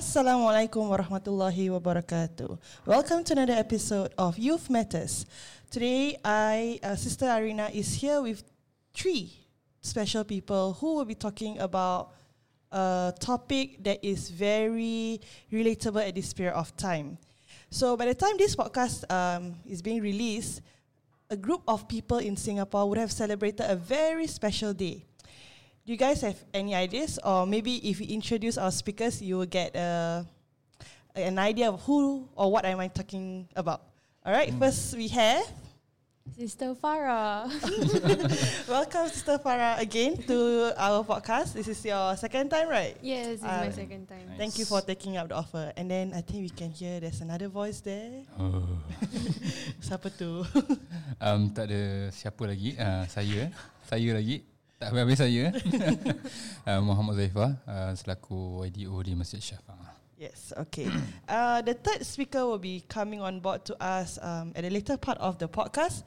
Assalamualaikum 0.00 0.88
warahmatullahi 0.88 1.68
wabarakatuh. 1.68 2.56
Welcome 2.88 3.20
to 3.20 3.36
another 3.36 3.52
episode 3.60 4.16
of 4.16 4.40
Youth 4.40 4.72
Matters. 4.72 5.28
Today, 5.68 6.16
I, 6.24 6.80
uh, 6.80 6.96
Sister 6.96 7.28
Arina, 7.28 7.68
is 7.68 8.00
here 8.00 8.24
with 8.24 8.40
three 8.96 9.28
special 9.84 10.24
people 10.24 10.72
who 10.80 10.96
will 10.96 11.04
be 11.04 11.12
talking 11.12 11.60
about 11.60 12.16
a 12.72 13.12
topic 13.20 13.84
that 13.84 14.00
is 14.00 14.32
very 14.32 15.20
relatable 15.52 16.00
at 16.00 16.16
this 16.16 16.32
period 16.32 16.56
of 16.56 16.72
time. 16.80 17.20
So, 17.68 17.92
by 17.92 18.08
the 18.08 18.16
time 18.16 18.40
this 18.40 18.56
podcast 18.56 19.04
um, 19.12 19.52
is 19.68 19.84
being 19.84 20.00
released, 20.00 20.64
a 21.28 21.36
group 21.36 21.60
of 21.68 21.84
people 21.92 22.24
in 22.24 22.40
Singapore 22.40 22.88
would 22.88 22.96
have 22.96 23.12
celebrated 23.12 23.68
a 23.68 23.76
very 23.76 24.24
special 24.32 24.72
day. 24.72 25.04
Do 25.90 25.98
you 25.98 25.98
guys 25.98 26.22
have 26.22 26.38
any 26.54 26.70
ideas, 26.70 27.18
or 27.18 27.50
maybe 27.50 27.82
if 27.82 27.98
we 27.98 28.06
introduce 28.14 28.54
our 28.54 28.70
speakers, 28.70 29.18
you 29.18 29.42
will 29.42 29.50
get 29.50 29.74
uh, 29.74 30.22
an 31.18 31.34
idea 31.34 31.66
of 31.66 31.82
who 31.82 32.30
or 32.38 32.46
what 32.46 32.62
am 32.62 32.78
I 32.78 32.86
talking 32.86 33.50
about? 33.58 33.82
All 34.22 34.30
right, 34.30 34.54
first 34.54 34.94
we 34.94 35.10
have 35.10 35.42
Sister 36.38 36.78
Farah. 36.78 37.50
welcome 38.70 39.10
Sister 39.10 39.42
Farah 39.42 39.82
again 39.82 40.14
to 40.30 40.70
our 40.78 41.02
podcast. 41.02 41.58
This 41.58 41.66
is 41.66 41.82
your 41.82 42.14
second 42.14 42.54
time, 42.54 42.70
right? 42.70 42.94
yes, 43.02 43.26
it's 43.26 43.42
Uh, 43.42 43.66
my 43.66 43.74
second 43.74 44.06
time. 44.06 44.30
Nice. 44.30 44.38
Thank 44.38 44.62
you 44.62 44.70
for 44.70 44.78
taking 44.86 45.18
up 45.18 45.26
the 45.26 45.42
offer. 45.42 45.74
And 45.74 45.90
then 45.90 46.14
I 46.14 46.22
think 46.22 46.46
we 46.46 46.54
can 46.54 46.70
hear 46.70 47.02
there's 47.02 47.18
another 47.18 47.50
voice 47.50 47.82
there. 47.82 48.22
Oh. 48.38 48.78
Siapa 49.82 50.06
tu? 50.14 50.46
Um, 51.18 51.50
tak 51.50 51.68
ada 51.68 52.08
siapa 52.14 52.48
lagi 52.48 52.78
uh, 52.80 53.04
Saya 53.10 53.44
eh. 53.44 53.50
Saya 53.84 54.16
lagi 54.16 54.40
Tak 54.80 54.96
habis-habis 54.96 55.20
saya 55.20 55.44
uh, 56.72 56.80
Muhammad 56.80 57.20
Zaifah 57.20 57.52
uh, 57.68 57.92
Selaku 57.92 58.64
YDO 58.64 58.96
di 59.04 59.12
Masjid 59.12 59.36
Syafa' 59.36 59.76
Yes, 60.16 60.52
okay. 60.56 60.88
Uh, 61.28 61.60
the 61.62 61.72
third 61.72 62.04
speaker 62.04 62.44
will 62.44 62.60
be 62.60 62.84
coming 62.88 63.20
on 63.20 63.40
board 63.40 63.64
to 63.64 63.76
us 63.76 64.18
um, 64.20 64.52
at 64.56 64.64
the 64.64 64.72
later 64.72 64.96
part 64.96 65.16
of 65.20 65.38
the 65.38 65.48
podcast. 65.48 66.02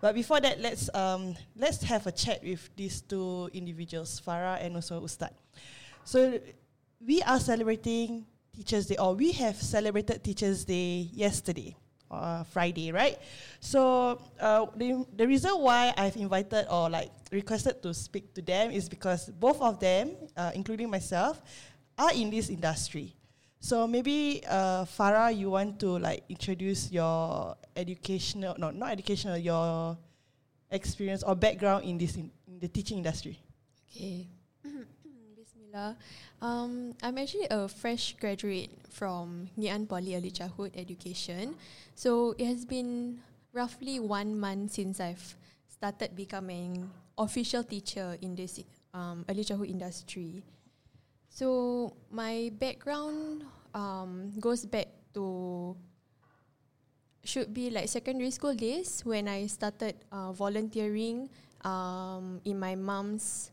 But 0.00 0.14
before 0.14 0.40
that, 0.40 0.60
let's 0.60 0.88
um, 0.94 1.36
let's 1.56 1.82
have 1.84 2.06
a 2.06 2.12
chat 2.12 2.40
with 2.40 2.70
these 2.76 3.00
two 3.00 3.50
individuals, 3.52 4.22
Farah 4.24 4.56
and 4.64 4.76
also 4.76 5.00
Ustad. 5.04 5.36
So 6.04 6.40
we 7.04 7.20
are 7.20 7.40
celebrating 7.40 8.24
Teachers 8.56 8.86
Day, 8.86 8.96
or 8.96 9.12
we 9.12 9.32
have 9.32 9.56
celebrated 9.56 10.24
Teachers 10.24 10.64
Day 10.64 11.10
yesterday, 11.12 11.76
uh, 12.10 12.42
Friday, 12.44 12.92
right? 12.92 13.18
So 13.60 14.20
uh, 14.40 14.66
the 14.76 15.06
the 15.16 15.26
reason 15.26 15.52
why 15.58 15.94
I've 15.96 16.16
invited 16.16 16.66
or 16.70 16.90
like 16.90 17.10
requested 17.32 17.82
to 17.82 17.94
speak 17.94 18.34
to 18.34 18.42
them 18.42 18.70
is 18.70 18.88
because 18.88 19.30
both 19.30 19.60
of 19.62 19.78
them, 19.78 20.16
uh, 20.36 20.50
including 20.54 20.90
myself, 20.90 21.40
are 21.96 22.12
in 22.12 22.30
this 22.30 22.50
industry. 22.50 23.14
So 23.60 23.86
maybe 23.86 24.42
uh, 24.48 24.84
Farah, 24.88 25.36
you 25.36 25.50
want 25.50 25.78
to 25.80 25.98
like 25.98 26.24
introduce 26.28 26.90
your 26.90 27.56
educational, 27.76 28.56
no, 28.58 28.70
not 28.70 28.90
educational, 28.92 29.36
your 29.36 29.98
experience 30.70 31.22
or 31.22 31.34
background 31.34 31.84
in 31.84 31.98
this 31.98 32.16
in, 32.16 32.30
in 32.48 32.58
the 32.58 32.68
teaching 32.68 32.98
industry. 32.98 33.38
Okay. 33.90 34.26
Bismillah. 35.70 35.94
Um, 36.42 36.98
I'm 36.98 37.14
actually 37.14 37.46
a 37.46 37.70
fresh 37.70 38.18
graduate 38.18 38.74
from 38.90 39.46
Ngee 39.54 39.70
Ann 39.70 39.86
Poly 39.86 40.18
Early 40.18 40.34
Childhood 40.34 40.74
Education. 40.74 41.54
So 41.94 42.34
it 42.38 42.46
has 42.50 42.66
been 42.66 43.22
roughly 43.54 44.02
one 44.02 44.34
month 44.34 44.82
since 44.82 44.98
I've 44.98 45.22
started 45.70 46.18
becoming 46.18 46.90
official 47.14 47.62
teacher 47.62 48.18
in 48.18 48.34
this 48.34 48.58
um, 48.92 49.24
early 49.30 49.44
childhood 49.46 49.70
industry. 49.70 50.42
So 51.30 51.94
my 52.10 52.50
background 52.58 53.46
um, 53.72 54.34
goes 54.42 54.66
back 54.66 54.90
to 55.14 55.76
should 57.22 57.54
be 57.54 57.70
like 57.70 57.86
secondary 57.86 58.34
school 58.34 58.58
days 58.58 59.06
when 59.06 59.28
I 59.28 59.46
started 59.46 59.94
uh, 60.10 60.32
volunteering 60.32 61.30
um, 61.62 62.40
in 62.44 62.58
my 62.58 62.74
mom's 62.74 63.52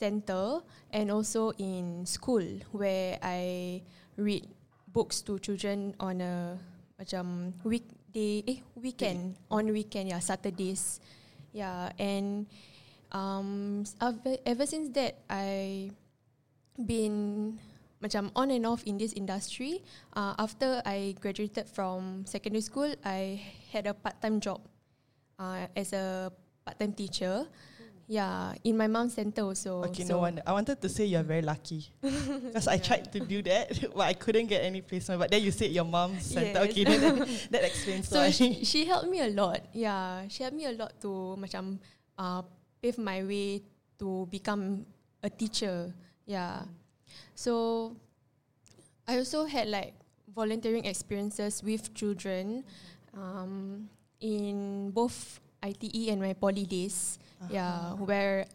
center 0.00 0.64
and 0.88 1.12
also 1.12 1.52
in 1.60 2.08
school 2.08 2.42
where 2.72 3.20
I 3.20 3.84
read 4.16 4.48
books 4.88 5.20
to 5.28 5.36
children 5.36 5.92
on 6.00 6.24
a 6.24 6.56
macam 6.96 7.52
weekday 7.60 8.40
eh 8.48 8.58
weekend 8.80 9.36
on 9.52 9.68
weekend 9.68 10.08
yeah 10.08 10.24
Saturdays 10.24 11.04
yeah 11.52 11.92
and 12.00 12.48
um 13.12 13.84
ever, 14.00 14.64
since 14.64 14.88
that 14.96 15.20
I 15.28 15.92
been 16.80 17.60
macam 18.00 18.32
on 18.32 18.48
and 18.48 18.64
off 18.64 18.80
in 18.88 18.96
this 18.96 19.12
industry. 19.12 19.84
Uh, 20.16 20.32
after 20.40 20.80
I 20.88 21.12
graduated 21.20 21.68
from 21.68 22.24
secondary 22.24 22.64
school, 22.64 22.88
I 23.04 23.44
had 23.68 23.84
a 23.84 23.92
part-time 23.92 24.40
job 24.40 24.64
uh, 25.36 25.68
as 25.76 25.92
a 25.92 26.32
part-time 26.64 26.96
teacher. 26.96 27.44
Yeah, 28.10 28.58
in 28.66 28.74
my 28.74 28.90
mom's 28.90 29.14
center 29.14 29.46
also. 29.46 29.86
Okay, 29.86 30.02
so 30.02 30.18
no 30.18 30.26
wonder. 30.26 30.42
I 30.42 30.50
wanted 30.50 30.82
to 30.82 30.88
say 30.90 31.06
you're 31.06 31.22
very 31.22 31.46
lucky 31.46 31.86
because 32.02 32.66
I 32.66 32.74
tried 32.74 33.06
to 33.14 33.22
do 33.22 33.38
that, 33.46 33.70
but 33.94 34.02
I 34.02 34.18
couldn't 34.18 34.50
get 34.50 34.66
any 34.66 34.82
placement. 34.82 35.22
But 35.22 35.30
then 35.30 35.46
you 35.46 35.54
said 35.54 35.70
your 35.70 35.86
mom's 35.86 36.26
center. 36.26 36.58
Yes. 36.58 36.74
Okay, 36.74 36.82
that, 36.90 37.28
that 37.54 37.62
explains 37.62 38.08
So 38.10 38.18
why. 38.18 38.34
she, 38.34 38.66
she 38.66 38.82
helped 38.84 39.06
me 39.06 39.22
a 39.22 39.30
lot. 39.30 39.62
Yeah, 39.70 40.26
she 40.26 40.42
helped 40.42 40.58
me 40.58 40.66
a 40.66 40.74
lot 40.74 40.98
to 41.06 41.38
macam 41.38 41.78
uh, 42.18 42.42
pave 42.82 42.98
my 42.98 43.22
way 43.22 43.62
to 44.02 44.26
become 44.26 44.82
a 45.22 45.30
teacher. 45.30 45.94
Yeah. 46.26 46.66
So 47.38 47.94
I 49.06 49.22
also 49.22 49.46
had 49.46 49.70
like 49.70 49.94
volunteering 50.34 50.82
experiences 50.82 51.62
with 51.62 51.94
children 51.94 52.66
um, 53.14 53.86
in 54.18 54.90
both 54.90 55.38
ITE 55.62 56.10
and 56.10 56.18
my 56.18 56.34
poly 56.34 56.66
days. 56.66 57.22
Yeah, 57.48 57.94
where 57.96 58.46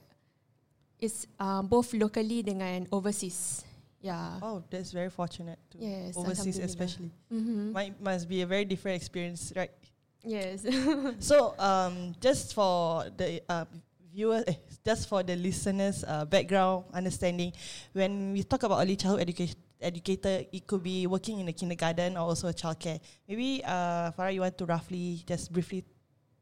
it's 0.99 1.25
uh, 1.39 1.61
both 1.61 1.93
locally 1.93 2.43
dengan 2.43 2.87
overseas. 2.91 3.65
Yeah. 4.05 4.37
oh, 4.41 4.61
that's 4.69 4.93
very 4.93 5.09
fortunate. 5.09 5.57
To 5.73 5.81
Yes, 5.81 6.13
overseas 6.13 6.61
especially. 6.61 7.09
Mm-hmm. 7.33 7.73
Might 7.73 7.97
must 7.97 8.29
be 8.29 8.45
a 8.45 8.45
very 8.45 8.65
different 8.65 9.01
experience, 9.01 9.49
right? 9.55 9.73
Yes. 10.21 10.65
So, 11.19 11.57
um, 11.57 12.13
just 12.21 12.53
for 12.53 13.09
the 13.17 13.41
uh, 13.49 13.65
viewers, 14.13 14.45
eh, 14.45 14.61
just 14.85 15.09
for 15.09 15.25
the 15.25 15.35
listeners' 15.35 16.05
uh, 16.05 16.25
background 16.25 16.85
understanding, 16.93 17.53
when 17.93 18.33
we 18.33 18.45
talk 18.45 18.61
about 18.61 18.77
early 18.81 18.95
childhood 18.95 19.25
education, 19.25 19.57
educator, 19.81 20.45
it 20.51 20.65
could 20.65 20.81
be 20.81 21.05
working 21.07 21.39
in 21.39 21.47
a 21.47 21.53
kindergarten 21.53 22.17
or 22.17 22.29
also 22.29 22.47
a 22.47 22.53
childcare. 22.53 22.99
Maybe, 23.27 23.61
uh, 23.65 24.11
Farah, 24.13 24.33
you 24.33 24.41
want 24.41 24.57
to 24.57 24.65
roughly 24.65 25.21
just 25.25 25.51
briefly 25.51 25.83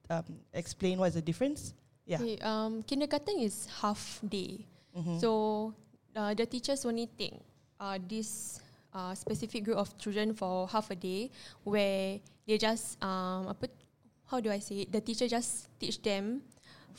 um, 0.09 0.23
explain 0.53 0.99
what 0.99 1.07
is 1.07 1.15
the 1.15 1.21
difference? 1.21 1.73
Yeah. 2.05 2.19
Okay, 2.19 2.35
um, 2.43 2.83
kindergarten 2.83 3.39
is 3.39 3.67
half 3.79 4.19
day. 4.27 4.65
Mhm. 4.95 5.19
So 5.19 5.29
uh, 6.15 6.33
the 6.35 6.45
teachers 6.45 6.83
only 6.85 7.07
take 7.17 7.39
uh, 7.79 7.97
this 7.97 8.59
uh, 8.93 9.15
specific 9.15 9.63
group 9.63 9.77
of 9.79 9.95
children 9.97 10.33
for 10.35 10.67
half 10.67 10.91
a 10.91 10.95
day 10.99 11.31
where 11.63 12.19
they 12.45 12.57
just 12.59 12.99
um, 13.01 13.47
apa, 13.47 13.71
how 14.27 14.39
do 14.43 14.51
I 14.51 14.59
say 14.59 14.83
it? 14.85 14.91
The 14.91 15.01
teacher 15.01 15.27
just 15.31 15.71
teach 15.79 16.01
them 16.03 16.43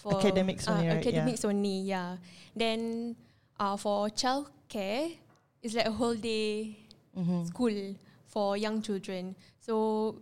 for 0.01 0.17
Academics 0.19 0.67
only, 0.69 0.89
right? 0.89 0.99
Academics 1.05 1.45
only, 1.45 1.87
yeah. 1.93 2.17
Then 2.57 3.15
uh, 3.61 3.77
for 3.77 4.09
childcare, 4.11 5.15
it's 5.63 5.75
like 5.77 5.87
a 5.87 5.93
whole 5.95 6.17
day 6.17 6.81
Mhm. 7.15 7.47
school 7.47 7.77
for 8.27 8.57
young 8.57 8.83
children. 8.83 9.37
So 9.61 10.17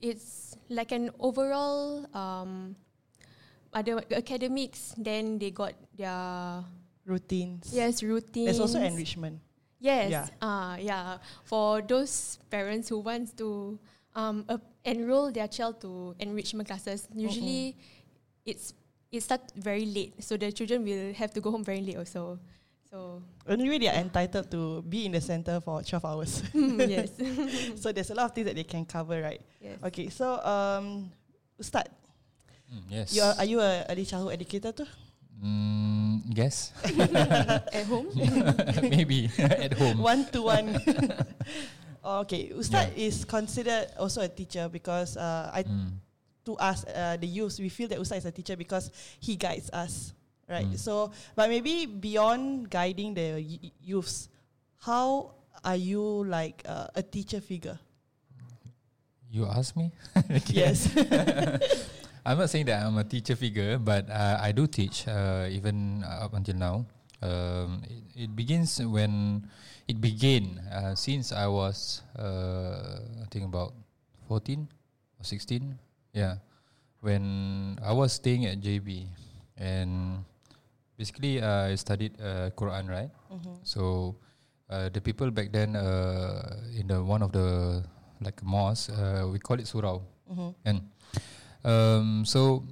it's 0.00 0.56
like 0.70 0.92
an 0.92 1.10
overall 1.20 2.06
um, 2.16 2.76
ada 3.74 3.98
academics. 4.14 4.94
Then 4.96 5.38
they 5.38 5.50
got 5.50 5.74
their 5.96 6.62
Routines. 7.04 7.68
yes 7.74 8.00
routines. 8.02 8.46
There's 8.48 8.60
also 8.64 8.80
enrichment. 8.80 9.36
Yes, 9.76 10.08
Yeah. 10.08 10.26
ah, 10.40 10.80
yeah. 10.80 11.18
For 11.44 11.82
those 11.84 12.40
parents 12.48 12.88
who 12.88 13.04
wants 13.04 13.36
to 13.36 13.76
um 14.16 14.48
uh, 14.48 14.56
enroll 14.86 15.28
their 15.28 15.44
child 15.50 15.82
to 15.84 16.16
enrichment 16.16 16.64
classes, 16.64 17.04
usually 17.12 17.76
it's 18.48 18.72
it 19.12 19.20
starts 19.20 19.52
very 19.52 19.84
late, 19.84 20.16
so 20.24 20.40
the 20.40 20.48
children 20.50 20.80
will 20.88 21.12
have 21.12 21.30
to 21.36 21.40
go 21.44 21.50
home 21.52 21.62
very 21.62 21.84
late 21.84 22.00
also. 22.00 22.40
So 22.88 23.20
Anyway, 23.44 23.76
they 23.84 23.90
are 23.92 24.00
entitled 24.00 24.48
to 24.54 24.80
be 24.88 25.04
in 25.04 25.12
the 25.12 25.20
center 25.20 25.60
for 25.60 25.82
12 25.84 26.00
hours. 26.04 26.40
yes, 26.88 27.12
so 27.82 27.92
there's 27.92 28.08
a 28.08 28.14
lot 28.16 28.30
of 28.30 28.32
things 28.32 28.46
that 28.48 28.56
they 28.56 28.64
can 28.64 28.86
cover, 28.88 29.20
right? 29.20 29.42
yes. 29.60 29.76
Okay, 29.84 30.08
so 30.08 30.40
um, 30.40 31.10
Ustad, 31.60 31.90
mm, 32.72 32.82
Yes 32.90 33.14
you 33.14 33.22
are, 33.22 33.34
are 33.38 33.44
you 33.44 33.60
a 33.60 33.84
early 33.88 34.04
childhood 34.04 34.34
educator 34.34 34.72
too? 34.72 34.86
mm, 35.42 36.22
Guess 36.34 36.72
At 37.72 37.84
home. 37.86 38.08
Maybe 38.82 39.30
At 39.38 39.72
home 39.74 39.98
one 39.98 40.24
to 40.32 40.42
one. 40.42 40.68
okay, 42.24 42.50
Ustad 42.54 42.92
is 42.96 43.24
considered 43.24 43.88
also 43.98 44.20
a 44.22 44.28
teacher 44.28 44.68
because 44.68 45.16
uh, 45.16 45.50
I 45.52 45.62
mm. 45.64 45.90
to 46.44 46.54
us 46.56 46.84
uh, 46.86 47.16
the 47.20 47.26
youth 47.26 47.58
we 47.60 47.68
feel 47.68 47.88
that 47.88 47.98
Ustad 47.98 48.18
is 48.18 48.26
a 48.26 48.32
teacher 48.32 48.56
because 48.56 48.90
he 49.20 49.36
guides 49.36 49.70
us, 49.72 50.12
right? 50.48 50.66
Mm. 50.68 50.78
So, 50.78 51.10
but 51.34 51.48
maybe 51.48 51.86
beyond 51.86 52.70
guiding 52.70 53.14
the 53.14 53.40
y- 53.40 53.72
youths, 53.82 54.28
how 54.80 55.34
are 55.64 55.76
you 55.76 56.24
like 56.28 56.62
uh, 56.68 56.88
a 56.94 57.02
teacher 57.02 57.40
figure? 57.40 57.78
You 59.30 59.46
ask 59.46 59.74
me? 59.76 59.90
Yes. 60.46 60.88
I'm 62.24 62.38
not 62.40 62.48
saying 62.48 62.66
that 62.72 62.80
I'm 62.84 62.96
a 62.96 63.04
teacher 63.04 63.36
figure, 63.36 63.76
but 63.78 64.08
uh, 64.08 64.40
I 64.40 64.52
do 64.52 64.66
teach 64.66 65.04
uh, 65.06 65.44
even 65.50 66.02
up 66.04 66.32
until 66.32 66.56
now. 66.56 66.76
Um, 67.20 67.80
it, 67.84 68.28
it 68.28 68.30
begins 68.36 68.80
when 68.80 69.44
it 69.88 70.00
began 70.00 70.56
uh, 70.72 70.94
since 70.94 71.32
I 71.32 71.46
was 71.46 72.00
uh, 72.16 73.00
I 73.22 73.26
think 73.30 73.44
about 73.44 73.72
14 74.28 74.68
or 75.20 75.24
16. 75.24 75.76
Yeah, 76.12 76.36
when 77.00 77.76
I 77.84 77.92
was 77.92 78.12
staying 78.16 78.46
at 78.46 78.60
JB, 78.60 79.08
and 79.58 80.24
basically 80.96 81.42
uh, 81.42 81.68
I 81.68 81.74
studied 81.76 82.16
uh, 82.20 82.50
Quran, 82.56 82.88
right? 82.88 83.10
Mhm. 83.32 83.60
So 83.64 84.14
uh, 84.70 84.88
the 84.88 85.00
people 85.00 85.28
back 85.30 85.52
then 85.52 85.76
uh, 85.76 86.56
in 86.72 86.86
the 86.88 87.02
one 87.04 87.20
of 87.20 87.32
the 87.32 87.82
like 88.24 88.40
mosque, 88.44 88.92
uh, 88.96 89.28
we 89.28 89.36
call 89.40 89.60
it 89.60 89.66
surau. 89.68 90.00
Mhm. 90.30 90.54
And 90.64 90.76
um, 91.64 92.24
so 92.24 92.62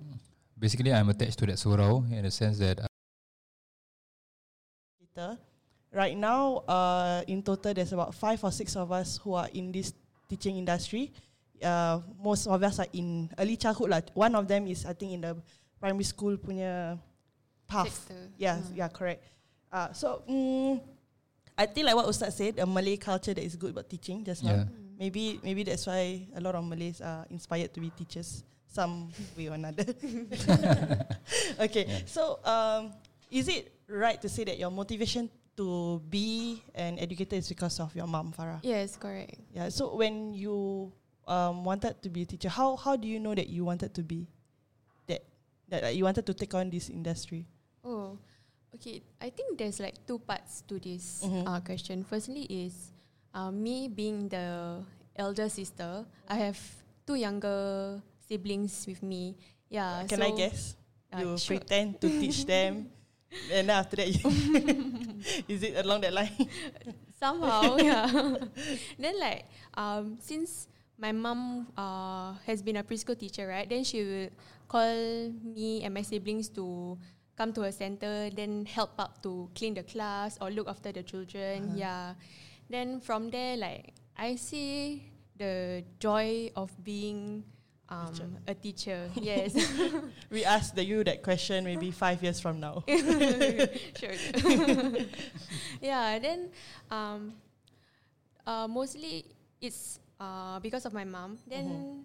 basically, 0.59 0.93
I'm 0.93 1.09
attached 1.09 1.39
to 1.41 1.47
that 1.47 1.57
surau 1.57 2.05
in 2.13 2.23
the 2.23 2.31
sense 2.31 2.59
that 2.59 2.79
Kita. 5.01 5.39
Right 5.93 6.17
now, 6.17 6.65
uh, 6.65 7.21
in 7.29 7.43
total, 7.43 7.75
there's 7.75 7.93
about 7.93 8.15
five 8.15 8.41
or 8.43 8.51
six 8.51 8.77
of 8.77 8.89
us 8.93 9.21
who 9.21 9.35
are 9.35 9.49
in 9.53 9.69
this 9.73 9.93
teaching 10.29 10.57
industry. 10.57 11.13
Uh, 11.63 12.01
most 12.17 12.47
of 12.49 12.57
us 12.63 12.81
are 12.81 12.89
in 12.97 13.29
early 13.39 13.57
childhood 13.61 13.91
lah. 13.93 14.01
One 14.17 14.35
of 14.35 14.49
them 14.49 14.67
is, 14.67 14.87
I 14.89 14.95
think, 14.97 15.13
in 15.13 15.21
the 15.21 15.37
primary 15.79 16.05
school 16.09 16.41
punya 16.41 16.97
path. 17.69 17.93
Sector. 17.93 18.33
Yeah, 18.41 18.57
Hmm. 18.57 18.73
yeah, 18.75 18.89
correct. 18.89 19.21
Uh, 19.69 19.93
so, 19.93 20.25
mm, 20.25 20.81
I 21.61 21.67
think 21.69 21.85
like 21.87 21.95
what 21.97 22.09
Ustaz 22.09 22.33
said, 22.33 22.57
a 22.59 22.65
Malay 22.65 22.97
culture 22.97 23.37
that 23.37 23.45
is 23.45 23.57
good 23.57 23.77
about 23.77 23.89
teaching 23.93 24.25
just 24.25 24.43
now. 24.43 24.65
yeah, 24.65 24.65
Maybe 24.97 25.41
maybe 25.45 25.61
that's 25.65 25.85
why 25.87 26.25
a 26.33 26.41
lot 26.41 26.55
of 26.57 26.65
Malays 26.65 27.01
are 27.05 27.27
inspired 27.29 27.73
to 27.77 27.81
be 27.85 27.91
teachers 27.93 28.45
some 28.73 29.13
way 29.37 29.49
or 29.49 29.55
another. 29.55 29.85
okay, 31.61 31.85
Yeah. 31.87 31.99
so 32.09 32.41
um, 32.45 32.93
is 33.31 33.49
it 33.49 33.73
right 33.89 34.17
to 34.21 34.29
say 34.29 34.45
that 34.45 34.57
your 34.59 34.71
motivation 34.73 35.29
to 35.57 36.01
be 36.09 36.63
an 36.75 36.99
educator 36.99 37.37
is 37.37 37.49
because 37.49 37.79
of 37.81 37.95
your 37.95 38.07
mom, 38.09 38.33
Farah? 38.33 38.61
Yes, 38.65 38.97
correct. 38.97 39.37
Yeah. 39.53 39.69
So 39.69 39.95
when 39.95 40.33
you 40.33 40.91
um, 41.29 41.65
wanted 41.65 42.01
to 42.03 42.09
be 42.09 42.23
a 42.23 42.27
teacher, 42.27 42.49
how 42.49 42.77
how 42.77 42.97
do 42.97 43.07
you 43.07 43.21
know 43.21 43.35
that 43.37 43.49
you 43.53 43.65
wanted 43.65 43.93
to 43.95 44.03
be 44.03 44.27
that 45.07 45.21
that 45.69 45.83
like, 45.85 45.97
you 45.97 46.05
wanted 46.05 46.25
to 46.27 46.35
take 46.35 46.55
on 46.57 46.71
this 46.73 46.89
industry? 46.89 47.45
Oh, 47.85 48.17
okay. 48.75 49.03
I 49.21 49.29
think 49.29 49.59
there's 49.61 49.81
like 49.81 50.01
two 50.09 50.19
parts 50.25 50.65
to 50.73 50.81
this 50.81 51.21
Mhm. 51.21 51.45
uh, 51.45 51.61
question. 51.61 52.05
Firstly, 52.09 52.49
is 52.49 52.89
uh, 53.37 53.53
me 53.53 53.89
being 53.93 54.29
the 54.33 54.81
elder 55.17 55.49
sister. 55.53 56.07
I 56.29 56.37
have 56.49 56.57
two 57.05 57.17
younger 57.21 58.01
siblings 58.29 58.87
with 58.87 59.03
me. 59.03 59.37
Yeah. 59.69 60.05
Can 60.09 60.19
so, 60.21 60.27
I 60.27 60.31
guess? 60.37 60.77
uh, 61.13 61.19
you 61.21 61.39
sure. 61.39 61.57
pretend 61.59 62.01
to 62.01 62.09
teach 62.09 62.45
them, 62.47 62.89
and 63.53 63.69
then 63.69 63.71
after 63.71 63.97
that, 63.97 64.09
you 64.09 64.23
is 65.49 65.63
it 65.63 65.77
along 65.85 66.01
that 66.03 66.13
line? 66.13 66.33
somehow 67.23 67.77
yeah 67.79 68.11
then 68.99 69.15
like 69.21 69.47
um 69.79 70.19
since 70.19 70.67
my 70.99 71.13
mom 71.15 71.71
uh 71.79 72.35
has 72.43 72.59
been 72.63 72.77
a 72.79 72.83
preschool 72.83 73.15
teacher 73.15 73.47
right 73.47 73.71
then 73.71 73.85
she 73.87 74.03
will 74.03 74.29
call 74.67 75.31
me 75.47 75.83
and 75.87 75.95
my 75.95 76.03
siblings 76.03 76.49
to 76.51 76.99
come 77.39 77.53
to 77.55 77.63
her 77.63 77.71
center 77.71 78.27
then 78.35 78.67
help 78.67 78.91
out 78.99 79.23
to 79.23 79.47
clean 79.55 79.73
the 79.75 79.85
class 79.87 80.35
or 80.43 80.51
look 80.51 80.67
after 80.67 80.91
the 80.91 81.03
children 81.03 81.71
Uh-huh. 81.71 81.79
yeah 81.79 82.07
then 82.69 82.99
from 82.99 83.31
there 83.31 83.55
like 83.57 83.95
i 84.19 84.35
see 84.35 85.07
the 85.39 85.85
joy 86.03 86.51
of 86.59 86.75
being 86.83 87.45
um, 87.93 88.09
Teacher. 88.09 88.29
a 88.49 88.55
teacher 88.55 89.01
yes 89.21 89.53
we 90.33 90.45
ask 90.49 90.73
the 90.75 90.81
you 90.85 91.05
that 91.05 91.21
question 91.23 91.65
maybe 91.65 91.91
five 91.93 92.23
years 92.25 92.41
from 92.41 92.57
now. 92.61 92.81
sure. 92.89 94.17
yeah, 95.81 96.19
then 96.19 96.49
um, 96.91 97.35
uh, 98.47 98.67
mostly 98.69 99.25
it's 99.61 100.01
uh, 100.21 100.59
because 100.61 100.87
of 100.87 100.93
my 100.93 101.05
mom. 101.05 101.37
Then 101.47 101.67
Mhm. 101.69 102.05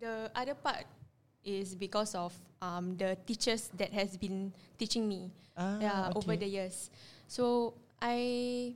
the 0.00 0.30
other 0.34 0.54
part 0.54 0.84
is 1.44 1.74
because 1.74 2.14
of 2.14 2.32
um, 2.62 2.96
the 2.96 3.16
teachers 3.26 3.70
that 3.76 3.92
has 3.92 4.16
been 4.16 4.52
teaching 4.78 5.06
me 5.08 5.30
Ah, 5.56 5.78
yeah, 5.80 6.12
over 6.16 6.36
the 6.36 6.46
years. 6.48 6.90
So 7.28 7.74
I 8.00 8.74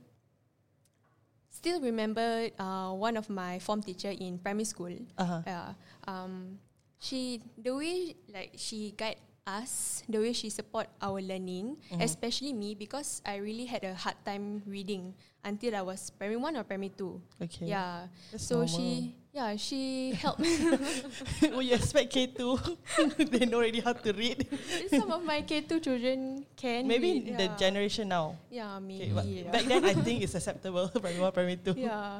still 1.61 1.77
remember 1.77 2.49
uh, 2.57 2.89
one 2.97 3.13
of 3.21 3.29
my 3.29 3.61
form 3.61 3.85
teacher 3.85 4.09
in 4.09 4.41
primary 4.41 4.65
school. 4.65 4.89
Uh-huh. 5.13 5.45
Yeah. 5.45 5.77
Um, 6.09 6.57
she 6.97 7.37
the 7.53 7.69
way 7.77 8.17
like 8.33 8.57
she 8.57 8.97
guide 8.97 9.21
us, 9.45 10.01
the 10.09 10.17
way 10.17 10.33
she 10.33 10.49
support 10.49 10.89
our 11.01 11.21
learning, 11.21 11.77
Mhm. 11.93 12.01
especially 12.01 12.53
me 12.53 12.73
because 12.73 13.21
I 13.25 13.37
really 13.37 13.65
had 13.69 13.85
a 13.85 13.93
hard 13.93 14.17
time 14.25 14.65
reading 14.65 15.13
until 15.45 15.77
I 15.77 15.81
was 15.85 16.09
primary 16.17 16.37
one 16.41 16.57
or 16.57 16.65
primary 16.65 16.93
two. 16.97 17.21
Okay. 17.41 17.69
Yeah. 17.69 18.09
That's 18.33 18.45
so 18.45 18.65
normal. 18.65 18.73
she 18.73 19.13
yeah 19.31 19.55
she 19.55 20.11
helped 20.19 20.43
well, 21.51 21.61
you 21.63 21.73
expect 21.75 22.11
K 22.11 22.27
two? 22.27 22.59
they 23.17 23.45
know 23.47 23.57
already 23.63 23.79
how 23.79 23.93
to 23.93 24.11
read. 24.13 24.43
some 24.91 25.11
of 25.11 25.23
my 25.23 25.41
K 25.41 25.61
two 25.63 25.79
children 25.79 26.45
can 26.55 26.87
Maybe 26.87 27.23
read, 27.23 27.37
the 27.39 27.47
yeah. 27.47 27.55
generation 27.57 28.09
now. 28.11 28.35
yeah 28.51 28.75
Okay, 28.77 28.85
maybe 28.85 29.11
but 29.15 29.25
yeah. 29.25 29.51
back 29.51 29.63
then 29.65 29.83
I 29.85 29.93
think 29.95 30.23
it's 30.23 30.35
acceptable. 30.35 30.89
primary 30.91 31.19
one, 31.21 31.31
primary 31.31 31.57
two. 31.57 31.73
yeah. 31.79 32.19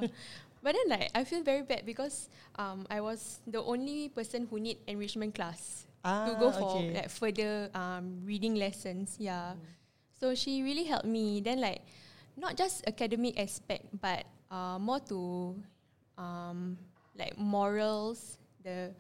But 0.63 0.77
then 0.77 0.87
like 0.93 1.09
I 1.15 1.25
feel 1.25 1.41
very 1.43 1.63
bad 1.65 1.83
because 1.85 2.29
um 2.55 2.85
I 2.89 3.01
was 3.01 3.41
the 3.49 3.59
only 3.59 4.07
person 4.13 4.45
who 4.47 4.59
need 4.61 4.77
enrichment 4.87 5.33
class 5.35 5.87
Ah, 6.05 6.25
to 6.29 6.33
go 6.39 6.49
for 6.53 6.77
okay. 6.81 6.93
like 6.95 7.09
further 7.09 7.69
um 7.73 8.21
reading 8.23 8.55
lessons. 8.55 9.17
Yeah. 9.19 9.57
So 10.21 10.33
she 10.37 10.61
really 10.61 10.85
helped 10.85 11.09
me. 11.09 11.41
Then 11.41 11.59
like 11.59 11.81
not 12.37 12.55
just 12.55 12.85
academic 12.87 13.35
aspect 13.41 13.89
but 13.99 14.23
uh 14.53 14.77
more 14.77 15.01
to 15.09 15.57
um 16.17 16.77
like 17.17 17.37
morals, 17.37 18.37
the 18.63 18.93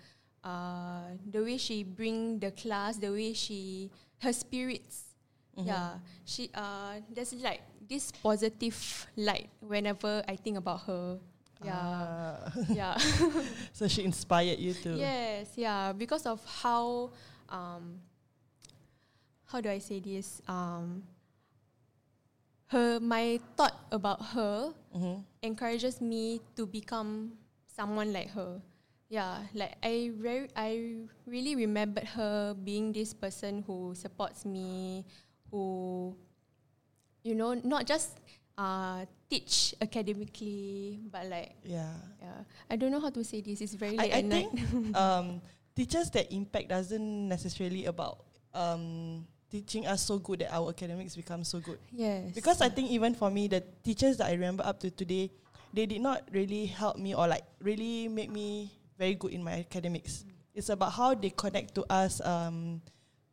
uh 0.43 1.13
the 1.29 1.41
way 1.43 1.57
she 1.57 1.83
bring 1.83 2.39
the 2.39 2.51
class, 2.51 2.97
the 2.97 3.11
way 3.11 3.33
she 3.33 3.89
her 4.19 4.33
spirits. 4.33 5.13
Mhm. 5.57 5.67
Yeah. 5.67 5.99
She 6.25 6.49
uh 6.53 6.99
there's 7.13 7.33
like 7.41 7.61
this 7.87 8.11
positive 8.11 8.77
light 9.17 9.49
whenever 9.59 10.23
I 10.27 10.35
think 10.35 10.57
about 10.57 10.81
her. 10.87 11.19
Yeah. 11.63 11.77
Ah. 11.77 12.51
yeah. 12.73 12.97
so 13.73 13.87
she 13.87 14.03
inspired 14.03 14.57
you 14.57 14.73
to. 14.81 14.97
Yes, 14.97 15.53
yeah, 15.55 15.93
because 15.93 16.25
of 16.25 16.41
how 16.63 17.11
um 17.49 17.99
how 19.45 19.61
do 19.61 19.69
I 19.69 19.77
say 19.79 19.99
this? 19.99 20.41
Um 20.47 21.03
her 22.73 22.99
my 22.99 23.39
thought 23.57 23.75
about 23.91 24.21
her 24.33 24.73
Mhm. 24.95 25.23
encourages 25.43 25.99
me 26.01 26.39
to 26.55 26.65
become 26.65 27.33
someone 27.81 28.13
like 28.13 28.29
her. 28.37 28.61
Yeah, 29.09 29.43
like 29.53 29.75
I 29.83 30.13
re- 30.15 30.53
I 30.55 31.03
really 31.25 31.57
remembered 31.57 32.05
her 32.15 32.53
being 32.53 32.93
this 32.93 33.11
person 33.13 33.65
who 33.67 33.91
supports 33.97 34.45
me, 34.45 35.03
who 35.49 36.15
you 37.25 37.35
know, 37.35 37.53
not 37.57 37.85
just 37.89 38.21
uh 38.57 39.03
teach 39.29 39.73
academically, 39.81 40.99
but 41.11 41.25
like 41.27 41.57
Yeah. 41.65 41.91
yeah. 42.21 42.45
I 42.69 42.75
don't 42.77 42.91
know 42.91 43.01
how 43.01 43.09
to 43.09 43.23
say 43.23 43.41
this. 43.41 43.59
It's 43.59 43.73
very 43.75 43.97
I, 43.99 44.03
late 44.07 44.13
I 44.13 44.19
at 44.23 44.29
think 44.29 44.47
um, 44.95 45.41
teachers 45.75 46.07
that 46.11 46.31
impact 46.31 46.69
doesn't 46.69 47.27
necessarily 47.27 47.85
about 47.91 48.23
um, 48.53 49.25
teaching 49.49 49.87
us 49.87 50.03
so 50.07 50.19
good 50.19 50.39
that 50.39 50.53
our 50.55 50.69
academics 50.69 51.15
become 51.15 51.43
so 51.43 51.59
good. 51.59 51.79
yes. 51.91 52.31
Because 52.31 52.61
I 52.61 52.69
think 52.69 52.91
even 52.91 53.13
for 53.15 53.29
me, 53.31 53.47
the 53.47 53.63
teachers 53.83 54.17
that 54.17 54.27
I 54.27 54.33
remember 54.39 54.63
up 54.63 54.79
to 54.81 54.91
today, 54.91 55.31
they 55.73 55.85
did 55.85 56.01
not 56.01 56.23
really 56.31 56.65
help 56.67 56.97
me 56.97 57.15
or 57.15 57.27
like 57.27 57.43
really 57.61 58.07
make 58.07 58.29
me 58.31 58.71
very 58.97 59.15
good 59.15 59.31
in 59.31 59.43
my 59.43 59.53
academics. 59.63 60.25
It's 60.53 60.69
about 60.69 60.91
how 60.91 61.13
they 61.15 61.29
connect 61.31 61.75
to 61.75 61.85
us 61.89 62.19
um, 62.21 62.81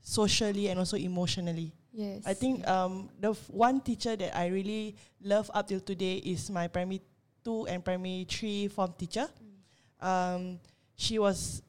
socially 0.00 0.68
and 0.68 0.78
also 0.78 0.97
emotionally. 0.97 1.73
yes. 1.92 2.23
I 2.25 2.35
think 2.35 2.66
um, 2.68 3.11
the 3.21 3.30
f- 3.33 3.50
one 3.50 3.80
teacher 3.80 4.14
that 4.16 4.37
I 4.37 4.47
really 4.49 4.95
love 5.23 5.50
up 5.52 5.66
till 5.68 5.80
today 5.80 6.16
is 6.23 6.49
my 6.50 6.68
primary 6.68 7.02
two 7.45 7.66
and 7.66 7.85
primary 7.85 8.25
three 8.28 8.68
form 8.68 8.95
teacher. 8.97 9.26
Um, 10.00 10.61
she 10.97 11.18
was, 11.18 11.62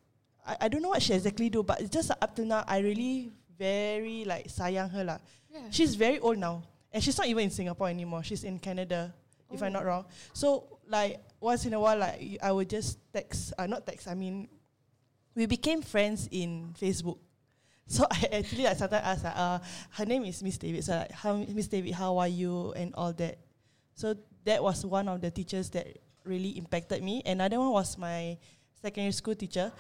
I, 0.46 0.58
I 0.62 0.68
don't 0.70 0.82
know 0.82 0.90
what 0.90 1.02
she 1.02 1.14
exactly 1.14 1.50
do, 1.50 1.64
but 1.64 1.82
it's 1.82 1.90
just 1.90 2.12
up 2.12 2.36
till 2.36 2.46
now 2.46 2.64
I 2.68 2.80
really 2.80 3.32
very 3.58 4.24
like 4.26 4.48
sayang 4.48 4.92
her 4.92 5.04
lah. 5.04 5.18
yeah. 5.52 5.68
She's 5.72 5.96
very 5.96 6.20
old 6.20 6.38
now, 6.38 6.62
and 6.94 7.04
she's 7.04 7.18
not 7.18 7.28
even 7.28 7.46
in 7.46 7.50
Singapore 7.52 7.90
anymore. 7.90 8.24
She's 8.24 8.44
in 8.46 8.60
Canada, 8.60 9.14
if 9.52 9.62
I'm 9.62 9.74
not 9.74 9.86
wrong. 9.86 10.06
So 10.34 10.80
like 10.88 11.20
once 11.40 11.66
in 11.66 11.74
a 11.74 11.80
while, 11.80 11.98
like 11.98 12.38
I 12.42 12.52
would 12.52 12.70
just 12.70 13.00
text, 13.14 13.54
uh, 13.58 13.68
not 13.68 13.86
text. 13.86 14.08
I 14.08 14.16
mean, 14.16 14.50
we 15.36 15.46
became 15.46 15.82
friends 15.82 16.28
in 16.32 16.76
Facebook. 16.80 17.18
So 17.90 18.06
I 18.06 18.38
actually 18.38 18.70
like 18.70 18.78
sometimes 18.78 19.02
ask, 19.02 19.24
like, 19.24 19.34
uh, 19.36 19.58
her 19.98 20.06
name 20.06 20.24
is 20.24 20.44
Miss 20.44 20.60
David. 20.60 20.86
So 20.86 20.94
like, 20.94 21.10
how 21.10 21.34
Miss 21.34 21.68
David, 21.68 21.96
how 21.98 22.20
are 22.20 22.28
you 22.28 22.72
and 22.78 22.94
all 22.94 23.14
that. 23.14 23.40
So 23.96 24.14
that 24.46 24.62
was 24.62 24.86
one 24.86 25.10
of 25.10 25.22
the 25.22 25.32
teachers 25.32 25.72
that 25.72 25.98
really 26.24 26.50
impacted 26.50 27.02
me. 27.02 27.24
Another 27.26 27.58
one 27.58 27.72
was 27.72 27.98
my 27.98 28.38
secondary 28.80 29.12
school 29.12 29.34
teacher. 29.34 29.72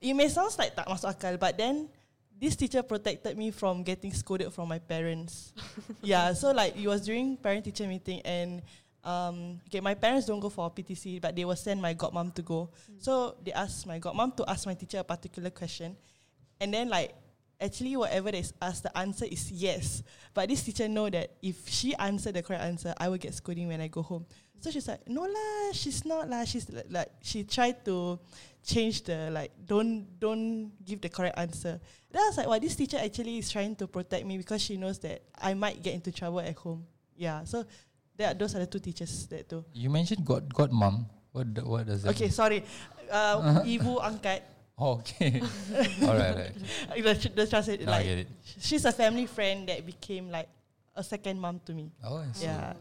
It 0.00 0.14
may 0.14 0.28
sound 0.28 0.54
like 0.58 0.76
tak 0.76 0.86
masuk 0.86 1.10
akal, 1.10 1.34
but 1.42 1.58
then 1.58 1.90
this 2.38 2.54
teacher 2.54 2.82
protected 2.82 3.36
me 3.36 3.50
from 3.50 3.82
getting 3.82 4.12
scolded 4.12 4.52
from 4.52 4.68
my 4.68 4.78
parents. 4.78 5.52
yeah, 6.02 6.32
so 6.32 6.52
like 6.52 6.76
it 6.76 6.86
was 6.86 7.02
during 7.02 7.36
parent 7.36 7.64
teacher 7.64 7.88
meeting 7.88 8.20
and 8.22 8.62
um, 9.06 9.60
okay, 9.68 9.80
my 9.80 9.94
parents 9.94 10.26
don't 10.26 10.40
go 10.40 10.48
for 10.48 10.68
PTC, 10.70 11.20
but 11.22 11.34
they 11.34 11.44
will 11.44 11.56
send 11.56 11.80
my 11.80 11.94
godmom 11.94 12.34
to 12.34 12.42
go. 12.42 12.70
So 12.98 13.36
they 13.42 13.52
asked 13.52 13.86
my 13.86 14.00
godmom 14.00 14.36
to 14.36 14.50
ask 14.50 14.66
my 14.66 14.74
teacher 14.74 14.98
a 14.98 15.04
particular 15.04 15.50
question, 15.50 15.96
and 16.60 16.74
then 16.74 16.88
like 16.88 17.14
actually 17.60 17.96
whatever 17.96 18.32
they 18.32 18.44
asked, 18.60 18.82
the 18.82 18.98
answer 18.98 19.24
is 19.24 19.50
yes. 19.52 20.02
But 20.34 20.48
this 20.48 20.64
teacher 20.64 20.88
know 20.88 21.08
that 21.08 21.30
if 21.40 21.68
she 21.68 21.94
answer 21.94 22.32
the 22.32 22.42
correct 22.42 22.64
answer, 22.64 22.92
I 22.98 23.08
will 23.08 23.16
get 23.16 23.32
scolding 23.32 23.68
when 23.68 23.80
I 23.80 23.86
go 23.86 24.02
home. 24.02 24.26
So 24.60 24.70
she's 24.70 24.88
like, 24.88 25.06
no 25.08 25.22
lah, 25.22 25.72
she's 25.72 26.04
not 26.04 26.28
lah. 26.28 26.44
She's 26.44 26.68
like, 26.68 26.86
like 26.90 27.10
she 27.22 27.44
tried 27.44 27.84
to 27.84 28.18
change 28.64 29.04
the 29.04 29.30
like 29.30 29.52
don't 29.64 30.18
don't 30.18 30.72
give 30.84 31.00
the 31.00 31.08
correct 31.08 31.38
answer. 31.38 31.78
Then 32.10 32.22
I 32.22 32.26
was 32.26 32.36
like, 32.38 32.48
well, 32.48 32.58
this 32.58 32.74
teacher 32.74 32.98
actually 32.98 33.38
is 33.38 33.50
trying 33.50 33.76
to 33.76 33.86
protect 33.86 34.26
me 34.26 34.36
because 34.36 34.62
she 34.62 34.76
knows 34.76 34.98
that 35.00 35.22
I 35.38 35.54
might 35.54 35.80
get 35.80 35.94
into 35.94 36.10
trouble 36.10 36.40
at 36.40 36.56
home. 36.56 36.84
Yeah, 37.14 37.44
so 37.44 37.64
that 38.16 38.38
those 38.38 38.54
are 38.54 38.60
the 38.60 38.66
two 38.66 38.80
teachers 38.80 39.26
that 39.28 39.48
too. 39.48 39.64
You 39.72 39.90
mentioned 39.90 40.24
god 40.24 40.52
god 40.52 40.72
mom. 40.72 41.06
What 41.32 41.46
what 41.64 41.86
does 41.86 42.02
that? 42.02 42.16
Okay, 42.16 42.28
sorry, 42.28 42.64
uh, 43.10 43.60
ibu 43.68 44.00
angkat. 44.00 44.42
Oh, 44.76 45.00
okay. 45.00 45.40
all 46.04 46.12
right, 46.12 46.36
right. 46.36 46.54
the, 47.00 47.32
the 47.32 47.44
translate 47.48 47.80
Now 47.80 47.96
I 47.96 48.24
like 48.24 48.28
she's 48.60 48.84
a 48.84 48.92
family 48.92 49.24
friend 49.24 49.64
that 49.72 49.84
became 49.84 50.28
like 50.28 50.48
a 50.92 51.04
second 51.04 51.40
mom 51.40 51.60
to 51.64 51.72
me. 51.72 51.92
Oh, 52.04 52.20
I 52.20 52.28
see. 52.32 52.44
Yeah. 52.44 52.76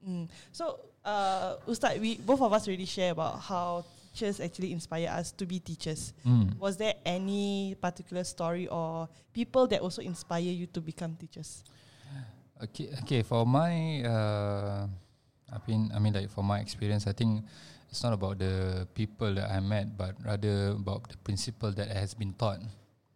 Mm. 0.00 0.28
So, 0.52 0.80
uh, 1.04 1.56
Ustad, 1.68 2.00
we 2.00 2.16
both 2.16 2.40
of 2.40 2.52
us 2.52 2.68
really 2.68 2.88
share 2.88 3.12
about 3.12 3.40
how 3.40 3.84
teachers 4.12 4.40
actually 4.40 4.72
inspire 4.72 5.08
us 5.08 5.32
to 5.32 5.44
be 5.44 5.60
teachers. 5.60 6.12
Mm. 6.24 6.56
Was 6.58 6.76
there 6.76 6.94
any 7.04 7.76
particular 7.80 8.24
story 8.24 8.68
or 8.68 9.08
people 9.32 9.66
that 9.68 9.80
also 9.80 10.00
inspire 10.00 10.48
you 10.48 10.66
to 10.72 10.80
become 10.80 11.16
teachers? 11.16 11.64
Okay, 12.64 12.88
okay. 13.04 13.20
For 13.22 13.44
my, 13.44 14.00
uh, 14.04 14.88
I 15.52 15.58
mean, 15.68 15.92
I 15.92 15.98
mean, 16.00 16.14
like 16.16 16.30
for 16.32 16.40
my 16.40 16.60
experience, 16.60 17.06
I 17.06 17.12
think 17.12 17.44
it's 17.90 18.02
not 18.02 18.16
about 18.16 18.40
the 18.40 18.88
people 18.96 19.34
that 19.36 19.50
I 19.52 19.60
met, 19.60 19.96
but 19.96 20.16
rather 20.24 20.72
about 20.72 21.08
the 21.12 21.18
principle 21.20 21.72
that 21.76 21.88
has 21.92 22.14
been 22.14 22.32
taught. 22.34 22.64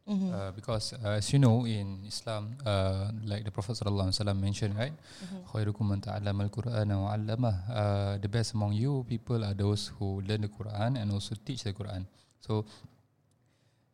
Mm-hmm. 0.09 0.33
Uh, 0.33 0.51
because 0.53 0.97
uh, 1.05 1.21
as 1.21 1.33
you 1.33 1.39
know, 1.39 1.65
in 1.69 2.01
Islam, 2.09 2.57
uh, 2.65 3.13
like 3.25 3.45
the 3.45 3.53
Prophet 3.53 3.77
sallallahu 3.77 4.09
alaihi 4.09 4.21
wasallam 4.21 4.41
mentioned, 4.41 4.73
right? 4.77 4.93
Khairukum 5.53 5.85
man 5.85 6.01
ta'allama 6.01 6.49
al-Qur'ana 6.49 6.95
wa 6.97 7.13
'allamah. 7.13 7.55
Uh, 7.69 8.13
the 8.17 8.29
best 8.29 8.57
among 8.57 8.73
you 8.73 9.05
people 9.05 9.45
are 9.45 9.53
those 9.53 9.93
who 10.01 10.25
learn 10.25 10.45
the 10.45 10.53
Quran 10.53 10.97
and 10.97 11.13
also 11.13 11.37
teach 11.45 11.65
the 11.65 11.77
Quran. 11.77 12.09
So, 12.41 12.65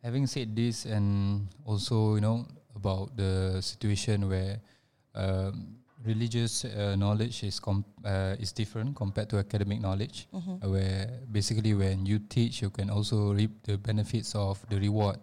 having 0.06 0.30
said 0.30 0.54
this, 0.54 0.86
and 0.86 1.50
also 1.66 2.14
you 2.14 2.22
know 2.22 2.46
about 2.78 3.14
the 3.18 3.58
situation 3.58 4.30
where 4.30 4.62
um, 5.14 5.78
religious 6.04 6.64
uh, 6.64 6.94
knowledge 6.98 7.42
is 7.44 7.58
com- 7.60 7.84
uh, 8.04 8.36
is 8.38 8.52
different 8.52 8.94
compared 8.96 9.28
to 9.30 9.38
academic 9.38 9.80
knowledge, 9.80 10.28
Mm-hmm. 10.34 10.60
uh, 10.62 10.68
where 10.68 11.08
basically 11.32 11.72
when 11.74 12.04
you 12.06 12.18
teach, 12.28 12.60
you 12.62 12.70
can 12.70 12.90
also 12.90 13.32
reap 13.32 13.50
the 13.64 13.78
benefits 13.78 14.34
of 14.34 14.60
the 14.68 14.76
reward 14.78 15.18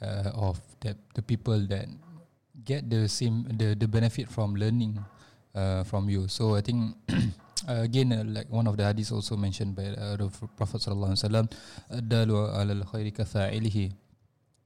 uh, 0.00 0.30
of 0.34 0.60
the 0.80 0.96
the 1.14 1.22
people 1.22 1.58
that 1.68 1.86
get 2.64 2.88
the 2.88 3.08
same 3.08 3.44
the 3.60 3.74
the 3.76 3.86
benefit 3.88 4.30
from 4.32 4.54
learning 4.56 4.96
uh, 5.54 5.84
from 5.84 6.08
you. 6.08 6.28
So 6.28 6.54
I 6.56 6.62
think. 6.62 6.94
Uh, 7.64 7.80
again, 7.80 8.12
uh, 8.12 8.20
like 8.28 8.44
one 8.52 8.66
of 8.68 8.76
the 8.76 8.82
hadiths 8.84 9.08
also 9.10 9.40
mentioned 9.40 9.72
by 9.72 9.88
uh, 9.96 10.20
the 10.20 10.28
Prophet 10.52 10.84
sallallahu 10.84 11.16
alaihi 11.16 11.24
wasallam, 11.24 11.46
"Dalu 12.12 12.36
alal 12.52 12.84
khairi 12.84 13.08
kafa'ilihi." 13.08 13.88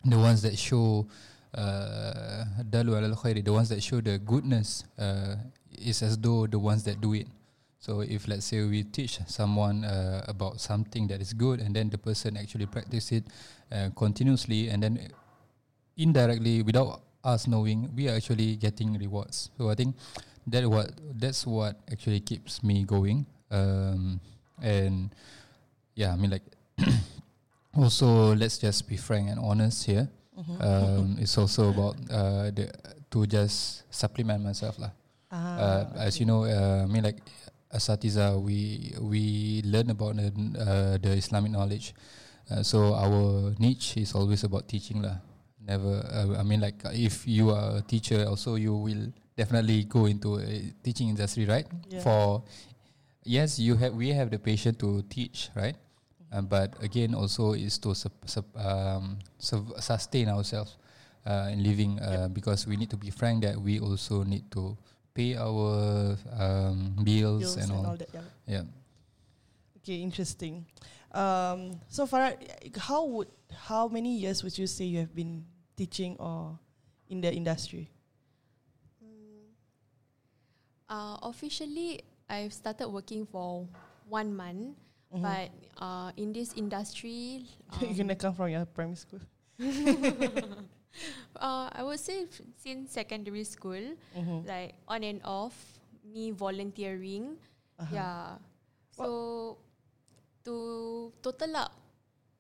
The 0.03 0.19
ones 0.19 0.43
that 0.43 0.59
show 0.59 1.07
uh, 1.07 1.13
dalu 1.55 2.97
alal 2.97 3.17
khairi, 3.17 3.45
the 3.45 3.53
ones 3.53 3.69
that 3.69 3.83
show 3.83 4.01
the 4.01 4.19
goodness, 4.19 4.85
uh, 4.99 5.37
is 5.77 6.03
as 6.03 6.19
though 6.19 6.47
the 6.47 6.59
ones 6.59 6.85
that 6.85 7.01
do 7.01 7.15
it. 7.15 7.27
So 7.79 8.01
if 8.01 8.27
let's 8.27 8.45
say 8.47 8.65
we 8.65 8.83
teach 8.83 9.21
someone 9.27 9.85
uh, 9.85 10.25
about 10.27 10.61
something 10.61 11.07
that 11.09 11.21
is 11.21 11.33
good, 11.33 11.61
and 11.61 11.75
then 11.75 11.91
the 11.91 11.99
person 11.99 12.37
actually 12.37 12.67
practice 12.67 13.13
it 13.13 13.25
uh, 13.71 13.91
continuously, 13.95 14.69
and 14.69 14.83
then 14.83 14.99
indirectly, 15.97 16.63
without 16.63 17.03
us 17.25 17.47
knowing, 17.47 17.91
we 17.95 18.09
are 18.09 18.17
actually 18.17 18.57
getting 18.57 18.99
rewards. 18.99 19.51
So 19.59 19.71
I 19.71 19.75
think 19.75 19.95
that 20.49 20.67
what 20.67 20.91
that's 21.15 21.47
what 21.47 21.79
actually 21.91 22.21
keeps 22.21 22.63
me 22.63 22.85
going. 22.85 23.27
Um, 23.51 24.21
and 24.61 25.15
yeah, 25.95 26.13
I 26.13 26.17
mean 26.17 26.31
like 26.31 26.45
also 27.75 28.35
let's 28.35 28.59
just 28.59 28.89
be 28.89 28.97
frank 28.97 29.31
and 29.31 29.39
honest 29.39 29.87
here. 29.87 30.11
Mm-hmm. 30.39 30.63
Um, 30.63 31.17
it's 31.19 31.35
also 31.37 31.75
about 31.75 31.99
uh, 32.07 32.55
the 32.55 32.71
to 33.11 33.27
just 33.27 33.83
supplement 33.91 34.39
myself 34.39 34.79
lah. 34.79 34.95
Uh, 35.35 35.85
as 35.99 36.17
you 36.23 36.25
know, 36.25 36.47
uh, 36.47 36.85
I 36.85 36.89
mean 36.89 37.03
like 37.03 37.19
asatiza, 37.75 38.39
we 38.41 38.95
we 39.03 39.23
learn 39.67 39.91
about 39.91 40.17
the, 40.17 40.31
uh, 40.57 40.95
the 41.03 41.19
Islamic 41.19 41.53
knowledge. 41.53 41.93
Uh, 42.49 42.63
so 42.63 42.95
our 42.95 43.53
niche 43.59 43.99
is 43.99 44.15
always 44.15 44.45
about 44.45 44.69
teaching 44.71 45.03
lah. 45.03 45.21
Never, 45.61 46.01
uh, 46.07 46.41
I 46.41 46.47
mean 46.47 46.63
like 46.65 46.81
if 46.95 47.29
you 47.29 47.51
are 47.51 47.79
a 47.79 47.85
teacher, 47.85 48.25
also 48.25 48.55
you 48.55 48.73
will 48.73 49.13
definitely 49.37 49.85
go 49.85 50.07
into 50.07 50.39
a 50.39 50.73
teaching 50.81 51.11
industry, 51.13 51.45
right? 51.45 51.67
Yeah. 51.91 52.01
For 52.01 52.47
yes, 53.27 53.59
you 53.59 53.77
have 53.77 53.93
we 53.93 54.17
have 54.17 54.31
the 54.31 54.39
patience 54.39 54.79
to 54.81 55.03
teach, 55.13 55.51
right? 55.53 55.77
Uh, 56.33 56.43
but 56.43 56.77
again, 56.83 57.15
also 57.15 57.53
is 57.53 57.79
to 57.79 57.95
sup, 57.95 58.13
sup, 58.27 58.45
um, 58.57 59.19
su- 59.39 59.75
sustain 59.81 60.29
ourselves 60.29 60.77
uh, 61.27 61.49
in 61.51 61.63
living 61.63 61.99
uh, 62.01 62.29
because 62.29 62.67
we 62.67 62.77
need 62.77 62.91
to 62.91 62.97
be 62.97 63.11
frank 63.11 63.43
that 63.45 63.57
we 63.57 63.81
also 63.81 64.25
need 64.25 64.51
to 64.51 64.77
pay 65.15 65.37
our 65.37 66.17
um, 66.39 66.95
bills, 67.03 67.57
Bills 67.57 67.57
and, 67.57 67.73
all. 67.73 67.97
that. 67.97 68.09
Yeah. 68.13 68.21
Yeah. 68.47 68.63
Okay, 69.79 70.03
interesting. 70.03 70.67
Um, 71.13 71.81
so 71.89 72.07
Farah, 72.07 72.37
how 72.77 73.05
would 73.07 73.29
how 73.51 73.89
many 73.89 74.17
years 74.17 74.45
would 74.45 74.57
you 74.59 74.67
say 74.67 74.85
you 74.85 74.99
have 75.01 75.15
been 75.15 75.45
teaching 75.77 76.17
or 76.21 76.59
in 77.09 77.21
the 77.21 77.33
industry? 77.33 77.89
Uh, 80.89 81.19
officially, 81.23 82.01
I've 82.29 82.53
started 82.53 82.89
working 82.89 83.27
for 83.27 83.69
one 84.09 84.35
month, 84.35 84.77
Mhm. 85.09 85.23
but 85.25 85.49
uh, 85.81 86.13
in 86.17 86.33
this 86.33 86.53
industry, 86.55 87.47
You're 87.81 87.91
um, 87.91 87.97
gonna 87.97 88.17
come 88.17 88.35
from 88.35 88.51
your 88.53 88.67
primary 88.67 88.97
school. 88.97 89.21
uh, 91.37 91.69
I 91.73 91.83
would 91.83 92.01
say 92.01 92.27
since 92.57 92.93
secondary 92.93 93.45
school, 93.45 93.97
Mhm. 94.17 94.47
like 94.47 94.75
on 94.87 95.03
and 95.05 95.21
off, 95.25 95.55
me 96.05 96.31
volunteering, 96.33 97.37
Uh-huh. 97.79 97.95
yeah. 97.95 98.27
So 98.93 99.59
to 100.45 101.13
total 101.23 101.57
up, 101.57 101.73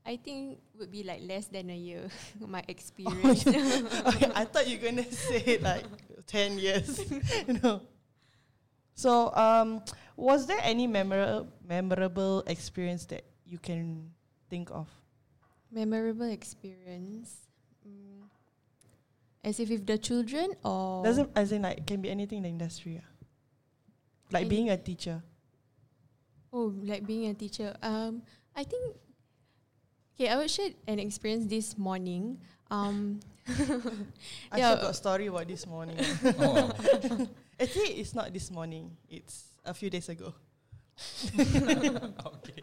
I 0.05 0.17
think 0.17 0.59
would 0.79 0.91
be 0.91 1.05
like 1.05 1.23
less 1.23 1.47
than 1.49 1.71
a 1.71 1.77
year. 1.77 2.09
my 2.41 2.65
experience. 2.69 3.47
okay, 3.47 4.29
I 4.35 4.45
thought 4.45 4.67
you 4.69 4.77
were 4.79 4.85
gonna 4.91 5.07
say 5.09 5.59
like 5.63 5.87
ten 6.27 6.59
years. 6.59 7.01
no. 7.63 7.81
So, 8.99 9.31
um, 9.39 9.79
was 10.19 10.51
there 10.51 10.59
any 10.67 10.91
memorable 10.91 11.47
memorable 11.63 12.43
experience 12.51 13.07
that 13.15 13.23
you 13.47 13.55
can 13.63 14.11
think 14.51 14.75
of? 14.75 14.91
Memorable 15.71 16.27
experience. 16.27 17.47
Mm. 17.87 18.27
As 19.47 19.63
if 19.63 19.71
with 19.71 19.87
the 19.87 20.03
children 20.03 20.51
or 20.67 21.07
Doesn't 21.07 21.31
as 21.39 21.55
in 21.55 21.63
like 21.63 21.87
can 21.87 22.03
be 22.03 22.11
anything 22.11 22.43
in 22.43 22.51
the 22.51 22.51
industry. 22.51 22.99
ah? 22.99 23.07
Like 24.35 24.51
Any- 24.51 24.51
being 24.51 24.69
a 24.75 24.77
teacher. 24.77 25.23
Oh, 26.51 26.75
like 26.83 27.07
being 27.07 27.31
a 27.31 27.35
teacher. 27.39 27.79
Um, 27.79 28.27
I 28.57 28.65
think. 28.67 28.99
Okay, 30.19 30.27
I 30.27 30.35
would 30.43 30.51
share 30.51 30.75
an 30.91 30.99
experience 30.99 31.47
this 31.47 31.79
morning. 31.79 32.43
Um, 32.67 33.21
I 34.51 34.59
Yeah. 34.59 34.75
still 34.75 34.91
got 34.91 34.97
story 34.99 35.31
about 35.31 35.47
this 35.47 35.71
morning. 35.71 36.03
Oh. 36.43 36.75
Actually, 37.61 37.99
it's 38.01 38.15
not 38.15 38.33
this 38.33 38.51
morning. 38.51 38.97
It's 39.11 39.51
a 39.65 39.75
few 39.75 39.91
days 39.91 40.09
ago. 40.09 40.33
okay. 41.39 42.59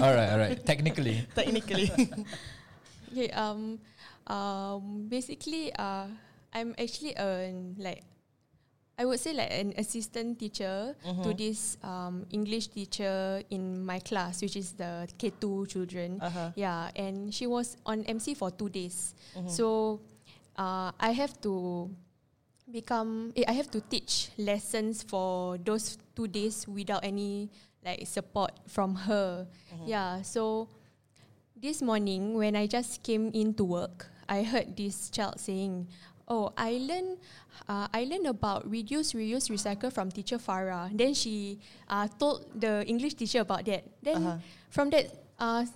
all 0.00 0.14
right, 0.14 0.30
all 0.30 0.38
right. 0.38 0.58
Technically, 0.66 1.26
Technically. 1.34 1.90
okay. 3.12 3.30
Um, 3.30 3.78
um, 4.26 5.06
basically, 5.08 5.72
uh, 5.74 6.06
I'm 6.52 6.74
actually 6.78 7.14
a 7.16 7.50
like, 7.78 8.02
I 8.98 9.04
would 9.04 9.18
say 9.18 9.32
like 9.32 9.50
an 9.50 9.74
assistant 9.78 10.38
teacher 10.38 10.94
to 11.02 11.30
Mhm. 11.32 11.38
this 11.38 11.76
um 11.82 12.26
English 12.30 12.68
teacher 12.70 13.42
in 13.50 13.82
my 13.84 13.98
class, 13.98 14.42
which 14.42 14.54
is 14.56 14.72
the 14.78 15.08
K 15.18 15.30
two 15.40 15.66
children. 15.66 16.18
uh-huh. 16.22 16.52
Yeah, 16.54 16.90
and 16.94 17.32
she 17.34 17.46
was 17.46 17.76
on 17.86 18.04
MC 18.06 18.34
for 18.34 18.50
two 18.50 18.68
days. 18.68 19.14
Mhm. 19.34 19.50
So 19.50 19.98
uh, 20.58 20.92
I 21.00 21.10
have 21.18 21.34
to 21.42 21.88
become 22.72 23.32
eh, 23.36 23.44
I 23.46 23.52
have 23.52 23.70
to 23.76 23.80
teach 23.84 24.32
lessons 24.40 25.04
for 25.04 25.58
those 25.60 26.00
two 26.16 26.26
days 26.26 26.64
without 26.66 27.04
any 27.04 27.52
like 27.84 28.06
support 28.08 28.56
from 28.66 28.94
her. 29.06 29.46
Yeah, 29.84 30.22
so 30.22 30.68
this 31.58 31.82
morning 31.82 32.34
when 32.34 32.56
I 32.56 32.66
just 32.66 33.02
came 33.02 33.30
into 33.34 33.64
work, 33.64 34.08
I 34.28 34.42
heard 34.46 34.72
this 34.78 35.10
child 35.10 35.36
saying, 35.42 35.90
"Oh, 36.30 36.54
I 36.56 36.78
learned, 36.78 37.18
uh, 37.68 37.90
I 37.92 38.06
learned 38.06 38.30
about 38.30 38.62
reduce, 38.64 39.12
reuse, 39.12 39.50
recycle 39.50 39.90
from 39.92 40.08
teacher 40.14 40.38
Farah." 40.38 40.88
Then 40.94 41.12
she 41.18 41.58
uh, 41.90 42.06
told 42.16 42.46
the 42.54 42.86
English 42.86 43.18
teacher 43.18 43.42
about 43.42 43.66
that. 43.66 43.84
Then 44.00 44.16
Uh-huh. 44.22 44.38
from 44.70 44.88
that 44.94 45.10
uh, 45.42 45.66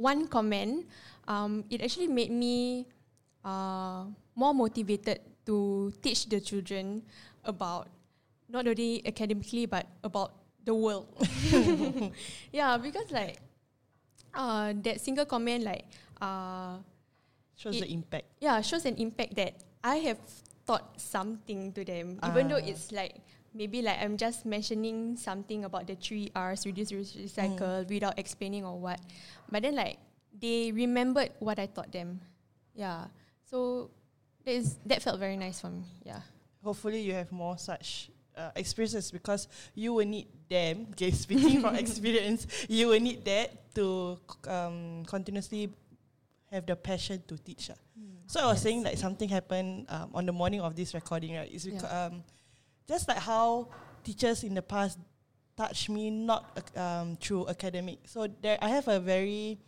one 0.00 0.24
comment, 0.26 0.88
um, 1.28 1.68
it 1.68 1.84
actually 1.84 2.08
made 2.08 2.32
me 2.32 2.88
uh, 3.44 4.08
more 4.32 4.56
motivated 4.56 5.20
to 5.48 5.88
teach 6.04 6.28
the 6.28 6.38
children 6.44 7.00
about 7.44 7.88
not 8.52 8.68
only 8.68 9.00
academically 9.08 9.64
but 9.64 9.88
about 10.04 10.36
the 10.64 10.74
world. 10.76 11.08
yeah, 12.52 12.76
because 12.76 13.08
like 13.10 13.40
uh, 14.36 14.72
that 14.84 15.00
single 15.00 15.24
comment 15.24 15.64
like 15.64 15.84
uh, 16.20 16.76
Shows 17.56 17.76
It- 17.80 17.88
the 17.88 17.90
impact. 17.90 18.26
yeah 18.38 18.60
shows 18.62 18.84
an 18.86 18.94
impact 19.02 19.34
that 19.34 19.58
I 19.82 19.96
have 20.06 20.20
taught 20.66 20.94
something 21.00 21.72
to 21.74 21.82
them, 21.82 22.20
even 22.22 22.46
though 22.46 22.60
Ah. 22.60 22.70
it's 22.70 22.92
like 22.92 23.18
maybe 23.56 23.80
like 23.82 23.98
I'm 23.98 24.14
just 24.20 24.44
mentioning 24.46 25.16
something 25.16 25.64
about 25.64 25.88
the 25.90 25.96
three 25.98 26.30
R's 26.36 26.62
reduce, 26.68 26.92
recycle 26.92 27.82
without 27.88 28.14
explaining 28.20 28.62
or 28.68 28.78
what. 28.78 29.00
But 29.50 29.62
then 29.66 29.74
like 29.74 29.98
they 30.30 30.70
remembered 30.70 31.32
what 31.40 31.58
I 31.58 31.66
taught 31.66 31.90
them. 31.90 32.20
Yeah. 32.78 33.10
So 33.48 33.90
that 34.48 34.54
is 34.56 34.78
that 34.86 35.02
felt 35.02 35.20
very 35.20 35.36
nice 35.36 35.60
for 35.60 35.68
me. 35.68 35.84
Yeah. 36.04 36.20
Hopefully, 36.64 37.00
you 37.00 37.12
have 37.12 37.30
more 37.30 37.58
such 37.58 38.10
uh, 38.36 38.50
experiences 38.56 39.10
because 39.10 39.48
you 39.74 39.92
will 39.92 40.06
need 40.08 40.26
them. 40.48 40.88
Okay, 40.92 41.10
speaking 41.12 41.60
from 41.60 41.74
experience, 41.84 42.46
you 42.68 42.88
will 42.88 43.00
need 43.00 43.24
that 43.24 43.74
to 43.74 44.18
um, 44.48 45.04
continuously 45.04 45.68
have 46.50 46.64
the 46.64 46.76
passion 46.76 47.22
to 47.28 47.36
teach. 47.36 47.68
ah. 47.70 47.76
So 48.26 48.40
I 48.40 48.46
was 48.48 48.60
saying 48.60 48.82
like 48.84 48.96
something 48.96 49.28
happened 49.28 49.86
um, 49.88 50.10
on 50.12 50.24
the 50.26 50.32
morning 50.32 50.60
of 50.60 50.76
this 50.76 50.92
recording, 50.92 51.36
right? 51.36 51.48
It's 51.52 51.64
because, 51.64 51.84
um, 51.84 52.24
just 52.88 53.08
like 53.08 53.20
how 53.20 53.68
teachers 54.04 54.44
in 54.44 54.52
the 54.54 54.64
past 54.64 54.98
touched 55.56 55.88
me 55.88 56.10
not 56.10 56.44
um, 56.76 57.16
through 57.20 57.48
academic. 57.48 58.04
So 58.04 58.28
there, 58.40 58.56
I 58.60 58.68
have 58.68 58.88
a 58.88 59.00
very 59.00 59.58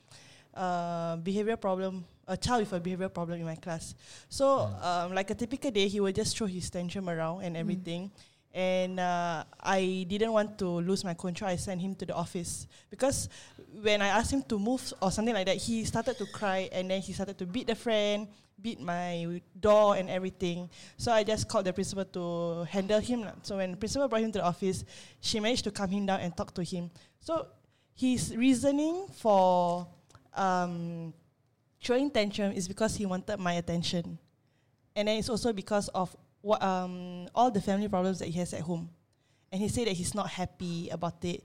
uh, 0.54 1.16
behavior 1.16 1.57
problem, 1.57 2.04
a 2.26 2.37
child 2.37 2.61
with 2.61 2.73
a 2.73 2.80
behavior 2.80 3.09
problem 3.09 3.40
in 3.40 3.47
my 3.47 3.57
class. 3.57 3.95
So 4.28 4.71
um, 4.83 5.14
like 5.14 5.30
a 5.30 5.35
typical 5.35 5.71
day, 5.71 5.88
he 5.88 6.00
will 6.00 6.12
just 6.12 6.37
throw 6.37 6.47
his 6.47 6.69
tantrum 6.71 7.09
around 7.09 7.42
and 7.42 7.57
everything. 7.57 8.11
And 8.52 8.99
uh, 8.99 9.45
I 9.61 10.07
didn't 10.09 10.33
want 10.33 10.59
to 10.59 10.66
lose 10.66 11.04
my 11.04 11.14
control. 11.14 11.50
I 11.50 11.57
sent 11.57 11.80
him 11.80 11.95
to 11.97 12.07
the 12.07 12.14
office 12.14 12.66
because 12.90 13.28
when 13.80 14.02
I 14.02 14.09
asked 14.09 14.33
him 14.33 14.42
to 14.42 14.59
move 14.59 14.92
or 15.00 15.12
something 15.12 15.35
like 15.35 15.47
that, 15.47 15.57
he 15.57 15.85
started 15.85 16.19
to 16.19 16.26
cry 16.26 16.69
and 16.73 16.90
then 16.90 17.00
he 17.00 17.12
started 17.12 17.38
to 17.38 17.47
beat 17.47 17.69
the 17.69 17.76
friend, 17.76 18.26
beat 18.61 18.80
my 18.80 19.40
door 19.59 19.97
and 19.97 20.11
everything. 20.11 20.69
So 20.97 21.12
I 21.12 21.23
just 21.23 21.49
called 21.49 21.66
the 21.66 21.73
principal 21.73 22.04
to 22.04 22.64
handle 22.64 23.00
him. 23.00 23.25
So 23.42 23.57
when 23.59 23.71
the 23.71 23.76
principal 23.76 24.09
brought 24.09 24.23
him 24.23 24.33
to 24.33 24.38
the 24.38 24.45
office, 24.45 24.85
she 25.21 25.38
managed 25.38 25.64
to 25.64 25.71
calm 25.71 25.90
him 25.90 26.07
down 26.07 26.21
and 26.21 26.37
talk 26.37 26.52
to 26.54 26.62
him. 26.64 26.90
So 27.21 27.47
his 27.95 28.37
reasoning 28.37 29.07
for 29.14 29.87
um, 30.34 31.12
throwing 31.82 32.10
tantrum 32.10 32.52
is 32.52 32.68
because 32.68 32.96
he 32.96 33.06
wanted 33.06 33.38
my 33.38 33.54
attention, 33.54 34.18
and 34.94 35.08
then 35.08 35.18
it's 35.18 35.28
also 35.28 35.52
because 35.52 35.88
of 35.88 36.14
what 36.40 36.62
um, 36.62 37.28
all 37.34 37.50
the 37.50 37.60
family 37.60 37.88
problems 37.88 38.18
that 38.18 38.28
he 38.28 38.38
has 38.38 38.52
at 38.54 38.60
home, 38.62 38.88
and 39.52 39.60
he 39.60 39.68
said 39.68 39.87
that 39.87 39.92
he's 39.94 40.14
not 40.14 40.28
happy 40.28 40.88
about 40.90 41.25
it, 41.25 41.42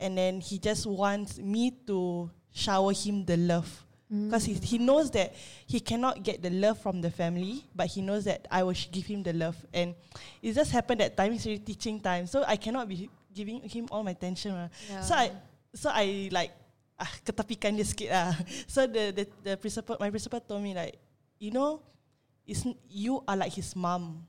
and 0.00 0.16
then 0.16 0.40
he 0.40 0.58
just 0.58 0.86
wants 0.86 1.38
me 1.38 1.70
to 1.86 2.30
shower 2.52 2.92
him 2.92 3.24
the 3.24 3.36
love 3.36 3.82
because 4.08 4.44
he, 4.44 4.54
he 4.54 4.78
knows 4.78 5.10
that 5.10 5.34
he 5.66 5.80
cannot 5.80 6.22
get 6.22 6.40
the 6.40 6.50
love 6.50 6.78
from 6.78 7.00
the 7.00 7.10
family, 7.10 7.64
but 7.74 7.88
he 7.88 8.00
knows 8.00 8.24
that 8.24 8.46
I 8.50 8.62
will 8.62 8.74
give 8.92 9.04
him 9.04 9.24
the 9.24 9.32
love. 9.32 9.56
And 9.74 9.96
it 10.40 10.52
just 10.54 10.70
happened 10.70 11.00
that 11.00 11.16
time 11.16 11.32
is 11.32 11.44
really 11.44 11.58
teaching 11.58 11.98
time, 12.00 12.28
so 12.28 12.44
I 12.46 12.54
cannot 12.54 12.88
be 12.88 13.10
giving 13.34 13.60
him 13.68 13.88
all 13.90 14.04
my 14.04 14.12
attention. 14.12 14.52
lah. 14.54 14.68
So 15.02 15.14
I 15.14 15.32
so 15.74 15.90
I 15.92 16.28
like 16.30 16.52
ah, 16.98 17.12
ketepikan 17.24 17.76
dia 17.76 17.86
sikit 17.86 18.10
lah. 18.10 18.32
So 18.72 18.84
the, 18.88 19.12
the 19.12 19.24
the 19.44 19.54
principal 19.56 19.96
my 20.00 20.10
principal 20.10 20.40
told 20.40 20.64
me 20.64 20.72
like, 20.72 20.96
you 21.38 21.52
know, 21.52 21.84
it's 22.48 22.64
n- 22.64 22.78
you 22.88 23.20
are 23.28 23.36
like 23.36 23.52
his 23.52 23.76
mom. 23.76 24.24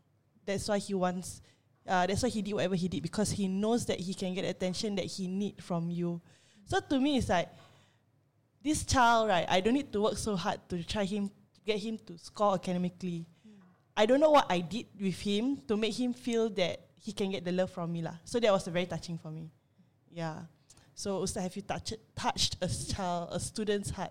That's 0.46 0.68
why 0.68 0.80
he 0.80 0.94
wants. 0.96 1.42
Uh, 1.88 2.04
that's 2.04 2.24
why 2.24 2.30
he 2.30 2.44
did 2.44 2.52
whatever 2.52 2.76
he 2.76 2.92
did 2.92 3.00
because 3.00 3.32
he 3.32 3.48
knows 3.48 3.88
that 3.88 4.00
he 4.00 4.12
can 4.12 4.36
get 4.36 4.44
attention 4.44 4.96
that 5.00 5.08
he 5.08 5.28
need 5.28 5.64
from 5.64 5.88
you. 5.88 6.20
So 6.68 6.84
to 6.84 7.00
me, 7.00 7.16
it's 7.16 7.32
like 7.32 7.48
this 8.60 8.84
child, 8.84 9.32
right? 9.32 9.48
I 9.48 9.64
don't 9.64 9.74
need 9.74 9.92
to 9.96 10.02
work 10.04 10.20
so 10.20 10.36
hard 10.36 10.60
to 10.68 10.84
try 10.84 11.08
him 11.08 11.32
to 11.32 11.60
get 11.64 11.80
him 11.80 11.96
to 12.12 12.20
score 12.20 12.56
academically. 12.56 13.26
I 13.96 14.06
don't 14.06 14.20
know 14.20 14.32
what 14.32 14.46
I 14.52 14.60
did 14.60 14.86
with 15.00 15.18
him 15.20 15.64
to 15.68 15.78
make 15.78 15.98
him 15.98 16.14
feel 16.14 16.50
that 16.60 16.86
he 17.00 17.14
can 17.14 17.32
get 17.32 17.46
the 17.46 17.52
love 17.52 17.72
from 17.72 17.92
me 17.92 18.04
lah. 18.04 18.20
So 18.26 18.40
that 18.40 18.52
was 18.52 18.68
very 18.68 18.86
touching 18.86 19.18
for 19.18 19.32
me. 19.32 19.50
Yeah. 20.12 20.44
So 20.98 21.22
Ustaz, 21.22 21.44
have 21.46 21.56
you 21.56 21.62
touched 21.62 21.94
touched 22.18 22.58
a 22.58 22.66
child, 22.66 23.30
a 23.32 23.38
student's 23.40 23.92
heart 23.94 24.10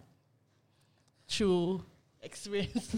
through 1.26 1.82
experience? 2.22 2.94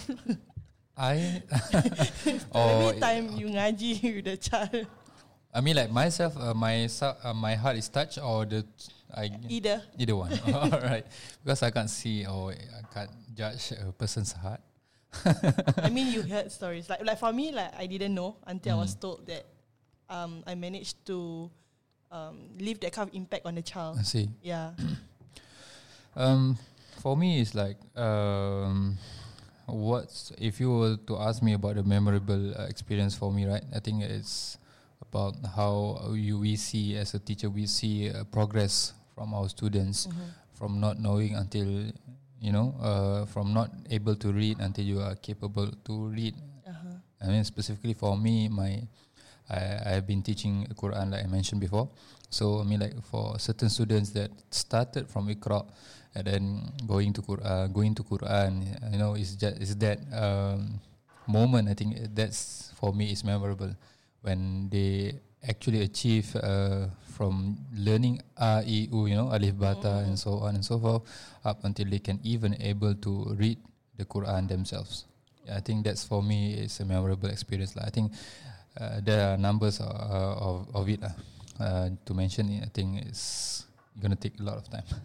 I 0.97 1.41
or 2.53 2.69
Every 2.85 3.01
time 3.01 3.33
you 3.33 3.49
ngaji 3.49 3.97
with 4.21 4.25
the 4.29 4.37
child, 4.37 4.85
I 5.55 5.61
mean 5.65 5.77
like 5.81 5.89
myself, 5.91 6.37
uh, 6.37 6.53
my 6.53 6.85
uh, 6.85 7.33
my 7.33 7.55
heart 7.57 7.81
is 7.81 7.89
touched 7.89 8.21
or 8.21 8.45
the 8.45 8.61
I 9.09 9.33
either. 9.49 9.81
either 9.97 10.17
one. 10.21 10.37
All 10.53 10.69
right, 10.85 11.07
because 11.41 11.63
I 11.65 11.71
can't 11.73 11.89
see 11.89 12.27
or 12.29 12.53
I 12.53 12.83
can't 12.93 13.11
judge 13.33 13.73
a 13.73 13.89
person's 13.97 14.33
heart. 14.37 14.61
I 15.81 15.89
mean, 15.89 16.13
you 16.13 16.21
heard 16.21 16.53
stories 16.53 16.91
like 16.93 17.01
like 17.01 17.17
for 17.17 17.33
me, 17.33 17.57
like 17.57 17.73
I 17.73 17.87
didn't 17.89 18.13
know 18.13 18.37
until 18.45 18.77
I 18.77 18.79
was 18.85 18.93
Mm. 18.93 19.01
told 19.01 19.25
that 19.33 19.49
um, 20.13 20.45
I 20.45 20.53
managed 20.61 21.01
to 21.09 21.49
um, 22.11 22.39
leave 22.59 22.81
that 22.81 22.93
kind 22.93 23.09
of 23.09 23.15
impact 23.15 23.47
on 23.47 23.55
the 23.55 23.63
child. 23.63 23.99
I 23.99 24.03
see. 24.03 24.29
Yeah. 24.43 24.73
Um, 26.17 26.59
for 26.99 27.17
me, 27.17 27.41
it's 27.41 27.55
like 27.55 27.77
um, 27.95 28.99
what's 29.67 30.33
if 30.39 30.59
you 30.59 30.71
were 30.75 30.97
to 31.07 31.19
ask 31.19 31.43
me 31.43 31.53
about 31.55 31.77
the 31.77 31.85
memorable 31.85 32.55
uh, 32.59 32.65
experience 32.67 33.15
for 33.15 33.31
me, 33.33 33.47
right? 33.47 33.63
I 33.75 33.79
think 33.79 34.03
it's 34.03 34.59
about 35.01 35.37
how 35.55 36.11
you 36.15 36.39
we 36.41 36.57
see 36.57 36.97
as 36.97 37.15
a 37.15 37.21
teacher 37.21 37.49
we 37.49 37.67
see 37.67 38.11
uh, 38.11 38.25
progress 38.35 38.93
from 39.15 39.33
our 39.33 39.49
students 39.49 40.09
from 40.55 40.81
not 40.81 40.99
knowing 40.99 41.35
until 41.37 41.87
you 42.41 42.51
know 42.53 42.75
uh, 42.83 43.25
from 43.27 43.55
not 43.55 43.71
able 43.91 44.17
to 44.17 44.33
read 44.33 44.59
until 44.59 44.85
you 44.85 45.01
are 45.01 45.15
capable 45.23 45.71
to 45.87 46.09
read 46.11 46.35
Uh-huh. 46.69 46.99
I 47.23 47.27
mean 47.33 47.45
specifically 47.45 47.95
for 47.95 48.19
me, 48.19 48.49
my 48.51 48.83
I 49.51 49.97
I've 49.97 50.07
been 50.07 50.23
teaching 50.23 50.67
Quran 50.77 51.13
like 51.13 51.25
I 51.25 51.29
mentioned 51.29 51.61
before. 51.61 51.89
So 52.31 52.61
I 52.61 52.65
mean 52.65 52.81
like 52.81 52.95
for 53.05 53.39
certain 53.39 53.71
students 53.71 54.11
that 54.13 54.31
started 54.51 55.09
from 55.09 55.29
Iqra 55.29 55.65
and 56.15 56.27
then 56.27 56.73
going 56.87 57.13
to 57.15 57.23
Quran, 57.23 57.73
going 57.73 57.95
to 57.95 58.03
Quran, 58.03 58.65
you 58.93 58.99
know, 58.99 59.15
it's 59.15 59.37
just 59.37 59.57
is 59.61 59.77
that 59.77 59.99
um, 60.13 60.81
moment. 61.27 61.69
I 61.69 61.75
think 61.75 61.97
that's 62.15 62.73
for 62.77 62.93
me 62.93 63.13
is 63.13 63.25
memorable 63.25 63.75
when 64.23 64.69
they 64.69 65.15
actually 65.49 65.83
achieve 65.83 66.35
uh, 66.37 66.87
from 67.15 67.57
learning 67.73 68.21
A 68.37 68.61
I 68.67 68.89
U, 68.91 69.07
you 69.07 69.15
know, 69.15 69.33
Alif 69.33 69.57
Bata 69.57 70.05
and 70.05 70.19
so 70.19 70.39
on 70.43 70.57
and 70.57 70.65
so 70.65 70.79
forth, 70.79 71.03
up 71.45 71.65
until 71.65 71.87
they 71.89 71.99
can 72.01 72.19
even 72.25 72.57
able 72.61 72.95
to 72.95 73.37
read 73.39 73.59
the 73.97 74.05
Quran 74.05 74.49
themselves. 74.49 75.07
Yeah, 75.47 75.57
I 75.57 75.61
think 75.61 75.85
that's 75.85 76.05
for 76.05 76.23
me 76.23 76.55
is 76.55 76.81
a 76.81 76.85
memorable 76.85 77.29
experience. 77.29 77.77
Like 77.77 77.87
I 77.87 77.91
think 77.91 78.13
uh, 78.79 79.01
there 79.03 79.35
are 79.35 79.37
numbers 79.37 79.81
uh, 79.83 80.35
of 80.39 80.71
of 80.75 80.89
it 80.89 81.03
lah. 81.03 81.15
Uh, 81.59 81.91
to 82.07 82.15
mention 82.15 82.47
it, 82.55 82.63
I 82.63 82.71
think 82.71 83.03
it's 83.03 83.67
gonna 83.99 84.15
take 84.17 84.39
a 84.39 84.45
lot 84.47 84.57
of 84.59 84.67
time. 84.71 84.87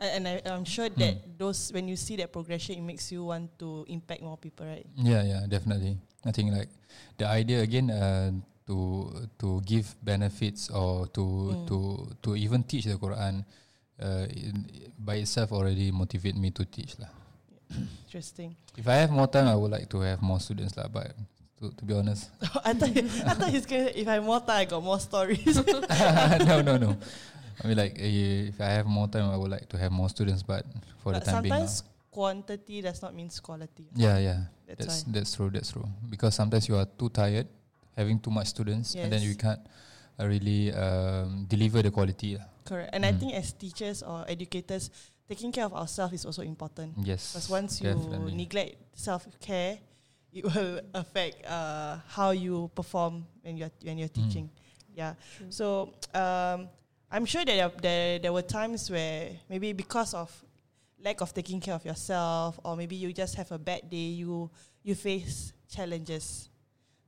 And, 0.00 0.24
I, 0.24 0.40
I'm 0.48 0.64
sure 0.64 0.88
that 0.88 1.36
those 1.36 1.68
when 1.76 1.84
you 1.84 1.92
see 1.92 2.16
that 2.24 2.32
progression, 2.32 2.72
it 2.80 2.80
makes 2.80 3.12
you 3.12 3.20
want 3.28 3.52
to 3.60 3.84
impact 3.84 4.24
more 4.24 4.40
people, 4.40 4.64
right? 4.64 4.88
yeah, 4.96 5.20
yeah, 5.20 5.44
definitely. 5.44 6.00
I 6.24 6.32
think 6.32 6.56
like 6.56 6.72
the 7.20 7.28
idea 7.28 7.60
again 7.60 7.92
uh, 7.92 8.32
to 8.64 9.12
to 9.36 9.60
give 9.68 9.92
benefits 10.00 10.72
or 10.72 11.04
to 11.12 11.52
Mm. 11.52 11.66
to 11.68 11.76
to 12.24 12.30
even 12.32 12.64
teach 12.64 12.88
the 12.88 12.96
Quran 12.96 13.44
uh, 14.00 14.24
by 14.96 15.20
itself 15.20 15.52
already 15.52 15.92
motivate 15.92 16.32
me 16.32 16.48
to 16.48 16.64
teach 16.64 16.96
lah. 16.96 17.12
Interesting. 18.08 18.56
If 18.80 18.88
I 18.88 19.04
have 19.04 19.12
more 19.12 19.28
time, 19.28 19.52
I 19.52 19.54
would 19.54 19.70
like 19.70 19.92
to 19.92 20.00
have 20.00 20.24
more 20.24 20.40
students 20.40 20.80
lah. 20.80 20.88
But 20.88 21.12
to, 21.60 21.70
to 21.76 21.84
be 21.84 21.94
honest, 21.94 22.30
I 22.64 22.72
thought 22.74 22.96
I 22.96 23.34
thought 23.34 23.50
he's 23.50 23.66
gonna. 23.66 23.90
If 23.94 24.08
I 24.08 24.14
have 24.14 24.24
more 24.24 24.40
time, 24.40 24.60
I 24.60 24.64
got 24.64 24.82
more 24.82 24.98
stories. 25.00 25.44
no, 26.46 26.62
no, 26.62 26.76
no. 26.76 26.96
I 27.62 27.68
mean, 27.68 27.76
like, 27.76 27.96
eh, 27.98 28.48
if 28.48 28.60
I 28.60 28.66
have 28.80 28.86
more 28.86 29.08
time, 29.08 29.28
I 29.30 29.36
would 29.36 29.50
like 29.50 29.68
to 29.68 29.78
have 29.78 29.92
more 29.92 30.08
students. 30.08 30.42
But 30.42 30.64
for 31.02 31.12
but 31.12 31.24
the 31.24 31.30
time 31.30 31.42
being, 31.42 31.52
sometimes 31.54 31.82
quantity 32.10 32.80
does 32.80 33.02
not 33.02 33.14
mean 33.14 33.28
quality. 33.42 33.86
Yeah, 33.94 34.18
yeah. 34.18 34.40
That's, 34.66 34.86
That's 34.86 35.02
that's 35.04 35.34
true. 35.36 35.50
That's 35.50 35.70
true. 35.72 35.86
Because 36.08 36.34
sometimes 36.34 36.68
you 36.68 36.76
are 36.76 36.86
too 36.86 37.08
tired, 37.10 37.48
having 37.96 38.18
too 38.20 38.30
much 38.30 38.46
students, 38.48 38.94
and 38.94 39.12
then 39.12 39.20
you 39.22 39.34
can't 39.34 39.60
uh, 40.18 40.26
really 40.26 40.72
um, 40.72 41.44
deliver 41.48 41.82
the 41.82 41.90
quality. 41.90 42.38
Correct. 42.64 42.90
And 42.94 43.04
I 43.04 43.12
Mm. 43.12 43.18
think 43.20 43.34
as 43.34 43.52
teachers 43.52 44.02
or 44.02 44.24
educators, 44.28 44.90
taking 45.28 45.50
care 45.52 45.64
of 45.66 45.74
ourselves 45.74 46.14
is 46.14 46.24
also 46.24 46.42
important. 46.42 46.94
Yes. 47.02 47.32
Because 47.34 47.50
once 47.50 47.80
you 47.82 47.92
definitely. 47.92 48.34
neglect 48.34 48.76
self 48.94 49.26
care, 49.40 49.78
it 50.32 50.44
will 50.44 50.80
affect 50.94 51.44
uh, 51.46 51.98
how 52.08 52.30
you 52.30 52.70
perform 52.74 53.26
when 53.42 53.56
you're 53.56 53.70
when 53.82 53.98
you're 53.98 54.08
Mm. 54.08 54.14
teaching. 54.26 54.50
Yeah. 54.94 55.14
So 55.48 55.92
um, 56.14 56.68
I'm 57.10 57.24
sure 57.26 57.44
that 57.44 57.54
there, 57.56 57.70
there 57.82 58.18
there 58.18 58.32
were 58.32 58.42
times 58.42 58.90
where 58.90 59.30
maybe 59.48 59.72
because 59.72 60.14
of 60.14 60.30
lack 61.02 61.20
of 61.22 61.32
taking 61.32 61.60
care 61.60 61.74
of 61.74 61.84
yourself, 61.84 62.60
or 62.64 62.76
maybe 62.76 62.94
you 62.96 63.12
just 63.12 63.34
have 63.36 63.50
a 63.52 63.58
bad 63.58 63.88
day, 63.90 64.14
you 64.20 64.50
you 64.82 64.94
face 64.94 65.52
challenges. 65.68 66.48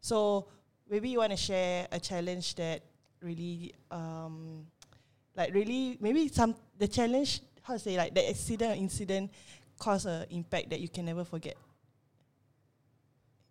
So 0.01 0.47
maybe 0.89 1.09
you 1.11 1.19
want 1.19 1.31
to 1.33 1.37
share 1.37 1.87
a 1.93 1.99
challenge 2.01 2.55
that 2.57 2.83
really 3.21 3.75
um, 3.91 4.67
like 5.37 5.53
really 5.55 5.97
maybe 6.01 6.29
some 6.29 6.55
the 6.79 6.89
challenge 6.89 7.41
how 7.63 7.75
to 7.75 7.79
say 7.79 7.97
like 7.97 8.15
the 8.15 8.29
accident 8.29 8.73
or 8.73 8.75
incident 8.75 9.31
cause 9.79 10.07
a 10.07 10.27
impact 10.31 10.71
that 10.71 10.81
you 10.81 10.89
can 10.89 11.05
never 11.05 11.25
forget 11.25 11.57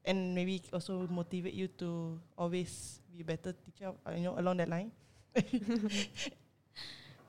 and 0.05 0.33
maybe 0.33 0.61
also 0.73 1.05
motivate 1.09 1.53
you 1.53 1.67
to 1.67 2.17
always 2.37 2.99
be 3.13 3.21
a 3.21 3.25
better 3.25 3.53
teacher 3.53 3.91
uh, 4.05 4.11
you 4.15 4.23
know 4.23 4.37
along 4.39 4.57
that 4.57 4.69
line 4.69 4.91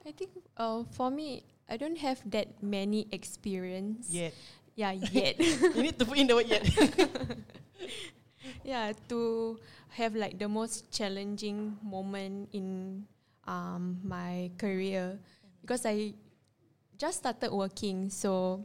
I 0.06 0.10
think 0.10 0.30
uh, 0.56 0.82
for 0.90 1.10
me, 1.10 1.44
I 1.68 1.76
don't 1.76 1.98
have 1.98 2.18
that 2.30 2.62
many 2.62 3.06
experience. 3.12 4.10
yet 4.10 4.34
Yeah, 4.74 4.92
yet. 5.14 5.38
you 5.38 5.82
need 5.82 5.98
to 5.98 6.04
put 6.04 6.18
in 6.18 6.26
the 6.26 6.34
word 6.34 6.48
yet 6.48 6.64
yeah, 8.64 8.92
to 9.08 9.58
have 9.94 10.14
like 10.16 10.38
the 10.38 10.48
most 10.48 10.90
challenging 10.90 11.76
moment 11.82 12.48
in 12.52 13.04
um, 13.46 14.00
my 14.02 14.50
career 14.58 15.18
because 15.60 15.86
I 15.86 16.14
just 16.98 17.18
started 17.18 17.52
working. 17.52 18.10
So 18.10 18.64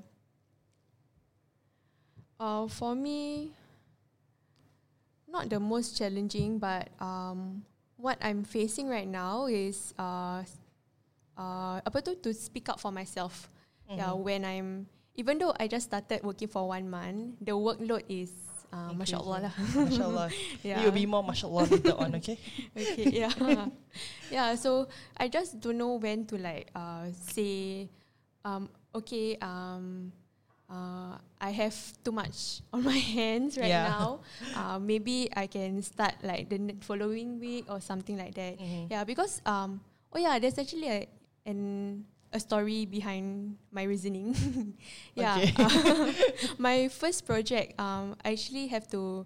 uh, 2.39 2.67
for 2.67 2.95
me, 2.95 3.51
not 5.27 5.49
the 5.51 5.59
most 5.59 5.97
challenging, 5.97 6.57
but 6.59 6.89
um, 6.99 7.63
what 7.97 8.17
I'm 8.21 8.43
facing 8.43 8.87
right 8.87 9.07
now 9.07 9.45
is 9.47 9.93
uh, 9.99 10.43
uh, 11.37 11.77
apa 11.83 12.01
tu 12.01 12.15
to 12.23 12.33
speak 12.33 12.69
up 12.69 12.79
for 12.79 12.91
myself. 12.91 13.51
Yeah, 13.87 14.11
Mhm. 14.11 14.23
when 14.23 14.41
I'm 14.43 14.69
even 15.15 15.39
though 15.39 15.55
I 15.55 15.67
just 15.71 15.87
started 15.87 16.21
working 16.23 16.47
for 16.51 16.67
one 16.67 16.89
month, 16.91 17.39
the 17.41 17.55
workload 17.55 18.03
is 18.11 18.29
uh, 18.71 18.91
masya 18.93 19.17
Allah 19.23 19.49
lah. 19.49 19.53
mashallah 19.87 20.27
yeah. 20.67 20.77
it 20.77 20.85
will 20.85 20.93
be 20.95 21.07
more 21.07 21.23
mashallah 21.23 21.65
later 21.71 21.95
on 21.97 22.13
okay 22.19 22.35
okay, 22.77 23.07
yeah. 23.25 23.31
yeah, 24.29 24.53
so 24.59 24.91
I 25.15 25.31
just 25.31 25.57
don't 25.63 25.79
know 25.79 25.95
when 25.97 26.27
to 26.29 26.35
like 26.37 26.67
uh, 26.75 27.07
say, 27.15 27.87
um, 28.43 28.67
okay, 28.93 29.39
um, 29.41 30.11
uh, 30.69 31.17
I 31.39 31.51
have 31.51 31.75
too 32.03 32.11
much 32.11 32.61
on 32.73 32.83
my 32.83 32.97
hands 33.17 33.57
right 33.57 33.67
Yeah. 33.69 33.83
now. 33.83 34.21
Uh, 34.53 34.79
maybe 34.79 35.29
I 35.35 35.47
can 35.47 35.81
start 35.81 36.15
like 36.23 36.49
the 36.49 36.75
following 36.81 37.39
week 37.39 37.65
or 37.69 37.79
something 37.81 38.17
like 38.17 38.35
that. 38.35 38.59
Mhm. 38.59 38.89
Yeah, 38.91 39.03
because 39.03 39.41
um, 39.45 39.81
oh 40.13 40.19
yeah, 40.19 40.39
there's 40.39 40.57
actually 40.57 40.89
a 40.89 40.99
an 41.45 42.03
a 42.33 42.39
story 42.39 42.85
behind 42.85 43.55
my 43.71 43.83
reasoning. 43.83 44.35
yeah, 45.15 45.39
uh, 45.55 46.11
my 46.57 46.87
first 46.89 47.25
project, 47.25 47.79
um, 47.79 48.15
I 48.23 48.33
actually 48.35 48.67
have 48.67 48.87
to 48.91 49.25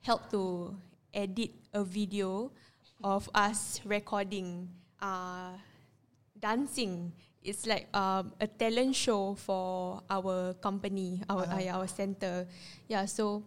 help 0.00 0.30
to 0.32 0.74
edit 1.12 1.52
a 1.74 1.84
video 1.84 2.50
of 3.04 3.28
us 3.34 3.80
recording, 3.84 4.68
uh, 5.00 5.52
dancing. 6.38 7.12
It's 7.42 7.64
like 7.66 7.88
um, 7.96 8.32
a 8.40 8.46
talent 8.46 8.94
show 8.94 9.34
for 9.34 10.02
our 10.10 10.52
company, 10.60 11.22
our 11.28 11.48
Uh-huh. 11.48 11.56
uh, 11.56 11.76
our 11.80 11.88
center. 11.88 12.44
Yeah, 12.88 13.08
so 13.08 13.42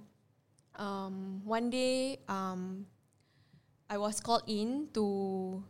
um, 0.76 1.42
one 1.46 1.70
day 1.70 2.18
um, 2.28 2.86
I 3.90 3.98
was 4.02 4.18
called 4.20 4.44
in 4.50 4.90
to 4.98 5.62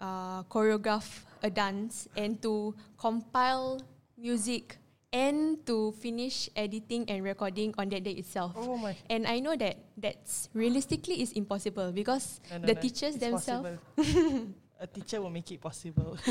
uh, 0.00 0.42
choreograph 0.50 1.22
a 1.42 1.50
dance 1.50 2.08
and 2.16 2.42
to 2.42 2.74
compile 2.98 3.78
music 4.18 4.76
and 5.12 5.58
to 5.66 5.90
finish 5.98 6.50
editing 6.54 7.06
and 7.10 7.22
recording 7.22 7.74
on 7.78 7.88
that 7.90 8.02
day 8.02 8.14
itself. 8.18 8.54
oh 8.58 8.78
my 8.78 8.94
And 9.10 9.26
I 9.26 9.38
know 9.38 9.54
that 9.56 9.78
that's 9.98 10.48
realistically 10.54 11.22
is 11.22 11.32
impossible 11.38 11.90
because 11.94 12.40
No, 12.50 12.58
no, 12.58 12.66
the 12.66 12.74
no. 12.74 12.80
teachers 12.82 13.14
It's 13.14 13.22
themselves. 13.22 13.78
a 14.80 14.86
teacher 14.88 15.20
will 15.20 15.30
make 15.30 15.50
it 15.52 15.60
possible 15.60 16.16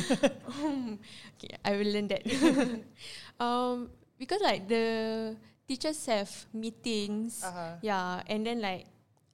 okay, 1.38 1.54
I 1.64 1.72
will 1.78 1.88
learn 1.94 2.08
that. 2.10 2.26
um, 3.40 3.90
because 4.18 4.42
like 4.42 4.68
the 4.68 5.36
teachers 5.68 6.02
have 6.10 6.30
meetings, 6.54 7.44
uh-huh. 7.46 7.78
yeah, 7.82 8.24
and 8.28 8.46
then 8.46 8.60
like 8.62 8.86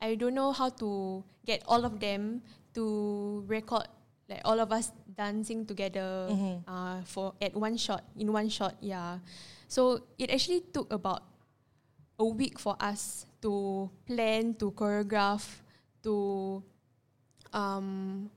I 0.01 0.15
don't 0.15 0.35
know 0.35 0.51
how 0.51 0.69
to 0.83 1.23
get 1.47 1.63
all 1.65 1.85
of 1.85 1.99
them 1.99 2.43
to 2.75 3.43
record 3.47 3.87
like 4.27 4.41
all 4.43 4.59
of 4.59 4.71
us 4.73 4.91
dancing 5.15 5.65
together 5.65 6.27
Mhm. 6.29 6.61
uh, 6.67 6.99
for 7.07 7.33
at 7.41 7.55
one 7.55 7.77
shot 7.77 8.03
in 8.19 8.33
one 8.33 8.49
shot, 8.49 8.75
yeah. 8.81 9.19
So 9.71 10.03
it 10.19 10.29
actually 10.29 10.61
took 10.75 10.91
about 10.91 11.23
a 12.19 12.25
week 12.25 12.59
for 12.59 12.75
us 12.79 13.25
to 13.41 13.89
plan, 14.05 14.53
to 14.59 14.71
choreograph, 14.71 15.61
to 16.03 16.61
um, 17.53 18.29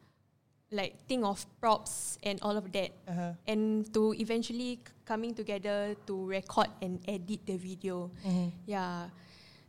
like 0.71 1.01
think 1.09 1.25
of 1.25 1.41
props 1.61 2.19
and 2.23 2.37
all 2.45 2.53
of 2.57 2.69
that 2.77 2.93
Uh-huh. 3.09 3.33
and 3.49 3.89
to 3.97 4.13
eventually 4.21 4.77
c- 4.77 4.93
coming 5.09 5.33
together 5.33 5.97
to 6.05 6.15
record 6.29 6.69
and 6.85 7.01
edit 7.09 7.41
the 7.49 7.57
video. 7.57 8.13
Mhm. 8.21 8.53
Yeah. 8.69 9.09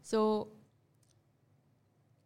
So 0.04 0.52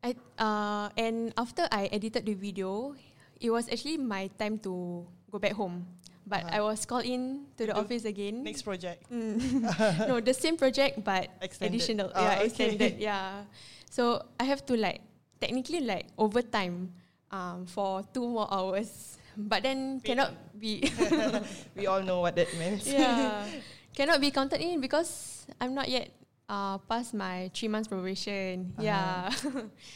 I 0.04 0.16
uh 0.42 0.90
and 0.98 1.32
after 1.38 1.64
I 1.72 1.88
edited 1.94 2.26
the 2.26 2.34
video, 2.36 2.98
it 3.40 3.50
was 3.54 3.70
actually 3.72 3.98
my 4.02 4.28
time 4.36 4.60
to 4.66 5.06
go 5.32 5.38
back 5.40 5.54
home. 5.54 5.86
But 6.26 6.48
Uh-huh. 6.48 6.58
I 6.58 6.60
was 6.64 6.88
called 6.88 7.04
in 7.06 7.46
to 7.60 7.68
the 7.68 7.76
do 7.76 7.80
office 7.80 8.08
again. 8.08 8.42
next 8.48 8.64
project 8.64 9.06
Mm. 9.14 9.38
no, 10.10 10.18
the 10.24 10.34
same 10.34 10.56
project 10.58 11.04
but 11.04 11.30
Extended. 11.44 11.78
additional. 11.78 12.08
Ah, 12.16 12.20
yeah, 12.20 12.36
okay. 12.42 12.46
extended. 12.48 12.94
Yeah. 13.00 13.46
So 13.92 14.24
I 14.40 14.48
have 14.50 14.66
to 14.72 14.74
like 14.80 15.04
technically 15.40 15.84
like 15.84 16.08
overtime 16.18 16.96
um 17.34 17.66
for 17.66 18.06
two 18.14 18.30
more 18.30 18.46
hours. 18.54 19.18
But 19.34 19.66
then 19.66 19.98
cannot 20.06 20.38
be 20.54 20.86
we 21.76 21.90
all 21.90 22.06
know 22.06 22.22
what 22.22 22.38
that 22.38 22.54
means 22.62 22.86
yeah. 22.86 23.42
Cannot 23.98 24.22
be 24.22 24.30
counted 24.30 24.62
in 24.62 24.82
because 24.82 25.46
I'm 25.62 25.74
not 25.74 25.90
yet 25.90 26.10
uh, 26.50 26.78
past 26.90 27.14
my 27.14 27.50
three 27.54 27.70
months 27.70 27.88
probation. 27.88 28.74
Yeah. 28.80 29.30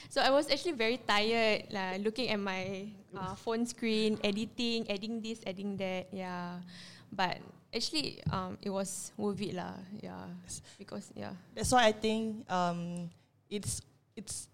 so 0.10 0.22
I 0.22 0.30
was 0.30 0.50
actually 0.50 0.78
very 0.78 0.98
tired, 0.98 1.66
like 1.74 2.06
looking 2.06 2.30
at 2.30 2.40
my 2.40 2.94
uh, 3.18 3.34
phone 3.34 3.66
screen, 3.66 4.22
editing, 4.24 4.86
adding 4.90 5.22
this, 5.22 5.42
adding 5.46 5.78
that. 5.78 6.14
Yeah. 6.14 6.62
But 7.12 7.42
actually, 7.74 8.22
um, 8.30 8.58
it 8.62 8.70
was 8.70 9.14
worth 9.18 9.42
it 9.42 9.58
lah. 9.58 9.74
Yeah. 9.98 10.30
Because 10.78 11.10
yeah. 11.18 11.34
That's 11.58 11.72
why 11.72 11.90
I 11.90 11.94
think 11.94 12.46
um, 12.54 13.10
it's 13.50 13.82
it's 14.14 14.50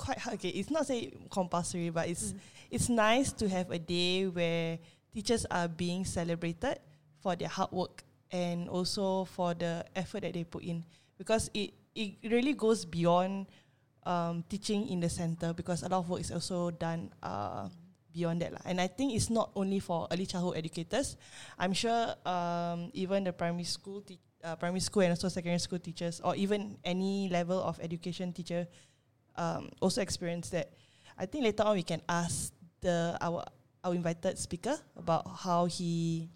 quite 0.00 0.16
hard. 0.16 0.40
Okay, 0.40 0.48
it's 0.56 0.72
not 0.72 0.88
say 0.88 1.12
compulsory, 1.28 1.92
but 1.92 2.08
it's 2.08 2.32
it's 2.72 2.88
nice 2.88 3.36
to 3.36 3.48
have 3.52 3.68
a 3.68 3.78
day 3.78 4.24
where 4.24 4.80
teachers 5.12 5.44
are 5.52 5.68
being 5.68 6.08
celebrated 6.08 6.80
for 7.20 7.36
their 7.36 7.52
hard 7.52 7.68
work 7.70 8.02
and 8.32 8.72
also 8.72 9.28
for 9.28 9.52
the 9.52 9.84
effort 9.92 10.24
that 10.24 10.32
they 10.32 10.44
put 10.44 10.64
in 10.64 10.80
because 11.18 11.50
it 11.52 11.76
it 11.92 12.16
really 12.24 12.54
goes 12.54 12.88
beyond 12.88 13.44
um, 14.06 14.40
teaching 14.48 14.88
in 14.88 15.04
the 15.04 15.10
center 15.10 15.52
because 15.52 15.82
a 15.82 15.88
lot 15.92 16.00
of 16.00 16.08
work 16.08 16.20
is 16.24 16.30
also 16.32 16.70
done 16.70 17.12
uh, 17.22 17.68
beyond 18.14 18.40
that 18.40 18.56
lah. 18.56 18.62
And 18.64 18.80
I 18.80 18.86
think 18.86 19.12
it's 19.12 19.28
not 19.28 19.50
only 19.54 19.82
for 19.82 20.08
early 20.08 20.24
childhood 20.24 20.56
educators. 20.56 21.18
I'm 21.58 21.74
sure 21.74 22.14
um, 22.24 22.88
even 22.94 23.24
the 23.24 23.34
primary 23.34 23.68
school 23.68 24.00
te- 24.00 24.22
uh, 24.42 24.56
primary 24.56 24.80
school 24.80 25.02
and 25.02 25.12
also 25.12 25.28
secondary 25.28 25.60
school 25.60 25.78
teachers 25.78 26.20
or 26.24 26.34
even 26.36 26.78
any 26.84 27.28
level 27.28 27.60
of 27.60 27.78
education 27.82 28.32
teacher 28.32 28.66
um, 29.36 29.70
also 29.80 30.00
experience 30.02 30.50
that. 30.50 30.70
I 31.18 31.26
think 31.26 31.44
later 31.44 31.64
on 31.64 31.76
we 31.76 31.82
can 31.82 32.00
ask 32.08 32.52
the 32.80 33.16
our 33.20 33.44
our 33.84 33.94
invited 33.94 34.38
speaker 34.38 34.76
about 34.96 35.28
how 35.28 35.66
he 35.66 36.30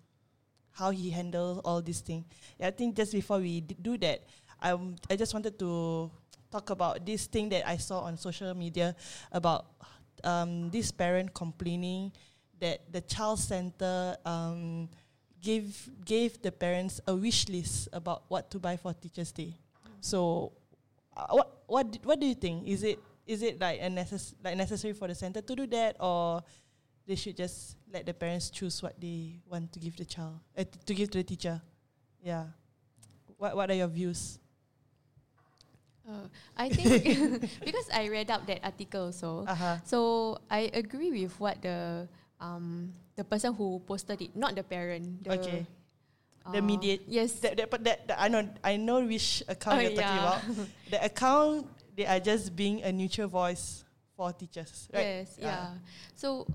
how 0.72 0.90
he 0.90 1.10
handles 1.10 1.60
all 1.64 1.80
these 1.80 2.00
things. 2.00 2.24
Yeah, 2.58 2.68
I 2.68 2.70
think 2.70 2.96
just 2.96 3.12
before 3.12 3.38
we 3.38 3.60
do 3.60 3.96
that, 3.98 4.26
um, 4.60 4.96
I 5.08 5.16
just 5.16 5.32
wanted 5.32 5.58
to 5.58 6.10
talk 6.50 6.70
about 6.70 7.04
this 7.06 7.26
thing 7.26 7.48
that 7.50 7.66
I 7.66 7.76
saw 7.76 8.00
on 8.00 8.16
social 8.16 8.52
media 8.54 8.94
about 9.30 9.66
um, 10.24 10.70
this 10.70 10.90
parent 10.90 11.32
complaining 11.32 12.12
that 12.60 12.80
the 12.90 13.00
child 13.00 13.38
center 13.38 14.16
um, 14.24 14.88
gave 15.40 15.90
gave 16.04 16.40
the 16.42 16.50
parents 16.50 17.00
a 17.06 17.14
wish 17.14 17.48
list 17.48 17.88
about 17.92 18.24
what 18.28 18.50
to 18.50 18.58
buy 18.58 18.76
for 18.76 18.92
Teachers 18.94 19.30
Day. 19.30 19.54
So, 20.00 20.52
uh, 21.16 21.26
what 21.30 21.53
what 21.66 21.98
what 22.04 22.20
do 22.20 22.26
you 22.26 22.34
think? 22.34 22.66
Is 22.68 22.82
it 22.82 22.98
is 23.26 23.42
it 23.42 23.60
like 23.60 23.80
a 23.80 23.88
necess- 23.88 24.34
like 24.42 24.56
necessary 24.56 24.92
for 24.92 25.08
the 25.08 25.14
center 25.14 25.40
to 25.40 25.54
do 25.56 25.66
that, 25.68 25.96
or 26.00 26.42
they 27.06 27.14
should 27.16 27.36
just 27.36 27.76
let 27.92 28.04
the 28.06 28.14
parents 28.14 28.50
choose 28.50 28.82
what 28.82 28.98
they 29.00 29.40
want 29.48 29.72
to 29.72 29.78
give 29.80 29.96
the 29.96 30.04
child 30.04 30.40
uh, 30.56 30.64
to 30.86 30.92
give 30.94 31.10
to 31.10 31.18
the 31.18 31.24
teacher? 31.24 31.60
Yeah. 32.22 32.46
What 33.38 33.56
what 33.56 33.70
are 33.70 33.76
your 33.76 33.88
views? 33.88 34.38
Uh, 36.04 36.28
I 36.56 36.68
think 36.68 37.00
because 37.64 37.88
I 37.92 38.08
read 38.12 38.30
up 38.30 38.44
that 38.46 38.60
article 38.62 39.08
also. 39.08 39.44
Uh 39.48 39.54
huh. 39.54 39.76
So 39.84 40.36
I 40.50 40.68
agree 40.72 41.10
with 41.10 41.32
what 41.40 41.62
the 41.62 42.08
um 42.40 42.92
the 43.16 43.24
person 43.24 43.54
who 43.54 43.80
posted 43.86 44.20
it, 44.20 44.36
not 44.36 44.54
the 44.54 44.62
parent. 44.62 45.24
The, 45.24 45.32
Okay. 45.40 45.66
The 46.52 46.58
uh, 46.58 46.62
mediate- 46.62 47.04
Yes. 47.08 47.32
That, 47.40 47.56
that, 47.56 47.70
but 47.70 47.84
that, 47.84 48.08
that 48.08 48.20
I 48.20 48.28
know 48.28 48.48
I 48.62 48.76
know 48.76 49.00
which 49.04 49.42
account 49.48 49.78
Oh, 49.78 49.80
you're 49.80 49.96
talking 49.96 50.16
yeah. 50.20 50.28
about. 50.28 50.68
The 50.92 51.00
account 51.04 51.66
they 51.96 52.04
are 52.06 52.20
just 52.20 52.54
being 52.56 52.82
a 52.82 52.92
neutral 52.92 53.28
voice 53.28 53.84
for 54.16 54.32
teachers, 54.32 54.88
right? 54.92 55.24
Yes, 55.24 55.38
yeah. 55.40 55.78
So, 56.14 56.46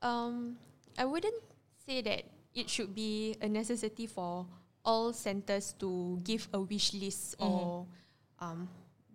um, 0.00 0.56
I 0.96 1.04
wouldn't 1.04 1.42
say 1.84 2.02
that 2.02 2.22
it 2.54 2.68
should 2.70 2.94
be 2.94 3.34
a 3.40 3.48
necessity 3.48 4.06
for 4.06 4.46
all 4.84 5.12
centers 5.12 5.72
to 5.80 6.20
give 6.22 6.46
a 6.52 6.60
wish 6.60 6.92
list 6.94 7.38
Mm-hmm. 7.38 7.50
or, 7.52 7.86
um, 8.38 8.68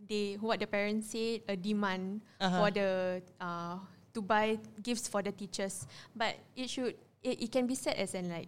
they 0.07 0.35
what 0.39 0.59
the 0.59 0.67
parents 0.67 1.11
said 1.11 1.41
a 1.47 1.55
demand 1.55 2.21
Uh-huh. 2.39 2.57
for 2.63 2.71
the 2.71 3.21
uh 3.39 3.75
to 4.15 4.21
buy 4.23 4.57
gifts 4.81 5.07
for 5.07 5.21
the 5.21 5.31
teachers, 5.31 5.85
but 6.15 6.35
it 6.55 6.69
should 6.71 6.95
it, 7.21 7.43
it 7.43 7.51
can 7.51 7.67
be 7.67 7.75
set 7.75 7.97
as 8.01 8.15
an 8.15 8.29
like 8.33 8.47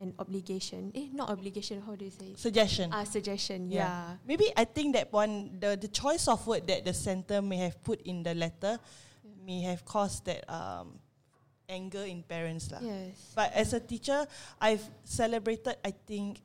an 0.00 0.14
obligation. 0.18 0.92
Eh, 0.94 1.08
not 1.12 1.30
obligation. 1.30 1.80
How 1.80 1.94
do 1.94 2.04
you 2.04 2.10
say? 2.10 2.34
Suggestion. 2.36 2.90
Ah, 2.92 3.04
suggestion. 3.04 3.70
Yeah. 3.70 4.16
Maybe 4.26 4.50
I 4.56 4.64
think 4.64 4.94
that 4.94 5.12
one 5.12 5.58
the 5.60 5.76
the 5.76 5.88
choice 5.88 6.28
of 6.28 6.44
word 6.46 6.66
that 6.66 6.84
the 6.84 6.94
center 6.94 7.40
may 7.40 7.56
have 7.58 7.82
put 7.82 8.02
in 8.02 8.22
the 8.22 8.34
letter 8.34 8.78
may 9.46 9.62
have 9.62 9.84
caused 9.84 10.24
that 10.26 10.44
um 10.50 10.98
anger 11.68 12.04
in 12.04 12.22
parents 12.22 12.70
lah. 12.70 12.82
Yes. 12.82 13.32
But 13.34 13.52
as 13.54 13.72
a 13.72 13.80
teacher, 13.80 14.26
I've 14.60 14.84
celebrated 15.04 15.76
I 15.84 15.92
think 15.92 16.42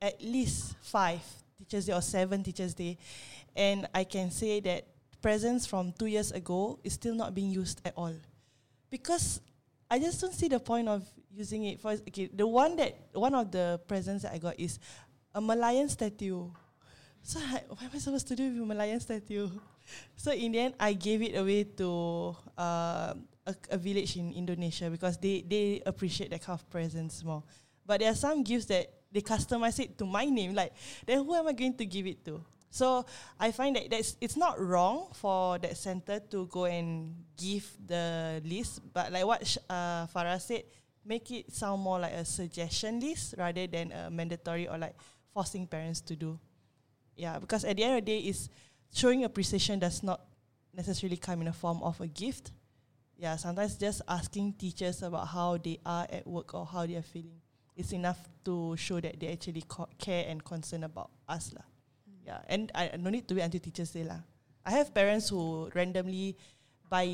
at 0.00 0.22
least 0.22 0.78
five 0.80 1.20
Teachers 1.58 1.86
Day 1.86 1.92
or 1.92 2.00
seven 2.00 2.46
Teachers 2.46 2.72
Day, 2.72 2.96
and 3.56 3.88
I 3.92 4.04
can 4.04 4.30
say 4.30 4.60
that 4.60 4.86
presents 5.20 5.66
from 5.66 5.90
two 5.90 6.06
years 6.06 6.30
ago 6.30 6.78
is 6.86 6.94
still 6.94 7.18
not 7.18 7.34
being 7.34 7.50
used 7.50 7.82
at 7.84 7.92
all, 7.98 8.14
because 8.88 9.42
I 9.90 9.98
just 9.98 10.20
don't 10.20 10.32
see 10.32 10.46
the 10.46 10.60
point 10.60 10.86
of 10.86 11.02
using 11.34 11.64
it 11.64 11.80
for. 11.80 11.92
Okay, 11.92 12.30
the 12.32 12.46
one 12.46 12.76
that 12.76 12.96
one 13.12 13.34
of 13.34 13.50
the 13.50 13.80
presents 13.86 14.22
that 14.22 14.32
I 14.32 14.38
got 14.38 14.58
is 14.58 14.78
a 15.34 15.40
Malayan 15.40 15.88
statue. 15.88 16.50
So 17.22 17.40
I, 17.40 17.62
what 17.68 17.82
am 17.82 17.90
I 17.92 17.98
supposed 17.98 18.28
to 18.28 18.36
do 18.36 18.50
with 18.50 18.62
a 18.62 18.66
Malayan 18.66 19.00
statue? 19.00 19.48
So 20.16 20.32
in 20.32 20.52
the 20.52 20.58
end, 20.58 20.74
I 20.78 20.92
gave 20.92 21.22
it 21.22 21.36
away 21.36 21.64
to 21.64 22.36
uh, 22.56 23.14
a, 23.46 23.54
a 23.70 23.78
village 23.78 24.16
in 24.16 24.32
Indonesia 24.32 24.90
because 24.90 25.16
they, 25.16 25.44
they 25.46 25.82
appreciate 25.84 26.30
that 26.30 26.42
kind 26.42 26.58
of 26.58 26.68
presents 26.70 27.24
more. 27.24 27.42
But 27.86 28.00
there 28.00 28.12
are 28.12 28.14
some 28.14 28.42
gifts 28.42 28.66
that 28.66 28.92
they 29.10 29.20
customize 29.20 29.80
it 29.80 29.96
to 29.98 30.04
my 30.04 30.26
name. 30.26 30.54
Like, 30.54 30.72
then 31.06 31.24
who 31.24 31.34
am 31.34 31.48
I 31.48 31.52
going 31.52 31.74
to 31.76 31.86
give 31.86 32.06
it 32.06 32.24
to? 32.26 32.44
So 32.70 33.06
I 33.40 33.50
find 33.50 33.76
that 33.76 33.88
that's 33.88 34.16
it's 34.20 34.36
not 34.36 34.60
wrong 34.60 35.08
for 35.14 35.58
that 35.58 35.76
center 35.76 36.20
to 36.30 36.46
go 36.46 36.66
and 36.66 37.16
give 37.36 37.64
the 37.80 38.42
list, 38.44 38.80
but 38.92 39.10
like 39.10 39.24
what 39.24 39.40
uh, 39.70 40.06
Farah 40.12 40.40
said, 40.40 40.64
make 41.08 41.30
it 41.30 41.50
sound 41.52 41.80
more 41.80 41.98
like 41.98 42.12
a 42.12 42.24
suggestion 42.24 43.00
list 43.00 43.34
rather 43.38 43.66
than 43.66 43.90
a 43.92 44.10
mandatory 44.10 44.68
or 44.68 44.76
like 44.76 44.94
forcing 45.32 45.66
parents 45.66 46.00
to 46.02 46.14
do. 46.14 46.38
Yeah, 47.16 47.38
because 47.38 47.64
at 47.64 47.76
the 47.76 47.84
end 47.84 47.98
of 47.98 48.04
the 48.04 48.12
day, 48.12 48.20
is 48.28 48.48
showing 48.92 49.24
appreciation 49.24 49.78
does 49.78 50.02
not 50.02 50.20
necessarily 50.74 51.16
come 51.16 51.40
in 51.40 51.48
a 51.48 51.52
form 51.52 51.82
of 51.82 52.00
a 52.00 52.06
gift. 52.06 52.52
Yeah, 53.16 53.34
sometimes 53.36 53.76
just 53.76 54.02
asking 54.06 54.52
teachers 54.52 55.02
about 55.02 55.26
how 55.26 55.56
they 55.56 55.80
are 55.84 56.06
at 56.12 56.26
work 56.26 56.54
or 56.54 56.66
how 56.66 56.86
they 56.86 56.94
are 56.94 57.02
feeling 57.02 57.40
is 57.74 57.92
enough 57.92 58.18
to 58.44 58.76
show 58.76 59.00
that 59.00 59.18
they 59.18 59.32
actually 59.32 59.64
care 59.98 60.26
and 60.28 60.44
concern 60.44 60.84
about 60.84 61.10
us 61.28 61.52
lah. 61.54 61.64
Yeah, 62.26 62.38
and 62.46 62.70
I 62.74 62.92
no 62.98 63.10
need 63.10 63.26
to 63.28 63.34
wait 63.34 63.42
until 63.42 63.60
teachers 63.60 63.90
day 63.90 64.04
lah. 64.04 64.20
I 64.66 64.70
have 64.76 64.92
parents 64.92 65.30
who 65.30 65.70
randomly 65.74 66.36
buy 66.90 67.08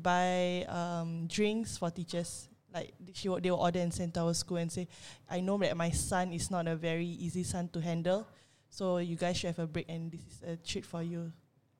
buy 0.00 0.64
um, 0.66 1.26
drinks 1.28 1.76
for 1.76 1.90
teachers. 1.90 2.48
Like 2.76 2.92
she 3.16 3.32
they 3.40 3.48
will 3.50 3.56
order 3.64 3.80
and 3.80 3.88
send 3.88 4.12
to 4.14 4.20
our 4.20 4.34
school 4.36 4.58
and 4.60 4.68
say, 4.70 4.86
I 5.30 5.40
know 5.40 5.56
that 5.64 5.74
my 5.80 5.88
son 5.88 6.32
is 6.36 6.50
not 6.50 6.68
a 6.68 6.76
very 6.76 7.06
easy 7.08 7.40
son 7.42 7.72
to 7.72 7.80
handle, 7.80 8.28
so 8.68 8.98
you 8.98 9.16
guys 9.16 9.38
should 9.40 9.48
have 9.56 9.58
a 9.64 9.66
break 9.66 9.88
and 9.88 10.12
this 10.12 10.20
is 10.20 10.42
a 10.44 10.56
treat 10.60 10.84
for 10.84 11.00
you. 11.02 11.32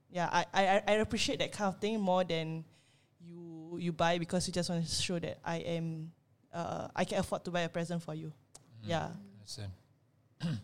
Yeah, 0.09 0.31
I, 0.33 0.47
I, 0.55 0.83
I- 0.89 0.93
appreciate 1.05 1.39
that 1.41 1.53
kind 1.53 1.69
of 1.69 1.77
thing 1.85 2.01
more 2.01 2.25
than 2.25 2.65
you 3.21 3.77
you 3.79 3.93
buy 3.93 4.17
because 4.17 4.49
you 4.49 4.55
just 4.57 4.71
want 4.71 4.87
to 4.87 4.89
show 4.89 5.19
that 5.21 5.37
I 5.45 5.57
am 5.77 6.13
uh, 6.49 6.89
I 6.97 7.05
can 7.05 7.19
afford 7.21 7.45
to 7.45 7.51
buy 7.51 7.61
a 7.61 7.69
present 7.69 8.01
for 8.03 8.15
you. 8.15 8.33
Yeah. 8.81 9.13
Understand. 9.37 9.73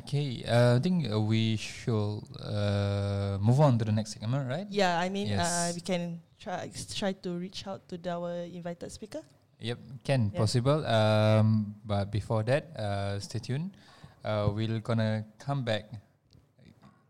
okay, 0.00 0.44
uh, 0.48 0.76
I 0.76 0.78
think 0.80 1.12
uh, 1.12 1.20
we 1.20 1.56
should 1.56 2.22
uh, 2.40 3.36
move 3.40 3.60
on 3.60 3.76
to 3.78 3.84
the 3.84 3.92
next 3.92 4.12
segment, 4.16 4.48
right? 4.48 4.66
Yeah, 4.70 4.98
I 4.98 5.08
mean 5.10 5.28
uh, 5.28 5.36
Yes. 5.44 5.74
we 5.74 5.80
can 5.82 6.20
try 6.46 6.70
try 6.94 7.12
to 7.26 7.34
reach 7.34 7.66
out 7.66 7.82
to 7.90 7.98
our 8.06 8.46
invited 8.46 8.94
speaker. 8.94 9.26
Yep, 9.58 9.78
can 10.06 10.30
Yeah. 10.30 10.38
possible. 10.38 10.86
Um, 10.86 11.74
but 11.82 12.14
before 12.14 12.46
that, 12.46 12.70
uh, 12.78 13.18
stay 13.18 13.42
tuned. 13.42 13.74
Uh, 14.22 14.54
we're 14.54 14.78
gonna 14.78 15.26
come 15.42 15.66
back 15.66 15.90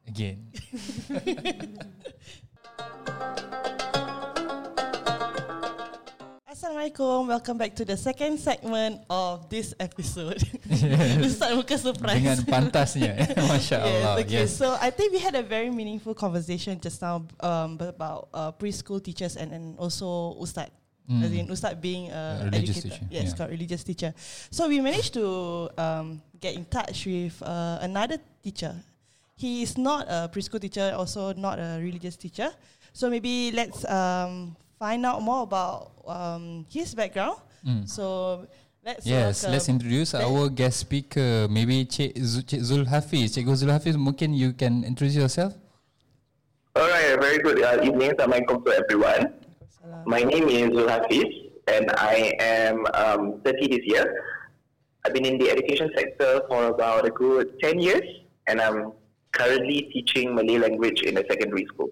again. 0.09 0.49
Assalamualaikum. 6.87 7.27
Welcome 7.27 7.59
back 7.59 7.75
to 7.75 7.85
the 7.85 7.99
second 7.99 8.39
segment 8.39 9.03
of 9.11 9.51
this 9.51 9.75
episode. 9.83 10.39
Ustaz 11.27 11.51
muka 11.59 11.75
surprise. 11.75 12.15
Dengan 12.15 12.39
pantasnya, 12.47 13.27
masya 13.51 13.83
Allah. 13.83 14.15
Yes, 14.15 14.23
okay. 14.23 14.39
Yes. 14.47 14.49
So 14.55 14.71
I 14.79 14.95
think 14.95 15.11
we 15.11 15.19
had 15.19 15.35
a 15.35 15.43
very 15.43 15.67
meaningful 15.67 16.15
conversation 16.15 16.79
just 16.79 17.03
now 17.03 17.27
um, 17.43 17.75
about 17.83 18.31
uh, 18.31 18.55
preschool 18.55 19.03
teachers 19.03 19.35
and, 19.35 19.51
and 19.51 19.75
also 19.83 20.39
Ustad. 20.39 20.71
Mm. 21.11 21.27
As 21.27 21.31
in 21.35 21.47
Ustad 21.51 21.83
being 21.83 22.07
a, 22.15 22.47
A 22.47 22.55
religious 22.55 22.79
educator. 22.79 23.03
teacher, 23.03 23.11
Yes, 23.11 23.25
yeah. 23.27 23.35
correct, 23.35 23.51
religious 23.51 23.83
teacher. 23.83 24.11
So 24.55 24.71
we 24.71 24.79
managed 24.79 25.11
to 25.19 25.27
um, 25.75 26.23
get 26.39 26.55
in 26.55 26.71
touch 26.71 27.03
with 27.03 27.35
uh, 27.43 27.83
another 27.83 28.23
teacher. 28.47 28.79
He 29.35 29.67
is 29.67 29.75
not 29.75 30.07
a 30.07 30.31
preschool 30.31 30.63
teacher, 30.63 30.95
also 30.95 31.35
not 31.35 31.59
a 31.59 31.83
religious 31.83 32.15
teacher. 32.15 32.55
So 32.95 33.11
maybe 33.11 33.51
let's 33.51 33.83
um, 33.91 34.55
find 34.79 35.05
out 35.05 35.23
more 35.23 35.43
about 35.43 35.93
um, 36.07 36.67
his 36.69 36.95
background. 36.95 37.39
Mm. 37.67 37.89
So 37.89 38.47
let's 38.85 39.07
Yes, 39.07 39.43
welcome- 39.43 39.53
let's 39.53 39.69
introduce 39.69 40.15
Let- 40.15 40.25
our 40.25 40.49
guest 40.49 40.79
speaker. 40.81 41.49
Maybe 41.51 41.85
Cik, 41.85 42.15
Zul, 42.17 42.43
Cik 42.45 42.87
Hafiz. 42.87 43.35
Cikgu 43.37 43.57
Zul 43.57 43.71
Hafiz, 43.73 43.97
mungkin 43.97 44.35
you 44.35 44.53
can 44.53 44.85
introduce 44.85 45.17
yourself? 45.17 45.55
All 46.77 46.87
right, 46.89 47.17
very 47.19 47.39
good 47.41 47.63
uh, 47.65 47.81
evening. 47.83 48.13
Assalamualaikum 48.13 48.61
to 48.65 48.71
everyone. 48.77 49.33
My 50.05 50.23
name 50.23 50.47
is 50.53 50.71
Zul 50.77 50.89
Hafiz, 50.93 51.25
and 51.73 51.91
I 51.97 52.37
am 52.39 52.85
um, 52.95 53.41
30 53.43 53.67
this 53.73 53.85
year. 53.89 54.05
I've 55.05 55.15
been 55.15 55.25
in 55.25 55.39
the 55.39 55.49
education 55.51 55.89
sector 55.97 56.43
for 56.49 56.67
about 56.67 57.07
a 57.07 57.11
good 57.11 57.57
10 57.63 57.79
years, 57.81 58.05
and 58.47 58.61
I'm 58.61 58.93
currently 59.33 59.89
teaching 59.95 60.35
Malay 60.35 60.59
language 60.59 61.01
in 61.03 61.17
a 61.17 61.25
secondary 61.31 61.65
school. 61.67 61.89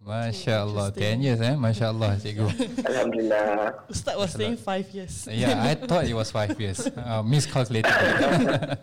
Masya 0.00 0.60
Allah, 0.64 0.88
interesting. 0.88 1.20
10 1.20 1.22
years 1.22 1.40
eh? 1.40 1.54
Masya 1.54 1.86
Allah, 1.92 2.16
Cikgu. 2.16 2.48
Alhamdulillah. 2.88 3.84
Ustad 3.90 4.16
was 4.16 4.32
saying 4.32 4.56
five 4.56 4.88
years. 4.96 5.28
yeah, 5.30 5.62
I 5.62 5.74
thought 5.74 6.04
it 6.08 6.14
was 6.14 6.30
five 6.32 6.58
years. 6.58 6.86
Uh, 6.88 7.22
miscalculated. 7.22 7.84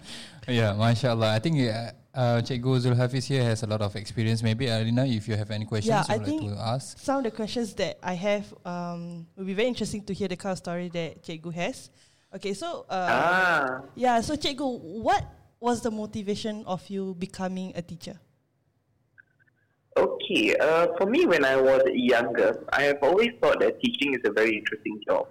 yeah, 0.48 0.78
Masya 0.78 1.10
Allah. 1.18 1.34
I 1.34 1.40
think 1.40 1.58
uh, 1.74 1.90
uh, 2.14 2.38
Cikgu 2.46 2.78
Zul 2.80 2.96
Hafiz 2.96 3.26
here 3.26 3.44
has 3.44 3.64
a 3.64 3.68
lot 3.68 3.82
of 3.82 3.96
experience. 3.96 4.44
Maybe, 4.44 4.68
Alina, 4.68 5.06
if 5.08 5.28
you 5.28 5.36
have 5.36 5.50
any 5.50 5.66
questions 5.66 5.90
Yeah, 5.90 6.06
you 6.08 6.14
I 6.14 6.18
would 6.18 6.28
like 6.28 6.40
think 6.40 6.54
to 6.54 6.60
ask. 6.62 7.00
some 7.00 7.18
of 7.18 7.24
the 7.26 7.32
questions 7.32 7.74
that 7.82 7.98
I 8.04 8.14
have 8.14 8.46
um, 8.64 9.26
will 9.36 9.46
be 9.46 9.54
very 9.56 9.68
interesting 9.68 10.04
to 10.06 10.14
hear 10.14 10.28
the 10.28 10.38
kind 10.38 10.52
of 10.54 10.60
story 10.60 10.90
that 10.90 11.24
Cikgu 11.24 11.52
has. 11.54 11.90
Okay, 12.36 12.54
so 12.54 12.86
uh, 12.90 13.10
Ah, 13.10 13.82
yeah, 13.96 14.22
so 14.22 14.36
Cikgu, 14.38 15.02
what 15.02 15.26
was 15.60 15.82
the 15.82 15.90
motivation 15.90 16.62
of 16.68 16.86
you 16.90 17.16
becoming 17.18 17.74
a 17.76 17.82
teacher? 17.82 18.20
Okay. 19.98 20.56
Uh, 20.58 20.88
for 20.98 21.06
me, 21.06 21.26
when 21.26 21.44
I 21.46 21.56
was 21.56 21.82
younger, 21.94 22.64
I 22.74 22.84
have 22.84 22.98
always 23.02 23.32
thought 23.42 23.60
that 23.60 23.80
teaching 23.82 24.14
is 24.14 24.22
a 24.26 24.32
very 24.32 24.58
interesting 24.58 25.02
job. 25.08 25.28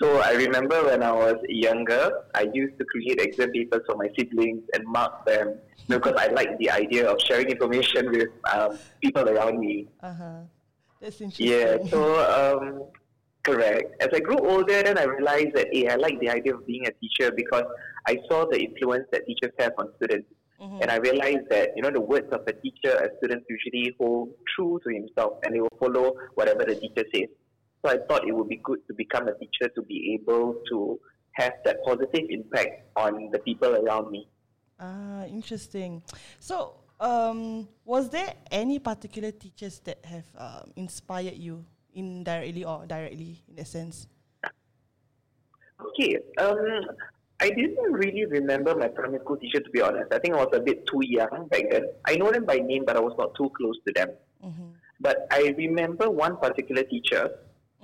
So 0.00 0.20
I 0.20 0.32
remember 0.32 0.84
when 0.84 1.02
I 1.02 1.12
was 1.12 1.36
younger, 1.48 2.24
I 2.34 2.48
used 2.52 2.76
to 2.78 2.84
create 2.86 3.20
exam 3.20 3.52
papers 3.52 3.82
for 3.86 3.96
my 3.96 4.08
siblings 4.18 4.62
and 4.74 4.84
mark 4.84 5.24
them 5.26 5.58
because 5.86 6.14
I 6.18 6.26
liked 6.28 6.58
the 6.58 6.70
idea 6.70 7.08
of 7.08 7.20
sharing 7.20 7.48
information 7.48 8.10
with 8.10 8.30
um, 8.52 8.78
people 9.00 9.28
around 9.28 9.60
me. 9.60 9.88
Uh 10.02 10.14
huh. 10.14 10.40
That's 11.00 11.20
interesting. 11.20 11.46
Yeah. 11.46 11.76
So 11.88 12.00
um, 12.58 12.84
Correct. 13.42 14.00
As 14.00 14.08
I 14.14 14.20
grew 14.20 14.38
older, 14.38 14.82
then 14.82 14.96
I 14.98 15.04
realized 15.04 15.54
that 15.54 15.68
hey, 15.72 15.88
I 15.88 15.96
like 15.96 16.20
the 16.20 16.30
idea 16.30 16.54
of 16.54 16.64
being 16.64 16.86
a 16.86 16.92
teacher 16.92 17.32
because 17.32 17.64
I 18.06 18.18
saw 18.28 18.46
the 18.48 18.60
influence 18.60 19.06
that 19.10 19.26
teachers 19.26 19.52
have 19.58 19.72
on 19.78 19.88
students. 19.96 20.28
Mm-hmm. 20.62 20.78
And 20.80 20.90
I 20.90 20.96
realized 20.96 21.50
that, 21.50 21.70
you 21.74 21.82
know, 21.82 21.90
the 21.90 22.00
words 22.00 22.32
of 22.32 22.42
a 22.46 22.52
teacher, 22.52 22.94
a 22.94 23.10
student 23.18 23.42
usually 23.50 23.96
hold 23.98 24.30
true 24.54 24.78
to 24.86 24.94
himself 24.94 25.38
and 25.42 25.54
they 25.54 25.60
will 25.60 25.76
follow 25.80 26.14
whatever 26.34 26.64
the 26.64 26.76
teacher 26.76 27.04
says. 27.12 27.28
So 27.84 27.90
I 27.90 27.98
thought 28.06 28.28
it 28.28 28.32
would 28.32 28.48
be 28.48 28.60
good 28.62 28.78
to 28.86 28.94
become 28.94 29.26
a 29.26 29.34
teacher 29.34 29.68
to 29.74 29.82
be 29.82 30.14
able 30.14 30.54
to 30.70 31.00
have 31.32 31.54
that 31.64 31.82
positive 31.84 32.26
impact 32.30 32.86
on 32.94 33.30
the 33.32 33.40
people 33.40 33.74
around 33.74 34.12
me. 34.12 34.28
Ah, 34.78 35.24
interesting. 35.24 36.02
So, 36.38 36.74
um, 37.00 37.66
was 37.84 38.10
there 38.10 38.34
any 38.50 38.78
particular 38.78 39.32
teachers 39.32 39.80
that 39.80 40.04
have 40.04 40.26
um, 40.38 40.72
inspired 40.76 41.34
you 41.34 41.64
indirectly 41.94 42.64
or 42.64 42.86
directly 42.86 43.42
in 43.48 43.58
a 43.58 43.64
sense? 43.64 44.06
Okay. 45.80 46.18
Um, 46.38 46.86
I 47.42 47.50
didn't 47.50 47.92
really 47.92 48.24
remember 48.24 48.72
my 48.76 48.86
primary 48.86 49.18
school 49.18 49.36
teacher 49.36 49.58
to 49.58 49.70
be 49.70 49.80
honest. 49.80 50.12
I 50.12 50.20
think 50.20 50.34
I 50.34 50.44
was 50.44 50.52
a 50.54 50.60
bit 50.60 50.86
too 50.86 51.00
young 51.02 51.48
back 51.50 51.64
then. 51.72 51.86
I 52.04 52.14
know 52.14 52.30
them 52.30 52.44
by 52.44 52.58
name, 52.58 52.84
but 52.86 52.96
I 52.96 53.00
was 53.00 53.14
not 53.18 53.34
too 53.34 53.50
close 53.56 53.76
to 53.86 53.92
them. 53.92 54.10
Mm-hmm. 54.44 54.68
But 55.00 55.26
I 55.32 55.52
remember 55.58 56.08
one 56.08 56.36
particular 56.36 56.84
teacher 56.84 57.30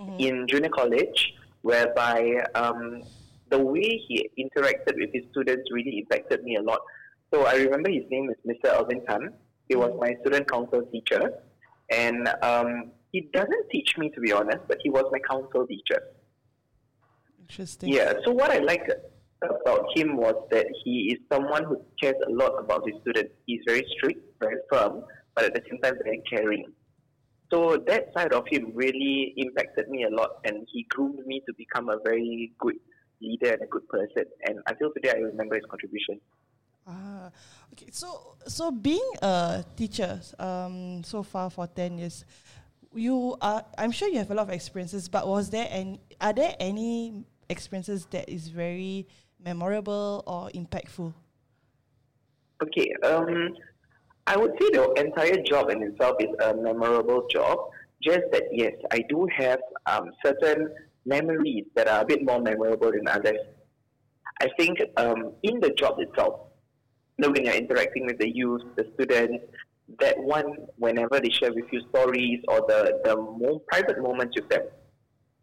mm-hmm. 0.00 0.20
in 0.20 0.46
junior 0.46 0.68
college, 0.68 1.34
whereby 1.62 2.44
um, 2.54 3.02
the 3.48 3.58
way 3.58 4.00
he 4.06 4.30
interacted 4.38 4.94
with 4.94 5.10
his 5.12 5.24
students 5.32 5.72
really 5.72 5.98
impacted 5.98 6.44
me 6.44 6.54
a 6.54 6.62
lot. 6.62 6.80
So 7.34 7.44
I 7.44 7.54
remember 7.56 7.90
his 7.90 8.04
name 8.12 8.30
is 8.30 8.36
Mr. 8.46 8.72
Alvin 8.72 9.04
Tan. 9.06 9.32
He 9.68 9.74
was 9.74 9.90
my 9.98 10.14
student 10.20 10.48
council 10.48 10.82
teacher, 10.92 11.32
and 11.90 12.28
um, 12.42 12.92
he 13.10 13.22
doesn't 13.32 13.70
teach 13.72 13.98
me 13.98 14.08
to 14.10 14.20
be 14.20 14.32
honest, 14.32 14.60
but 14.68 14.78
he 14.84 14.88
was 14.88 15.04
my 15.10 15.18
council 15.28 15.66
teacher. 15.66 16.00
Interesting. 17.40 17.92
Yeah. 17.92 18.12
So 18.24 18.30
what 18.30 18.52
I 18.52 18.58
liked 18.58 18.92
about 19.42 19.86
him 19.96 20.16
was 20.16 20.34
that 20.50 20.66
he 20.84 21.12
is 21.12 21.18
someone 21.32 21.64
who 21.64 21.80
cares 22.00 22.16
a 22.26 22.30
lot 22.30 22.58
about 22.58 22.86
his 22.86 23.00
students. 23.02 23.32
He's 23.46 23.60
very 23.66 23.84
strict, 23.96 24.20
very 24.40 24.56
firm, 24.70 25.04
but 25.34 25.44
at 25.44 25.54
the 25.54 25.62
same 25.70 25.80
time 25.80 25.94
very 26.02 26.22
caring. 26.28 26.64
So 27.50 27.78
that 27.86 28.12
side 28.14 28.32
of 28.32 28.44
him 28.50 28.72
really 28.74 29.32
impacted 29.36 29.88
me 29.88 30.04
a 30.04 30.10
lot, 30.14 30.40
and 30.44 30.66
he 30.70 30.86
groomed 30.90 31.24
me 31.26 31.42
to 31.46 31.54
become 31.54 31.88
a 31.88 31.98
very 32.04 32.52
good 32.58 32.76
leader 33.22 33.52
and 33.52 33.62
a 33.62 33.66
good 33.66 33.88
person. 33.88 34.24
And 34.46 34.58
until 34.66 34.92
today, 34.92 35.12
I 35.16 35.20
remember 35.20 35.54
his 35.54 35.64
contribution. 35.70 36.20
Ah, 36.86 37.30
okay. 37.72 37.88
So, 37.90 38.36
so 38.46 38.70
being 38.70 39.10
a 39.22 39.64
teacher 39.76 40.20
um, 40.38 41.02
so 41.04 41.22
far 41.22 41.48
for 41.48 41.66
ten 41.66 41.98
years, 41.98 42.24
you 42.94 43.36
are. 43.40 43.64
I'm 43.78 43.92
sure 43.92 44.08
you 44.08 44.18
have 44.18 44.30
a 44.30 44.34
lot 44.34 44.48
of 44.48 44.50
experiences. 44.50 45.08
But 45.08 45.26
was 45.26 45.48
there 45.48 45.68
any? 45.70 46.00
Are 46.20 46.32
there 46.32 46.54
any 46.60 47.24
experiences 47.48 48.06
that 48.10 48.28
is 48.28 48.48
very 48.48 49.06
memorable 49.42 50.22
or 50.26 50.50
impactful? 50.50 51.12
Okay. 52.62 52.92
Um, 53.04 53.54
I 54.26 54.36
would 54.36 54.52
say 54.60 54.68
the 54.72 54.92
entire 54.98 55.42
job 55.42 55.70
in 55.70 55.82
itself 55.82 56.16
is 56.20 56.28
a 56.42 56.54
memorable 56.54 57.26
job. 57.30 57.58
Just 58.02 58.22
that, 58.32 58.44
yes, 58.52 58.74
I 58.90 59.00
do 59.08 59.26
have 59.36 59.60
um, 59.86 60.10
certain 60.24 60.68
memories 61.06 61.64
that 61.74 61.88
are 61.88 62.02
a 62.02 62.04
bit 62.04 62.24
more 62.24 62.40
memorable 62.40 62.92
than 62.92 63.08
others. 63.08 63.38
I 64.40 64.48
think 64.58 64.78
um, 64.96 65.32
in 65.42 65.58
the 65.60 65.70
job 65.70 65.98
itself, 65.98 66.40
when 67.16 67.44
you're 67.44 67.54
interacting 67.54 68.06
with 68.06 68.18
the 68.18 68.28
youth, 68.28 68.62
the 68.76 68.86
students, 68.94 69.44
that 69.98 70.16
one, 70.18 70.66
whenever 70.76 71.18
they 71.18 71.30
share 71.30 71.52
with 71.52 71.64
you 71.72 71.80
stories 71.88 72.40
or 72.46 72.60
the, 72.68 73.00
the 73.04 73.16
more 73.16 73.60
private 73.68 74.00
moments 74.00 74.36
with 74.36 74.48
them, 74.48 74.62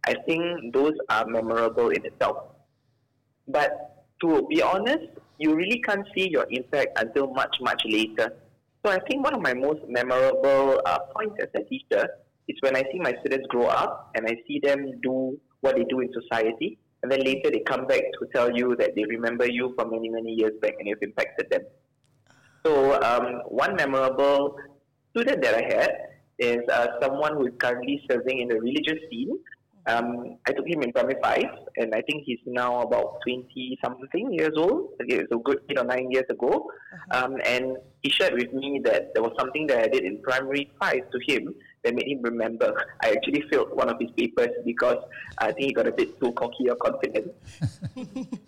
I 0.05 0.13
think 0.25 0.73
those 0.73 0.93
are 1.10 1.25
memorable 1.25 1.89
in 1.89 2.05
itself. 2.05 2.54
But 3.47 4.05
to 4.21 4.47
be 4.49 4.62
honest, 4.62 5.05
you 5.38 5.55
really 5.55 5.81
can't 5.81 6.05
see 6.15 6.29
your 6.29 6.47
impact 6.49 6.99
until 6.99 7.27
much, 7.34 7.55
much 7.62 7.81
later. 7.86 8.34
So 8.86 8.91
I 8.91 8.99
think 9.10 9.23
one 9.23 9.34
of 9.34 9.41
my 9.41 9.53
most 9.53 9.81
memorable 9.88 10.81
uh, 10.86 10.99
points 11.15 11.36
as 11.41 11.49
a 11.55 11.63
teacher 11.63 12.08
is 12.47 12.58
when 12.62 12.75
I 12.75 12.84
see 12.91 12.99
my 12.99 13.13
students 13.19 13.47
grow 13.47 13.65
up 13.65 14.12
and 14.15 14.27
I 14.27 14.36
see 14.47 14.60
them 14.63 14.99
do 15.01 15.38
what 15.62 15.75
they 15.75 15.84
do 15.86 15.99
in 15.99 16.10
society, 16.13 16.77
and 17.01 17.12
then 17.12 17.21
later 17.21 17.49
they 17.49 17.62
come 17.62 17.88
back 17.88 18.01
to 18.19 18.27
tell 18.34 18.55
you 18.55 18.75
that 18.77 18.95
they 18.95 19.03
remember 19.05 19.47
you 19.47 19.73
from 19.75 19.91
many, 19.91 20.10
many 20.10 20.34
years 20.34 20.53
back 20.62 20.73
and 20.77 20.88
you've 20.88 21.01
impacted 21.01 21.49
them. 21.49 21.62
So 22.63 23.01
um, 23.01 23.41
one 23.47 23.75
memorable 23.75 24.58
student 25.12 25.41
that 25.41 25.55
I 25.55 25.63
had 25.75 25.91
is 26.38 26.60
uh, 26.71 26.88
someone 27.01 27.34
who 27.34 27.47
is 27.47 27.53
currently 27.60 28.03
serving 28.10 28.39
in 28.39 28.47
the 28.47 28.60
religious 28.60 28.99
scene 29.10 29.38
um, 29.88 30.38
I 30.48 30.52
took 30.52 30.67
him 30.67 30.82
in 30.82 30.91
primary 30.91 31.19
five, 31.21 31.45
and 31.78 31.93
I 31.93 32.02
think 32.02 32.24
he's 32.26 32.39
now 32.45 32.82
about 32.82 33.19
20 33.24 33.78
something 33.84 34.34
years 34.34 34.54
old. 34.58 34.89
It's 35.00 35.32
a 35.32 35.38
good 35.38 35.60
eight 35.69 35.78
or 35.78 35.84
nine 35.84 36.10
years 36.10 36.26
ago. 36.30 36.71
Uh-huh. 36.93 37.26
Um, 37.26 37.38
and 37.45 37.78
he 38.02 38.10
shared 38.10 38.34
with 38.34 38.52
me 38.52 38.82
that 38.84 39.13
there 39.13 39.21
was 39.21 39.34
something 39.38 39.67
that 39.67 39.84
I 39.84 39.88
did 39.88 40.04
in 40.04 40.21
primary 40.24 40.71
five 40.80 41.02
to 41.12 41.19
him 41.28 41.54
that 41.84 41.93
made 41.93 42.08
him 42.08 42.24
remember. 42.24 42.74
I 43.04 43.12
actually 43.12 43.43
failed 43.52 43.69
one 43.74 43.89
of 43.89 43.98
his 44.00 44.10
papers 44.17 44.50
because 44.65 45.04
I 45.38 45.52
think 45.52 45.67
he 45.67 45.74
got 45.74 45.88
a 45.88 45.91
bit 45.91 46.19
too 46.19 46.32
cocky 46.32 46.67
or 46.67 46.78
confident. 46.78 47.32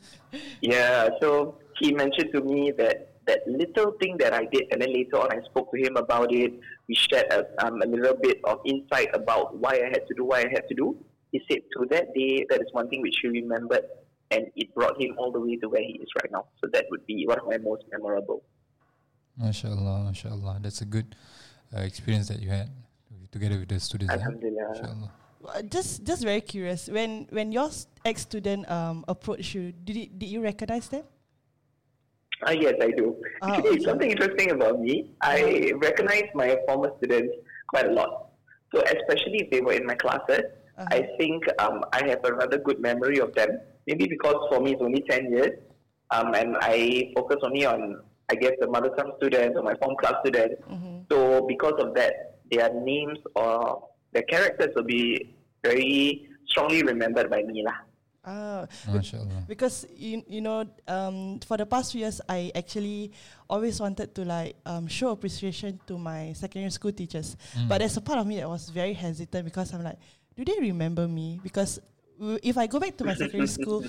yeah, 0.61 1.09
so 1.21 1.59
he 1.79 1.93
mentioned 1.93 2.31
to 2.33 2.41
me 2.41 2.71
that 2.77 3.13
that 3.27 3.45
little 3.45 3.91
thing 4.01 4.15
that 4.17 4.33
I 4.33 4.45
did, 4.45 4.63
and 4.71 4.81
then 4.81 4.93
later 4.93 5.17
on 5.17 5.31
I 5.31 5.43
spoke 5.43 5.69
to 5.71 5.77
him 5.77 5.97
about 5.97 6.33
it. 6.33 6.53
We 6.87 6.95
shared 6.95 7.25
a, 7.29 7.67
um, 7.67 7.81
a 7.81 7.85
little 7.85 8.15
bit 8.15 8.39
of 8.45 8.61
insight 8.65 9.09
about 9.13 9.57
why 9.57 9.73
I 9.73 9.89
had 9.91 10.07
to 10.07 10.13
do 10.15 10.23
what 10.23 10.45
I 10.45 10.49
had 10.49 10.67
to 10.69 10.73
do 10.73 10.97
he 11.31 11.41
said 11.49 11.61
to 11.73 11.85
that 11.91 12.13
day, 12.13 12.45
that 12.49 12.61
is 12.61 12.67
one 12.71 12.89
thing 12.89 13.01
which 13.01 13.17
he 13.21 13.27
remembered, 13.27 13.85
and 14.31 14.47
it 14.55 14.73
brought 14.73 14.99
him 14.99 15.15
all 15.17 15.31
the 15.31 15.39
way 15.39 15.55
to 15.57 15.69
where 15.69 15.81
he 15.81 15.99
is 16.01 16.09
right 16.21 16.31
now. 16.31 16.45
So 16.63 16.69
that 16.73 16.85
would 16.89 17.05
be 17.05 17.25
one 17.27 17.39
of 17.39 17.47
my 17.47 17.57
most 17.57 17.83
memorable. 17.91 18.43
MashaAllah, 19.41 20.11
MashaAllah. 20.11 20.63
That's 20.63 20.81
a 20.81 20.85
good 20.85 21.15
uh, 21.75 21.81
experience 21.81 22.27
that 22.29 22.41
you 22.41 22.49
had 22.49 22.69
together 23.31 23.59
with 23.59 23.69
the 23.69 23.79
students. 23.79 24.13
Eh? 24.13 24.17
Alhamdulillah. 24.17 25.11
Just, 25.69 26.03
just 26.03 26.23
very 26.23 26.41
curious. 26.41 26.89
When, 26.89 27.27
when 27.29 27.51
your 27.51 27.69
ex 28.03 28.21
student 28.21 28.69
um 28.71 29.05
approached 29.07 29.53
you, 29.53 29.71
did 29.71 29.95
it, 29.95 30.19
did 30.19 30.27
you 30.27 30.41
recognize 30.41 30.89
them? 30.89 31.03
Uh, 32.45 32.51
yes, 32.51 32.75
I 32.81 32.91
do. 32.91 33.15
Oh, 33.41 33.53
okay. 33.57 33.79
Something 33.83 34.11
interesting 34.11 34.51
about 34.51 34.79
me, 34.79 35.11
I 35.21 35.71
recognize 35.75 36.29
my 36.35 36.57
former 36.67 36.91
students 36.97 37.33
quite 37.69 37.87
a 37.87 37.91
lot. 37.91 38.29
So 38.73 38.81
especially 38.81 39.41
if 39.41 39.49
they 39.49 39.61
were 39.61 39.73
in 39.73 39.85
my 39.85 39.95
classes, 39.95 40.41
uh-huh. 40.77 40.87
I 40.91 41.07
think 41.17 41.43
um, 41.59 41.83
I 41.91 42.07
have 42.07 42.23
a 42.23 42.33
rather 42.33 42.59
good 42.59 42.79
memory 42.79 43.19
of 43.19 43.33
them. 43.33 43.49
Maybe 43.87 44.05
because 44.05 44.35
for 44.49 44.59
me 44.59 44.73
it's 44.73 44.81
only 44.81 45.01
10 45.09 45.31
years, 45.31 45.57
um, 46.11 46.33
and 46.35 46.57
I 46.61 47.11
focus 47.15 47.37
only 47.43 47.65
on, 47.65 48.01
I 48.29 48.35
guess, 48.35 48.53
the 48.59 48.67
mother 48.67 48.89
tongue 48.89 49.13
students 49.17 49.57
or 49.57 49.63
my 49.63 49.73
form 49.75 49.95
class 49.99 50.15
students. 50.23 50.61
Mm-hmm. 50.69 50.97
So 51.09 51.47
because 51.47 51.75
of 51.79 51.95
that, 51.95 52.39
their 52.51 52.73
names 52.73 53.17
or 53.35 53.87
their 54.13 54.23
characters 54.23 54.69
will 54.75 54.83
be 54.83 55.35
very 55.63 56.29
strongly 56.47 56.83
remembered 56.83 57.29
by 57.29 57.41
me. 57.43 57.63
Lah. 57.65 57.87
Ah, 58.27 58.67
because 59.47 59.87
you 59.95 60.21
you 60.27 60.41
know 60.41 60.67
um, 60.85 61.39
for 61.47 61.55
the 61.55 61.65
past 61.65 61.93
few 61.93 62.03
years 62.03 62.19
I 62.27 62.51
actually 62.53 63.15
always 63.47 63.79
wanted 63.79 64.11
to 64.15 64.27
like 64.27 64.59
um, 64.65 64.85
show 64.85 65.15
appreciation 65.15 65.79
to 65.87 65.97
my 65.97 66.33
secondary 66.35 66.71
school 66.71 66.91
teachers, 66.91 67.37
mm. 67.55 67.69
but 67.69 67.79
there's 67.79 67.95
a 67.95 68.03
part 68.03 68.19
of 68.19 68.27
me 68.27 68.35
that 68.43 68.49
was 68.49 68.67
very 68.67 68.91
hesitant 68.91 69.45
because 69.45 69.71
I'm 69.71 69.81
like 69.81 69.95
do 70.37 70.45
they 70.45 70.59
remember 70.61 71.07
me? 71.07 71.39
Because 71.41 71.79
if 72.43 72.57
I 72.57 72.67
go 72.67 72.79
back 72.79 72.95
to 72.97 73.03
my 73.03 73.15
secondary 73.15 73.47
school, 73.59 73.83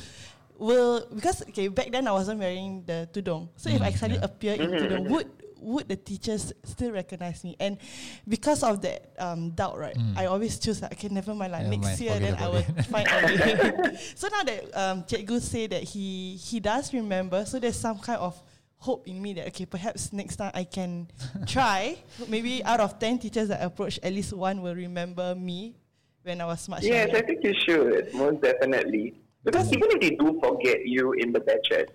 will 0.59 1.07
because 1.15 1.43
okay 1.49 1.69
back 1.69 1.91
then 1.93 2.09
I 2.09 2.13
wasn't 2.13 2.41
wearing 2.41 2.83
the 2.85 3.09
tudong. 3.13 3.49
So 3.57 3.71
if 3.71 3.81
I 3.81 3.93
suddenly 3.93 4.19
yeah. 4.19 4.25
appear 4.25 4.55
in 4.55 4.71
tudong, 4.71 5.09
would 5.09 5.31
would 5.61 5.89
the 5.89 5.97
teachers 5.97 6.53
still 6.65 6.93
recognize 6.93 7.43
me? 7.45 7.57
And 7.61 7.79
because 8.27 8.63
of 8.63 8.81
that 8.83 9.13
um, 9.19 9.51
doubt, 9.51 9.79
right, 9.79 9.97
mm. 9.97 10.17
I 10.17 10.27
always 10.27 10.59
choose 10.59 10.83
like 10.83 10.93
okay, 10.93 11.09
never 11.09 11.35
mind. 11.35 11.53
Like 11.53 11.67
never 11.67 11.77
next 11.77 11.87
mind, 11.87 12.01
year, 12.01 12.19
then 12.19 12.35
I 12.35 12.49
will 12.49 12.63
find 12.91 13.09
out. 13.09 13.97
so 14.15 14.29
now 14.29 14.43
that 14.43 14.63
um, 14.75 15.03
Cikgu 15.05 15.41
say 15.41 15.67
that 15.69 15.83
he 15.83 16.37
he 16.37 16.61
does 16.61 16.93
remember, 16.93 17.45
so 17.45 17.59
there's 17.59 17.79
some 17.79 17.99
kind 17.99 18.19
of 18.19 18.41
hope 18.79 19.09
in 19.09 19.21
me 19.21 19.35
that 19.35 19.47
okay, 19.49 19.67
perhaps 19.67 20.13
next 20.13 20.37
time 20.37 20.53
I 20.55 20.65
can 20.65 21.09
try. 21.47 21.99
Maybe 22.29 22.65
out 22.65 22.81
of 22.81 22.99
ten 22.99 23.19
teachers 23.19 23.49
that 23.49 23.63
approach, 23.63 23.99
at 24.03 24.13
least 24.13 24.33
one 24.33 24.63
will 24.63 24.75
remember 24.75 25.35
me 25.35 25.75
when 26.23 26.41
I 26.41 26.47
was 26.47 26.69
much 26.69 26.83
Yes, 26.83 27.09
younger. 27.09 27.19
I 27.19 27.27
think 27.27 27.45
you 27.45 27.55
should, 27.67 28.15
most 28.15 28.43
definitely. 28.43 29.15
Because 29.45 29.73
even 29.73 29.89
if 29.93 30.01
they 30.01 30.11
do 30.17 30.39
forget 30.43 30.87
you 30.87 31.13
in 31.13 31.33
the 31.33 31.41
batches, 31.41 31.89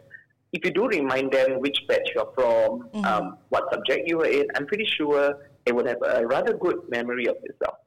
if 0.54 0.64
you 0.64 0.72
do 0.72 0.88
remind 0.88 1.32
them 1.32 1.60
which 1.60 1.78
batch 1.88 2.10
you're 2.16 2.32
from, 2.34 2.90
mm-hmm. 2.94 3.06
um, 3.06 3.38
what 3.50 3.66
subject 3.72 4.08
you 4.08 4.18
were 4.18 4.30
in, 4.30 4.46
I'm 4.56 4.66
pretty 4.66 4.86
sure 4.86 5.38
they 5.66 5.72
would 5.72 5.88
have 5.88 6.02
a 6.06 6.26
rather 6.26 6.54
good 6.54 6.90
memory 6.90 7.26
of 7.28 7.36
yourself. 7.42 7.78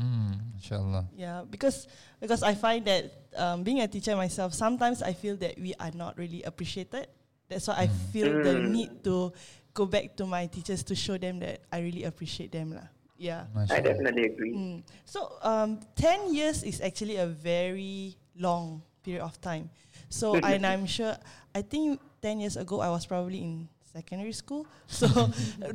Mm, 0.00 0.56
inshallah. 0.56 1.08
Yeah, 1.14 1.44
because 1.48 1.88
because 2.20 2.42
I 2.42 2.54
find 2.54 2.84
that 2.86 3.12
um, 3.36 3.62
being 3.62 3.80
a 3.80 3.88
teacher 3.88 4.16
myself, 4.16 4.54
sometimes 4.54 5.02
I 5.02 5.12
feel 5.12 5.36
that 5.36 5.60
we 5.60 5.74
are 5.78 5.92
not 5.92 6.16
really 6.16 6.42
appreciated. 6.42 7.08
That's 7.48 7.68
why 7.68 7.74
mm. 7.74 7.84
I 7.84 7.86
feel 8.12 8.28
mm. 8.28 8.44
the 8.44 8.54
need 8.64 9.04
to 9.04 9.32
go 9.74 9.84
back 9.86 10.16
to 10.16 10.26
my 10.26 10.46
teachers 10.46 10.82
to 10.84 10.94
show 10.94 11.18
them 11.18 11.40
that 11.40 11.60
I 11.70 11.80
really 11.80 12.04
appreciate 12.04 12.52
them. 12.52 12.74
Lah. 12.74 12.88
Yeah. 13.20 13.44
I 13.68 13.84
definitely 13.84 14.32
agree. 14.32 14.56
Mm. 14.56 14.82
So, 15.04 15.36
um, 15.42 15.80
10 15.94 16.32
years 16.32 16.64
is 16.64 16.80
actually 16.80 17.16
a 17.16 17.26
very 17.26 18.16
long 18.34 18.80
period 19.04 19.22
of 19.22 19.38
time. 19.42 19.68
So, 20.08 20.36
and 20.42 20.64
I'm 20.64 20.86
sure, 20.86 21.14
I 21.54 21.60
think 21.60 22.00
10 22.22 22.40
years 22.40 22.56
ago, 22.56 22.80
I 22.80 22.88
was 22.88 23.04
probably 23.04 23.44
in 23.44 23.68
secondary 23.84 24.32
school. 24.32 24.66
So, 24.88 25.06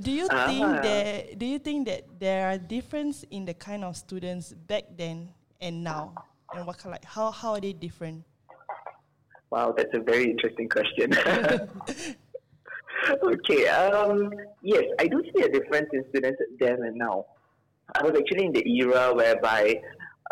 do 0.02 0.10
you 0.10 0.28
think 0.28 0.66
Ah. 0.66 0.82
that, 0.82 1.38
do 1.38 1.46
you 1.46 1.60
think 1.60 1.86
that 1.86 2.10
there 2.18 2.50
are 2.50 2.58
difference 2.58 3.22
in 3.30 3.46
the 3.46 3.54
kind 3.54 3.86
of 3.86 3.96
students 3.96 4.52
back 4.66 4.98
then 4.98 5.30
and 5.62 5.84
now? 5.84 6.18
And 6.50 6.66
what 6.66 6.80
kind, 6.80 6.94
like, 6.98 7.06
how, 7.06 7.30
how 7.30 7.54
are 7.54 7.62
they 7.62 7.74
different? 7.74 8.26
Wow, 9.52 9.72
that's 9.78 9.94
a 9.94 10.02
very 10.02 10.34
interesting 10.34 10.68
question. 10.68 11.14
okay, 13.22 13.68
um, 13.70 14.34
yes, 14.64 14.84
I 14.98 15.06
do 15.06 15.22
see 15.30 15.46
a 15.46 15.50
difference 15.50 15.94
in 15.94 16.04
students 16.10 16.42
then 16.60 16.82
and 16.82 16.98
now. 16.98 17.26
I 17.94 18.04
was 18.04 18.14
actually 18.18 18.46
in 18.46 18.54
the 18.54 18.68
era 18.68 19.14
whereby 19.14 19.82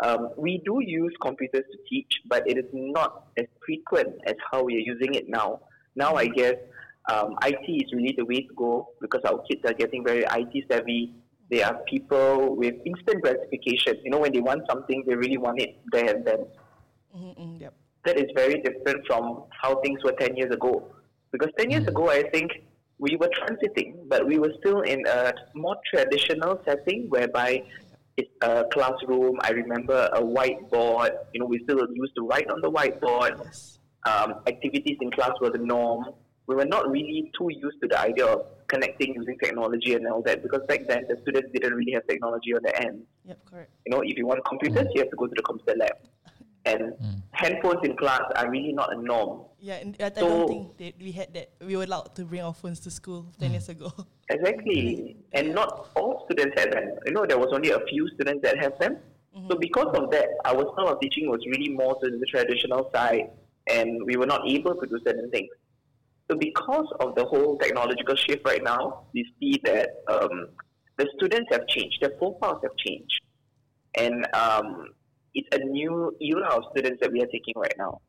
um, 0.00 0.30
we 0.36 0.60
do 0.64 0.80
use 0.80 1.14
computers 1.22 1.64
to 1.70 1.78
teach, 1.88 2.20
but 2.26 2.48
it 2.48 2.58
is 2.58 2.64
not 2.72 3.28
as 3.38 3.46
frequent 3.64 4.14
as 4.26 4.34
how 4.50 4.62
we 4.64 4.76
are 4.76 4.80
using 4.80 5.14
it 5.14 5.28
now. 5.28 5.60
Now, 5.94 6.16
I 6.16 6.26
guess 6.26 6.56
um, 7.10 7.36
IT 7.44 7.70
is 7.70 7.92
really 7.92 8.14
the 8.16 8.24
way 8.24 8.40
to 8.42 8.54
go 8.54 8.88
because 9.00 9.20
our 9.24 9.42
kids 9.48 9.62
are 9.64 9.72
getting 9.74 10.04
very 10.04 10.24
IT 10.24 10.64
savvy. 10.68 11.14
They 11.50 11.62
are 11.62 11.74
people 11.88 12.56
with 12.56 12.74
instant 12.84 13.22
gratification. 13.22 14.00
You 14.02 14.10
know, 14.10 14.18
when 14.18 14.32
they 14.32 14.40
want 14.40 14.62
something, 14.68 15.04
they 15.06 15.14
really 15.14 15.38
want 15.38 15.60
it 15.60 15.78
there 15.92 16.16
and 16.16 16.24
then 16.24 16.46
Mm-hmm, 17.16 17.62
yep. 17.62 17.74
that 18.04 18.18
is 18.18 18.30
very 18.34 18.60
different 18.60 19.06
from 19.06 19.44
how 19.50 19.80
things 19.82 20.02
were 20.02 20.12
10 20.18 20.36
years 20.36 20.52
ago. 20.52 20.84
Because 21.30 21.50
10 21.58 21.70
years 21.70 21.86
ago, 21.86 22.10
I 22.10 22.28
think 22.30 22.50
we 22.98 23.16
were 23.16 23.30
transiting, 23.40 24.08
but 24.08 24.26
we 24.26 24.38
were 24.38 24.52
still 24.60 24.80
in 24.82 25.04
a 25.06 25.32
more 25.54 25.76
traditional 25.92 26.60
setting 26.64 27.06
whereby 27.08 27.62
it's 28.16 28.30
a 28.42 28.64
classroom. 28.72 29.38
I 29.42 29.50
remember 29.50 30.08
a 30.12 30.22
whiteboard. 30.22 31.10
You 31.32 31.40
know, 31.40 31.46
we 31.46 31.60
still 31.64 31.80
used 31.92 32.14
to 32.16 32.26
write 32.26 32.48
on 32.50 32.60
the 32.60 32.70
whiteboard. 32.70 33.38
Yes. 33.44 33.78
Um, 34.06 34.34
activities 34.46 34.98
in 35.00 35.10
class 35.10 35.32
were 35.40 35.50
the 35.50 35.58
norm. 35.58 36.04
We 36.46 36.54
were 36.54 36.66
not 36.66 36.90
really 36.90 37.32
too 37.36 37.48
used 37.50 37.80
to 37.82 37.88
the 37.88 37.98
idea 37.98 38.26
of 38.26 38.46
connecting 38.68 39.14
using 39.14 39.36
technology 39.42 39.94
and 39.94 40.06
all 40.06 40.22
that 40.22 40.42
because 40.42 40.60
back 40.68 40.86
then 40.86 41.04
the 41.08 41.16
students 41.22 41.48
didn't 41.52 41.74
really 41.74 41.92
have 41.92 42.06
technology 42.06 42.54
on 42.54 42.62
their 42.62 42.82
end 42.82 43.02
Yep, 43.24 43.38
correct. 43.50 43.70
you 43.86 43.94
know, 43.94 44.00
if 44.02 44.16
you 44.16 44.26
want 44.26 44.44
computers, 44.46 44.86
you 44.94 45.00
have 45.02 45.10
to 45.10 45.16
go 45.16 45.26
to 45.26 45.32
the 45.36 45.42
computer 45.42 45.78
lab. 45.78 45.92
And 46.66 46.94
handphones 47.36 47.84
in 47.84 47.96
class 47.96 48.22
are 48.36 48.50
really 48.50 48.72
not 48.72 48.92
a 48.92 48.96
norm. 49.00 49.42
Yeah, 49.60 49.74
and 49.74 49.96
I, 50.00 50.10
So- 50.10 50.20
don't 50.28 50.48
think 50.48 50.76
that 50.78 50.94
we 51.02 51.12
had 51.12 51.34
that. 51.34 51.50
We 51.60 51.76
were 51.76 51.84
allowed 51.84 52.14
to 52.16 52.24
bring 52.24 52.40
our 52.42 52.54
phones 52.54 52.80
to 52.80 52.90
school 52.90 53.26
10 53.38 53.52
years 53.52 53.68
ago. 53.68 53.92
Exactly. 54.30 55.16
And 55.34 55.54
not 55.54 55.90
all 55.96 56.24
students 56.24 56.58
had 56.58 56.72
them. 56.72 56.96
You 57.04 57.12
know, 57.12 57.26
there 57.26 57.38
was 57.38 57.50
only 57.52 57.70
a 57.70 57.80
few 57.90 58.08
students 58.14 58.40
that 58.42 58.56
had 58.58 58.78
them. 58.78 58.96
So 59.50 59.56
because 59.58 59.94
of 59.98 60.10
that, 60.12 60.28
our 60.46 60.62
style 60.72 60.88
of 60.88 61.00
teaching 61.00 61.28
was 61.28 61.40
really 61.44 61.68
more 61.68 61.94
to 62.00 62.08
the 62.08 62.24
traditional 62.26 62.88
side 62.94 63.30
and 63.68 64.00
we 64.06 64.16
were 64.16 64.24
not 64.26 64.48
able 64.48 64.74
to 64.76 64.86
do 64.86 64.98
certain 65.04 65.28
things. 65.30 65.50
So 66.30 66.38
because 66.38 66.86
of 67.00 67.14
the 67.16 67.24
whole 67.26 67.58
technological 67.58 68.16
shift 68.16 68.46
right 68.46 68.62
now, 68.62 69.02
we 69.12 69.26
see 69.38 69.60
that 69.64 69.90
um, 70.08 70.48
the 70.96 71.06
students 71.16 71.48
have 71.52 71.66
changed, 71.66 71.98
their 72.00 72.10
profiles 72.10 72.60
have 72.62 72.76
changed. 72.76 73.20
And 73.96 74.26
um, 74.34 74.88
it's 75.34 75.48
a 75.56 75.58
new 75.64 76.16
era 76.20 76.48
of 76.56 76.64
students 76.72 77.00
that 77.00 77.12
we 77.12 77.20
are 77.22 77.26
taking 77.26 77.54
right 77.56 77.74
now. 77.78 78.00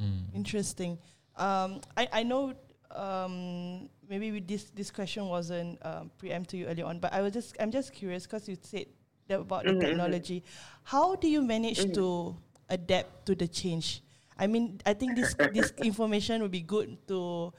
Mm. 0.00 0.28
Interesting. 0.34 0.98
Um, 1.36 1.80
I, 1.96 2.08
I 2.12 2.22
know 2.22 2.54
um, 2.90 3.88
maybe 4.08 4.32
with 4.32 4.46
this 4.48 4.70
this 4.70 4.90
question 4.90 5.26
wasn't 5.26 5.78
um, 5.84 6.10
preempt 6.18 6.50
to 6.50 6.56
you 6.56 6.66
earlier 6.66 6.84
on, 6.86 6.98
but 6.98 7.12
I 7.12 7.22
was 7.22 7.32
just 7.32 7.56
I'm 7.60 7.70
just 7.70 7.92
curious 7.92 8.24
because 8.24 8.48
you 8.48 8.56
said 8.60 8.86
that 9.28 9.40
about 9.40 9.64
Mhm, 9.64 9.72
the 9.72 9.74
mhm. 9.74 9.86
technology. 9.86 10.44
How 10.84 11.16
do 11.16 11.28
you 11.28 11.42
manage 11.42 11.92
to 11.92 12.36
adapt 12.68 13.26
to 13.26 13.34
the 13.34 13.48
change? 13.48 14.02
I 14.38 14.46
mean, 14.46 14.80
I 14.84 14.92
think 14.94 15.16
this 15.16 15.34
this 15.50 15.72
information 15.78 16.42
would 16.42 16.52
be 16.52 16.60
good 16.62 16.98
to 17.08 17.52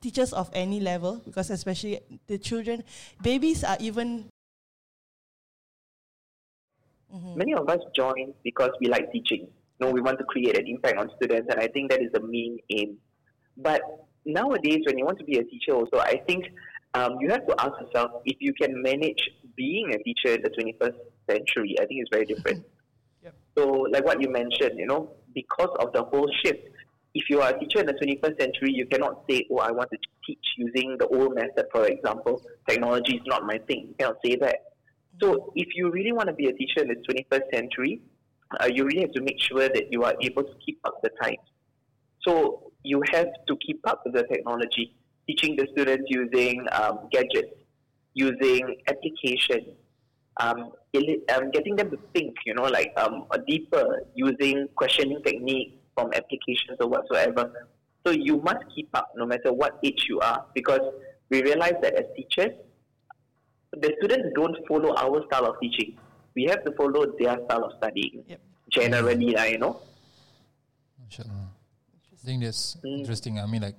teachers 0.00 0.32
of 0.32 0.50
any 0.52 0.80
level 0.80 1.20
because 1.24 1.50
especially 1.50 2.00
the 2.26 2.38
children, 2.38 2.84
babies 3.20 3.64
are 3.64 3.76
even. 3.80 4.28
Mhm. 7.16 7.36
Many 7.36 7.54
of 7.54 7.68
us 7.68 7.80
join 7.94 8.34
because 8.44 8.70
we 8.80 8.88
like 8.88 9.10
teaching. 9.12 9.48
You 9.78 9.86
know, 9.86 9.90
we 9.90 10.00
want 10.00 10.18
to 10.18 10.24
create 10.24 10.58
an 10.58 10.66
impact 10.66 10.98
on 10.98 11.10
students, 11.16 11.48
and 11.50 11.60
I 11.60 11.68
think 11.68 11.90
that 11.90 12.02
is 12.02 12.12
the 12.12 12.20
main 12.20 12.58
aim. 12.70 12.98
But 13.56 13.82
nowadays, 14.24 14.80
when 14.86 14.98
you 14.98 15.04
want 15.04 15.18
to 15.18 15.24
be 15.24 15.38
a 15.38 15.44
teacher, 15.44 15.72
also, 15.72 15.98
I 15.98 16.20
think 16.28 16.44
um, 16.94 17.16
you 17.20 17.30
have 17.30 17.46
to 17.46 17.54
ask 17.58 17.72
yourself 17.80 18.22
if 18.24 18.36
you 18.40 18.52
can 18.54 18.82
manage 18.82 19.22
being 19.56 19.94
a 19.94 19.98
teacher 20.02 20.34
in 20.34 20.42
the 20.42 20.50
21st 20.50 20.96
century. 21.30 21.76
I 21.80 21.86
think 21.86 22.00
it's 22.02 22.10
very 22.12 22.26
different. 22.26 22.64
Yep. 23.22 23.34
So, 23.58 23.64
like 23.90 24.04
what 24.04 24.22
you 24.22 24.30
mentioned, 24.30 24.78
you 24.78 24.86
know, 24.86 25.10
because 25.34 25.74
of 25.80 25.92
the 25.92 26.04
whole 26.04 26.30
shift, 26.44 26.60
if 27.14 27.28
you 27.28 27.40
are 27.40 27.50
a 27.50 27.58
teacher 27.58 27.80
in 27.80 27.86
the 27.86 27.94
21st 27.94 28.38
century, 28.38 28.70
you 28.72 28.86
cannot 28.86 29.24
say, 29.28 29.44
"Oh, 29.50 29.56
I 29.56 29.72
want 29.72 29.90
to 29.90 29.98
teach 30.24 30.46
using 30.58 30.96
the 30.98 31.08
old 31.08 31.34
method." 31.34 31.66
For 31.72 31.86
example, 31.86 32.40
technology 32.68 33.16
is 33.16 33.22
not 33.26 33.44
my 33.44 33.58
thing. 33.66 33.88
You 33.88 33.94
cannot 33.98 34.18
say 34.24 34.36
that. 34.36 34.56
So, 35.20 35.52
if 35.54 35.68
you 35.74 35.90
really 35.90 36.12
want 36.12 36.28
to 36.28 36.34
be 36.34 36.46
a 36.46 36.52
teacher 36.52 36.82
in 36.82 36.88
the 36.88 36.96
21st 36.96 37.54
century, 37.54 38.00
uh, 38.60 38.68
you 38.72 38.84
really 38.84 39.00
have 39.00 39.12
to 39.12 39.22
make 39.22 39.40
sure 39.40 39.68
that 39.68 39.90
you 39.90 40.04
are 40.04 40.14
able 40.20 40.44
to 40.44 40.52
keep 40.64 40.78
up 40.84 41.00
the 41.02 41.10
times. 41.22 41.38
So, 42.26 42.72
you 42.82 43.02
have 43.12 43.28
to 43.48 43.56
keep 43.56 43.80
up 43.88 44.02
with 44.04 44.14
the 44.14 44.24
technology, 44.24 44.94
teaching 45.26 45.56
the 45.56 45.66
students 45.72 46.04
using 46.08 46.66
um, 46.72 47.08
gadgets, 47.10 47.54
using 48.14 48.76
applications, 48.88 49.74
um, 50.38 50.72
um, 51.34 51.50
getting 51.50 51.76
them 51.76 51.90
to 51.90 51.98
think, 52.14 52.34
you 52.44 52.54
know, 52.54 52.64
like 52.64 52.92
um, 52.98 53.24
a 53.30 53.38
deeper, 53.38 54.02
using 54.14 54.68
questioning 54.76 55.22
technique 55.24 55.80
from 55.94 56.12
applications 56.12 56.76
or 56.78 56.88
whatsoever. 56.88 57.68
So, 58.06 58.12
you 58.12 58.36
must 58.42 58.64
keep 58.74 58.90
up 58.92 59.12
no 59.16 59.24
matter 59.24 59.52
what 59.52 59.78
age 59.82 60.04
you 60.08 60.20
are 60.20 60.44
because 60.54 60.82
we 61.30 61.42
realize 61.42 61.74
that 61.80 61.94
as 61.94 62.04
teachers, 62.14 62.52
the 63.72 63.94
students 63.98 64.28
don't 64.34 64.56
follow 64.68 64.94
our 64.96 65.24
style 65.26 65.46
of 65.46 65.56
teaching. 65.60 65.96
We 66.34 66.44
have 66.44 66.64
to 66.64 66.72
follow 66.72 67.06
their 67.18 67.38
style 67.44 67.64
of 67.64 67.72
studying. 67.78 68.24
Yep. 68.28 68.40
Generally, 68.70 69.30
lah, 69.32 69.44
you 69.44 69.58
know. 69.58 69.80
Mashallah. 71.02 71.48
I 72.12 72.16
think 72.26 72.42
that's 72.42 72.76
Mm. 72.82 72.98
interesting. 73.00 73.38
I 73.38 73.46
mean, 73.46 73.62
like, 73.62 73.76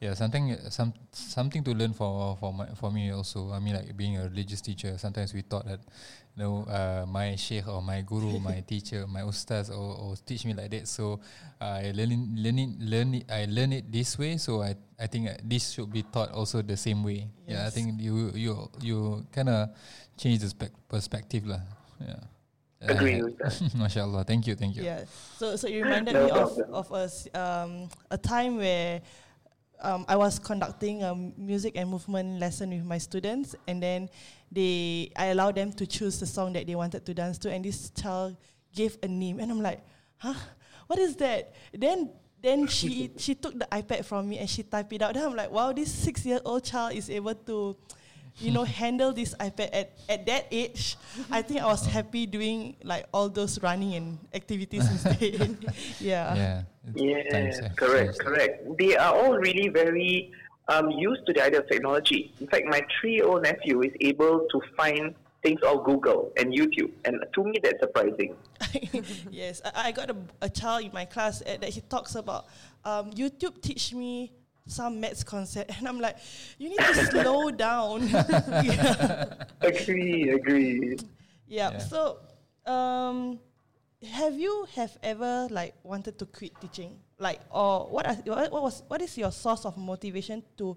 yeah, 0.00 0.12
something, 0.14 0.54
some, 0.70 0.92
something 1.12 1.64
to 1.64 1.72
learn 1.72 1.92
for 1.92 2.36
for 2.36 2.52
my 2.52 2.66
for 2.76 2.92
me 2.92 3.10
also. 3.10 3.50
I 3.50 3.58
mean, 3.58 3.74
like 3.74 3.96
being 3.96 4.16
a 4.18 4.24
religious 4.28 4.60
teacher. 4.60 4.96
Sometimes 4.98 5.32
we 5.32 5.40
thought 5.42 5.64
that, 5.66 5.80
you 5.80 6.27
know, 6.38 6.64
uh, 6.70 7.04
my 7.06 7.34
sheikh 7.36 7.66
or 7.68 7.82
my 7.82 8.00
guru, 8.02 8.38
my 8.38 8.60
teacher, 8.70 9.04
my 9.06 9.22
ustaz, 9.26 9.68
or, 9.70 9.98
or 9.98 10.14
teach 10.24 10.46
me 10.46 10.54
like 10.54 10.70
that. 10.70 10.86
So 10.88 11.20
I 11.60 11.90
learn 11.92 12.12
it, 12.14 12.22
learn 12.38 12.58
it, 12.58 12.70
learn 12.80 13.10
it. 13.14 13.24
I 13.30 13.44
learn 13.50 13.72
it 13.74 13.90
this 13.92 14.16
way. 14.18 14.38
So 14.38 14.62
I 14.62 14.74
I 14.98 15.06
think 15.06 15.28
uh, 15.28 15.34
this 15.44 15.70
should 15.74 15.90
be 15.92 16.02
taught 16.06 16.30
also 16.32 16.62
the 16.62 16.76
same 16.78 17.02
way. 17.02 17.26
Yeah, 17.46 17.66
I 17.66 17.70
think 17.70 18.00
you 18.00 18.30
you 18.34 18.70
you 18.80 19.26
kind 19.34 19.48
of 19.50 19.68
change 20.16 20.40
the 20.40 20.48
spec- 20.48 20.74
perspective 20.88 21.44
lah. 21.46 21.60
Yeah. 22.00 22.22
Agree 22.78 23.18
Uh, 23.18 23.26
with 23.26 23.36
that. 23.42 23.58
Mashallah. 23.74 24.22
Thank 24.22 24.46
you. 24.46 24.54
Thank 24.54 24.78
you. 24.78 24.86
Yeah. 24.86 25.02
So 25.34 25.58
so 25.58 25.66
it 25.66 25.82
reminded 25.82 26.14
No 26.14 26.24
me 26.26 26.30
of 26.30 26.54
problem. 26.54 26.70
of 26.78 26.86
a 26.94 27.04
s- 27.10 27.26
um, 27.34 27.90
a 28.10 28.18
time 28.18 28.54
where 28.62 29.02
um, 29.82 30.06
I 30.06 30.14
was 30.14 30.38
conducting 30.38 31.02
a 31.02 31.14
music 31.38 31.74
and 31.74 31.90
movement 31.90 32.38
lesson 32.38 32.70
with 32.70 32.82
my 32.86 32.98
students, 32.98 33.54
and 33.66 33.82
then 33.82 34.10
they 34.50 35.12
I 35.16 35.26
allowed 35.26 35.56
them 35.56 35.72
to 35.72 35.86
choose 35.86 36.18
the 36.20 36.26
song 36.26 36.52
that 36.54 36.66
they 36.66 36.74
wanted 36.74 37.04
to 37.06 37.14
dance 37.14 37.38
to, 37.38 37.50
and 37.50 37.64
this 37.64 37.90
child 37.90 38.36
gave 38.74 38.96
a 39.02 39.08
name, 39.08 39.40
and 39.40 39.50
I'm 39.50 39.60
like, 39.60 39.80
huh, 40.18 40.34
what 40.86 40.98
is 40.98 41.16
that? 41.16 41.54
Then. 41.72 42.10
Then 42.40 42.68
she 42.68 43.10
she 43.18 43.34
took 43.34 43.58
the 43.58 43.66
iPad 43.66 44.04
from 44.04 44.28
me 44.28 44.38
and 44.38 44.48
she 44.48 44.62
typed 44.62 44.92
it 44.92 45.02
out. 45.02 45.14
Then 45.14 45.26
I'm 45.26 45.34
like, 45.34 45.50
wow, 45.50 45.72
this 45.72 45.90
six 45.90 46.24
year 46.24 46.38
old 46.44 46.62
child 46.62 46.94
is 46.94 47.10
able 47.10 47.34
to, 47.34 47.74
you 48.38 48.52
know, 48.52 48.62
handle 48.78 49.12
this 49.12 49.34
iPad 49.34 49.70
at, 49.72 49.98
at 50.08 50.24
that 50.26 50.46
age. 50.52 50.94
I 51.32 51.42
think 51.42 51.60
I 51.60 51.66
was 51.66 51.84
happy 51.84 52.26
doing 52.26 52.76
like 52.84 53.06
all 53.12 53.28
those 53.28 53.60
running 53.60 53.94
and 53.98 54.18
activities 54.32 54.86
instead. 54.92 55.58
yeah. 55.98 56.34
Yeah. 56.36 56.62
Yeah, 56.94 57.22
Times 57.28 57.58
have 57.58 57.74
correct, 57.74 58.18
correct. 58.20 58.78
They 58.78 58.96
are 58.96 59.12
all 59.18 59.34
really 59.34 59.68
very 59.68 60.30
um, 60.68 60.90
used 60.90 61.26
to 61.26 61.32
the 61.32 61.44
idea 61.44 61.60
of 61.60 61.68
technology. 61.68 62.32
In 62.40 62.46
fact, 62.46 62.66
my 62.66 62.82
three-year-old 63.00 63.42
nephew 63.42 63.82
is 63.82 63.92
able 64.00 64.46
to 64.50 64.60
find 64.76 65.14
things 65.42 65.62
on 65.62 65.84
Google 65.84 66.32
and 66.36 66.52
YouTube, 66.52 66.92
and 67.04 67.24
to 67.34 67.44
me, 67.44 67.58
that's 67.62 67.80
surprising. 67.80 68.36
yes, 69.30 69.62
I, 69.64 69.88
I 69.88 69.92
got 69.92 70.10
a, 70.10 70.16
a 70.42 70.50
child 70.50 70.84
in 70.84 70.92
my 70.92 71.04
class 71.04 71.42
uh, 71.42 71.56
that 71.60 71.70
he 71.70 71.80
talks 71.82 72.14
about 72.14 72.46
um, 72.84 73.10
YouTube 73.12 73.62
teach 73.62 73.94
me 73.94 74.32
some 74.66 75.00
maths 75.00 75.24
concept, 75.24 75.72
and 75.78 75.88
I'm 75.88 76.00
like, 76.00 76.16
you 76.58 76.68
need 76.68 76.78
to 76.78 77.06
slow 77.10 77.50
down. 77.50 78.08
yeah. 78.08 79.44
Agree, 79.60 80.30
agree. 80.30 80.98
yeah. 81.46 81.72
Yeah. 81.72 81.78
So, 81.78 82.18
um, 82.66 83.38
have 84.12 84.34
you 84.34 84.66
have 84.74 84.96
ever 85.02 85.48
like 85.50 85.74
wanted 85.82 86.18
to 86.18 86.26
quit 86.26 86.52
teaching? 86.60 86.98
Like, 87.18 87.40
or 87.50 87.86
what? 87.90 88.06
Are, 88.06 88.14
what 88.50 88.62
was 88.62 88.82
what 88.86 89.02
is 89.02 89.18
your 89.18 89.32
source 89.32 89.64
of 89.64 89.76
motivation 89.76 90.42
to 90.56 90.76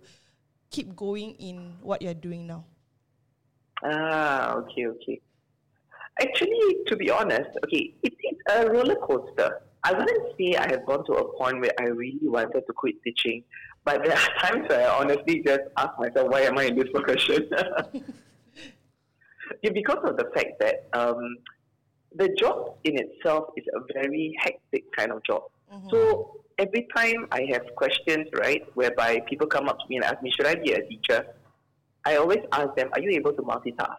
keep 0.71 0.95
going 0.95 1.35
in 1.37 1.77
what 1.81 2.01
you're 2.01 2.17
doing 2.17 2.47
now? 2.47 2.65
Ah, 3.83 4.53
okay, 4.55 4.87
okay. 4.87 5.21
Actually, 6.19 6.77
to 6.87 6.95
be 6.95 7.09
honest, 7.09 7.49
okay, 7.65 7.93
it 8.03 8.13
is 8.13 8.37
a 8.49 8.69
roller 8.69 8.95
coaster. 8.95 9.61
I 9.83 9.93
wouldn't 9.93 10.37
say 10.37 10.55
I 10.55 10.69
have 10.69 10.85
gone 10.85 11.05
to 11.05 11.13
a 11.13 11.37
point 11.37 11.61
where 11.61 11.73
I 11.79 11.85
really 11.85 12.19
wanted 12.27 12.65
to 12.67 12.73
quit 12.73 13.01
teaching, 13.03 13.43
but 13.83 14.03
there 14.03 14.13
are 14.13 14.29
times 14.39 14.69
where 14.69 14.89
I 14.89 14.99
honestly 14.99 15.41
just 15.43 15.61
ask 15.77 15.97
myself, 15.97 16.29
why 16.29 16.41
am 16.41 16.57
I 16.57 16.65
in 16.65 16.75
this 16.75 16.89
profession? 16.93 17.49
yeah, 19.63 19.71
because 19.73 19.97
of 20.03 20.17
the 20.17 20.29
fact 20.35 20.59
that 20.59 20.87
um, 20.93 21.37
the 22.15 22.29
job 22.39 22.75
in 22.83 22.99
itself 22.99 23.45
is 23.57 23.65
a 23.73 23.79
very 23.93 24.35
hectic 24.39 24.83
kind 24.95 25.11
of 25.11 25.23
job. 25.23 25.43
Mm-hmm. 25.71 25.89
So 25.89 26.41
every 26.57 26.87
time 26.95 27.27
I 27.31 27.47
have 27.51 27.63
questions, 27.75 28.27
right, 28.37 28.61
whereby 28.75 29.21
people 29.29 29.47
come 29.47 29.69
up 29.69 29.79
to 29.79 29.85
me 29.89 29.97
and 29.97 30.05
ask 30.05 30.21
me, 30.21 30.31
should 30.31 30.47
I 30.47 30.55
be 30.55 30.73
a 30.73 30.85
teacher? 30.87 31.25
I 32.05 32.17
always 32.17 32.39
ask 32.51 32.75
them, 32.75 32.89
are 32.93 32.99
you 32.99 33.11
able 33.11 33.33
to 33.33 33.41
multitask? 33.41 33.95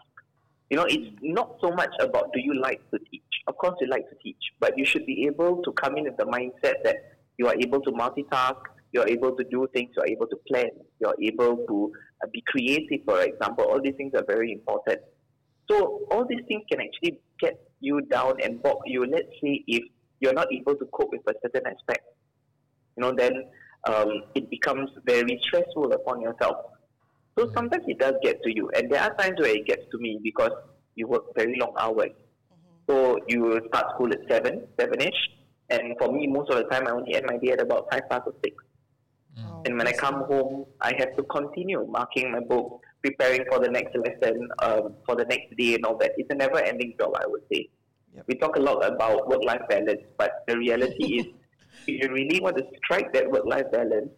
You 0.70 0.76
know, 0.76 0.86
it's 0.88 1.16
not 1.22 1.56
so 1.60 1.70
much 1.70 1.94
about 2.00 2.32
do 2.32 2.40
you 2.40 2.60
like 2.60 2.80
to 2.90 2.98
teach. 3.10 3.22
Of 3.46 3.56
course, 3.58 3.76
you 3.80 3.88
like 3.88 4.08
to 4.08 4.16
teach, 4.22 4.42
but 4.60 4.76
you 4.76 4.84
should 4.84 5.04
be 5.06 5.26
able 5.26 5.62
to 5.62 5.72
come 5.72 5.96
in 5.96 6.04
with 6.04 6.16
the 6.16 6.24
mindset 6.24 6.82
that 6.84 6.96
you 7.38 7.46
are 7.46 7.54
able 7.54 7.80
to 7.80 7.90
multitask, 7.90 8.56
you're 8.92 9.08
able 9.08 9.36
to 9.36 9.44
do 9.44 9.66
things, 9.74 9.90
you're 9.96 10.06
able 10.06 10.26
to 10.26 10.36
plan, 10.48 10.70
you're 11.00 11.16
able 11.20 11.56
to 11.68 11.92
uh, 12.22 12.28
be 12.32 12.42
creative, 12.46 13.04
for 13.04 13.20
example. 13.22 13.64
All 13.64 13.80
these 13.82 13.94
things 13.96 14.12
are 14.14 14.24
very 14.26 14.52
important. 14.52 15.00
So, 15.70 16.02
all 16.10 16.26
these 16.28 16.44
things 16.46 16.62
can 16.70 16.80
actually 16.80 17.20
get 17.40 17.58
you 17.80 18.02
down 18.02 18.34
and 18.42 18.62
bog 18.62 18.78
you. 18.86 19.04
Let's 19.04 19.32
say 19.42 19.64
if 19.66 19.82
you're 20.22 20.32
not 20.32 20.46
able 20.52 20.76
to 20.76 20.86
cope 20.86 21.10
with 21.10 21.22
a 21.26 21.34
certain 21.42 21.66
aspect, 21.66 22.06
you 22.96 23.02
know, 23.02 23.12
then 23.12 23.32
um, 23.88 24.22
it 24.34 24.48
becomes 24.48 24.88
very 25.04 25.40
stressful 25.48 25.92
upon 25.92 26.22
yourself. 26.22 26.56
So 27.36 27.50
sometimes 27.54 27.84
it 27.88 27.98
does 27.98 28.14
get 28.22 28.42
to 28.42 28.54
you, 28.54 28.70
and 28.76 28.90
there 28.90 29.02
are 29.02 29.14
times 29.16 29.40
where 29.40 29.54
it 29.54 29.66
gets 29.66 29.82
to 29.90 29.98
me 29.98 30.20
because 30.22 30.52
you 30.94 31.08
work 31.08 31.34
very 31.34 31.56
long 31.58 31.74
hours. 31.78 32.10
Mm-hmm. 32.12 32.92
So 32.92 33.18
you 33.26 33.60
start 33.68 33.94
school 33.94 34.12
at 34.12 34.20
seven, 34.30 34.66
seven-ish, 34.78 35.20
and 35.70 35.96
for 35.98 36.12
me, 36.12 36.26
most 36.26 36.50
of 36.50 36.56
the 36.58 36.64
time, 36.64 36.86
I 36.86 36.90
only 36.90 37.14
end 37.14 37.24
my 37.26 37.38
day 37.38 37.52
at 37.52 37.60
about 37.60 37.88
five 37.90 38.08
past 38.10 38.22
or 38.26 38.34
six. 38.44 38.54
Mm. 39.38 39.66
And 39.66 39.78
when 39.78 39.88
I 39.88 39.92
come 39.92 40.24
home, 40.24 40.66
I 40.82 40.92
have 40.98 41.16
to 41.16 41.22
continue 41.22 41.86
marking 41.86 42.30
my 42.30 42.40
book, 42.40 42.82
preparing 43.02 43.46
for 43.50 43.58
the 43.58 43.68
next 43.68 43.96
lesson, 43.96 44.48
um, 44.62 44.94
for 45.06 45.16
the 45.16 45.24
next 45.24 45.56
day, 45.56 45.74
and 45.74 45.86
all 45.86 45.96
that. 45.98 46.12
It's 46.18 46.28
a 46.30 46.34
never-ending 46.34 46.96
job, 47.00 47.16
I 47.16 47.26
would 47.26 47.40
say. 47.50 47.70
Yep. 48.14 48.24
We 48.28 48.34
talk 48.36 48.56
a 48.56 48.60
lot 48.60 48.84
about 48.84 49.28
work-life 49.28 49.62
balance, 49.68 50.02
but 50.18 50.44
the 50.46 50.58
reality 50.58 51.20
is, 51.20 51.26
if 51.86 52.02
you 52.02 52.12
really 52.12 52.40
want 52.40 52.56
to 52.58 52.64
strike 52.84 53.12
that 53.14 53.30
work-life 53.30 53.70
balance, 53.72 54.10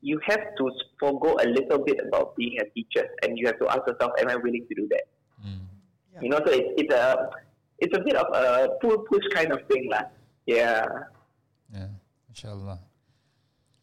you 0.00 0.20
have 0.26 0.42
to 0.58 0.70
forego 1.00 1.36
a 1.40 1.48
little 1.48 1.78
bit 1.82 1.98
about 2.06 2.36
being 2.36 2.60
a 2.60 2.66
teacher, 2.70 3.08
and 3.22 3.38
you 3.38 3.46
have 3.46 3.58
to 3.58 3.68
ask 3.68 3.82
yourself, 3.86 4.12
"Am 4.20 4.28
I 4.28 4.36
willing 4.36 4.66
to 4.68 4.74
do 4.74 4.86
that?" 4.90 5.04
Mm. 5.40 5.64
Yeah. 6.12 6.20
You 6.20 6.28
know, 6.28 6.40
so 6.44 6.52
it's, 6.52 6.70
it's 6.76 6.94
a 6.94 7.30
it's 7.78 7.96
a 7.96 8.00
bit 8.00 8.14
of 8.14 8.28
a 8.32 8.68
pull 8.80 8.98
push 9.08 9.24
kind 9.32 9.50
of 9.50 9.66
thing, 9.66 9.88
lah. 9.90 10.04
Yeah. 10.46 10.84
Yeah, 11.72 11.88
inshallah. 12.28 12.78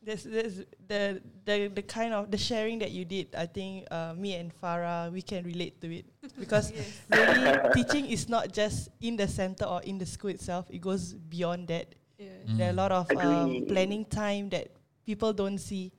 This, 0.01 0.25
this 0.25 0.65
the 0.89 1.21
the 1.45 1.69
the 1.69 1.85
kind 1.85 2.09
of 2.09 2.33
the 2.33 2.37
sharing 2.37 2.81
that 2.81 2.89
you 2.89 3.05
did. 3.05 3.37
I 3.37 3.45
think 3.45 3.85
uh, 3.93 4.17
me 4.17 4.33
and 4.33 4.49
Farah 4.49 5.13
we 5.13 5.21
can 5.21 5.45
relate 5.45 5.77
to 5.81 5.93
it 5.93 6.09
because 6.41 6.73
yes. 6.73 7.05
really 7.13 7.53
teaching 7.77 8.09
is 8.09 8.25
not 8.25 8.49
just 8.49 8.89
in 8.97 9.13
the 9.13 9.29
center 9.29 9.65
or 9.65 9.81
in 9.85 10.01
the 10.01 10.09
school 10.09 10.33
itself. 10.33 10.65
It 10.73 10.81
goes 10.81 11.13
beyond 11.13 11.69
that. 11.69 11.93
Yeah. 12.17 12.33
Mm. 12.49 12.57
There 12.57 12.67
are 12.67 12.73
a 12.73 12.79
lot 12.81 12.91
of 12.91 13.05
um, 13.13 13.65
planning 13.69 14.05
time 14.05 14.49
that 14.49 14.73
people 15.05 15.33
don't 15.33 15.61
see 15.61 15.93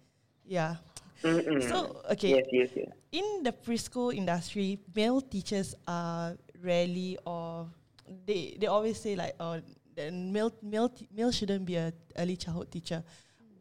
yeah. 0.46 0.76
Mm-mm. 1.22 1.62
So 1.68 2.02
okay. 2.10 2.42
Yes, 2.42 2.46
yes, 2.50 2.70
yes. 2.74 2.90
In 3.12 3.42
the 3.46 3.52
preschool 3.52 4.10
industry, 4.14 4.82
male 4.94 5.20
teachers 5.20 5.74
are 5.86 6.34
rarely 6.58 7.18
or 7.24 7.70
they 8.26 8.56
they 8.58 8.66
always 8.66 8.98
say 8.98 9.14
like 9.14 9.34
oh 9.38 9.62
male 9.96 10.52
male 10.62 10.90
male 11.14 11.30
shouldn't 11.30 11.64
be 11.64 11.76
a 11.76 11.92
early 12.18 12.36
childhood 12.36 12.70
teacher. 12.70 13.04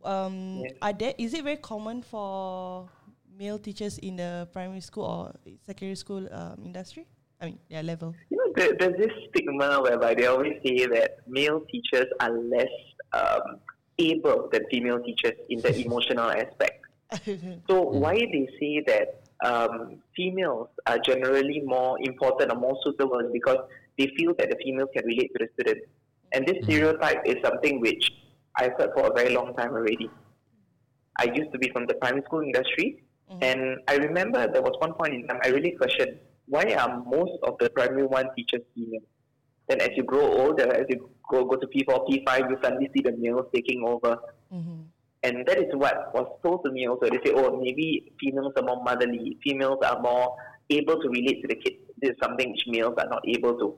Um, 0.04 0.62
yes. 0.64 0.74
are 0.82 0.94
there 0.94 1.14
is 1.18 1.34
it 1.34 1.44
very 1.44 1.58
common 1.58 2.02
for 2.02 2.90
male 3.38 3.60
teachers 3.60 3.98
in 4.00 4.18
the 4.18 4.48
primary 4.52 4.82
school 4.82 5.06
or 5.06 5.34
secondary 5.66 5.96
school 5.96 6.28
um, 6.32 6.62
industry? 6.64 7.08
I 7.42 7.46
mean, 7.46 7.60
yeah, 7.70 7.82
level. 7.82 8.14
You 8.30 8.38
know, 8.38 8.54
there, 8.56 8.74
there's 8.78 8.98
this 8.98 9.12
stigma 9.30 9.82
whereby 9.82 10.14
they 10.14 10.28
always 10.28 10.62
say 10.64 10.86
that 10.86 11.28
male 11.28 11.62
teachers 11.72 12.06
are 12.20 12.32
less 12.32 12.70
um, 13.14 13.58
able 13.98 14.50
than 14.52 14.66
female 14.70 15.00
teachers 15.02 15.34
in 15.50 15.60
the 15.62 15.76
emotional 15.86 16.30
aspect. 16.30 16.86
so 17.68 17.82
why 17.82 18.16
they 18.16 18.48
say 18.60 18.84
that 18.88 19.22
um, 19.44 19.98
females 20.16 20.70
are 20.86 21.00
generally 21.00 21.62
more 21.66 21.98
important 22.02 22.52
or 22.52 22.60
more 22.60 22.78
suitable 22.84 23.20
is 23.20 23.32
because 23.34 23.58
they 23.98 24.12
feel 24.18 24.34
that 24.38 24.50
the 24.50 24.58
females 24.64 24.90
can 24.96 25.06
relate 25.06 25.32
to 25.36 25.46
the 25.46 25.50
students. 25.54 25.88
And 26.32 26.46
this 26.46 26.58
mm. 26.58 26.64
stereotype 26.64 27.24
is 27.26 27.36
something 27.44 27.82
which 27.82 28.12
I've 28.56 28.74
heard 28.78 28.92
for 28.96 29.08
a 29.08 29.14
very 29.14 29.34
long 29.34 29.54
time 29.56 29.72
already. 29.72 30.10
I 31.18 31.26
used 31.34 31.52
to 31.52 31.60
be 31.60 31.70
from 31.72 31.86
the 31.88 31.96
primary 31.96 32.24
school 32.26 32.42
industry, 32.42 33.04
mm-hmm. 33.30 33.44
and 33.44 33.80
I 33.88 33.96
remember 33.96 34.48
there 34.52 34.62
was 34.62 34.76
one 34.80 34.94
point 34.94 35.14
in 35.14 35.28
time 35.28 35.40
I 35.44 35.50
really 35.50 35.72
questioned 35.72 36.18
why 36.52 36.66
are 36.74 37.02
most 37.06 37.32
of 37.44 37.58
the 37.60 37.70
primary 37.70 38.06
one 38.06 38.28
teachers 38.36 38.62
female? 38.76 39.02
Then 39.70 39.80
as 39.80 39.92
you 39.96 40.04
grow 40.04 40.26
older, 40.44 40.68
as 40.74 40.86
you 40.90 41.10
go 41.30 41.46
go 41.46 41.56
to 41.56 41.66
P4, 41.66 42.10
P5, 42.10 42.50
you 42.50 42.58
suddenly 42.62 42.90
see 42.94 43.02
the 43.02 43.14
males 43.18 43.46
taking 43.56 43.84
over. 43.88 44.18
Mm-hmm. 44.54 44.82
And 45.24 45.46
that 45.46 45.58
is 45.60 45.72
what 45.74 46.14
was 46.14 46.28
told 46.44 46.66
to 46.66 46.72
me 46.72 46.88
also. 46.90 47.06
They 47.06 47.22
say, 47.24 47.34
oh, 47.34 47.58
maybe 47.58 48.12
females 48.20 48.54
are 48.58 48.64
more 48.64 48.84
motherly, 48.84 49.38
females 49.42 49.80
are 49.86 50.02
more 50.02 50.36
able 50.70 51.00
to 51.02 51.08
relate 51.08 51.42
to 51.44 51.48
the 51.48 51.56
kids. 51.56 51.78
This 52.02 52.12
is 52.12 52.18
something 52.22 52.52
which 52.52 52.64
males 52.68 52.96
are 52.98 53.08
not 53.08 53.24
able 53.26 53.58
to. 53.60 53.76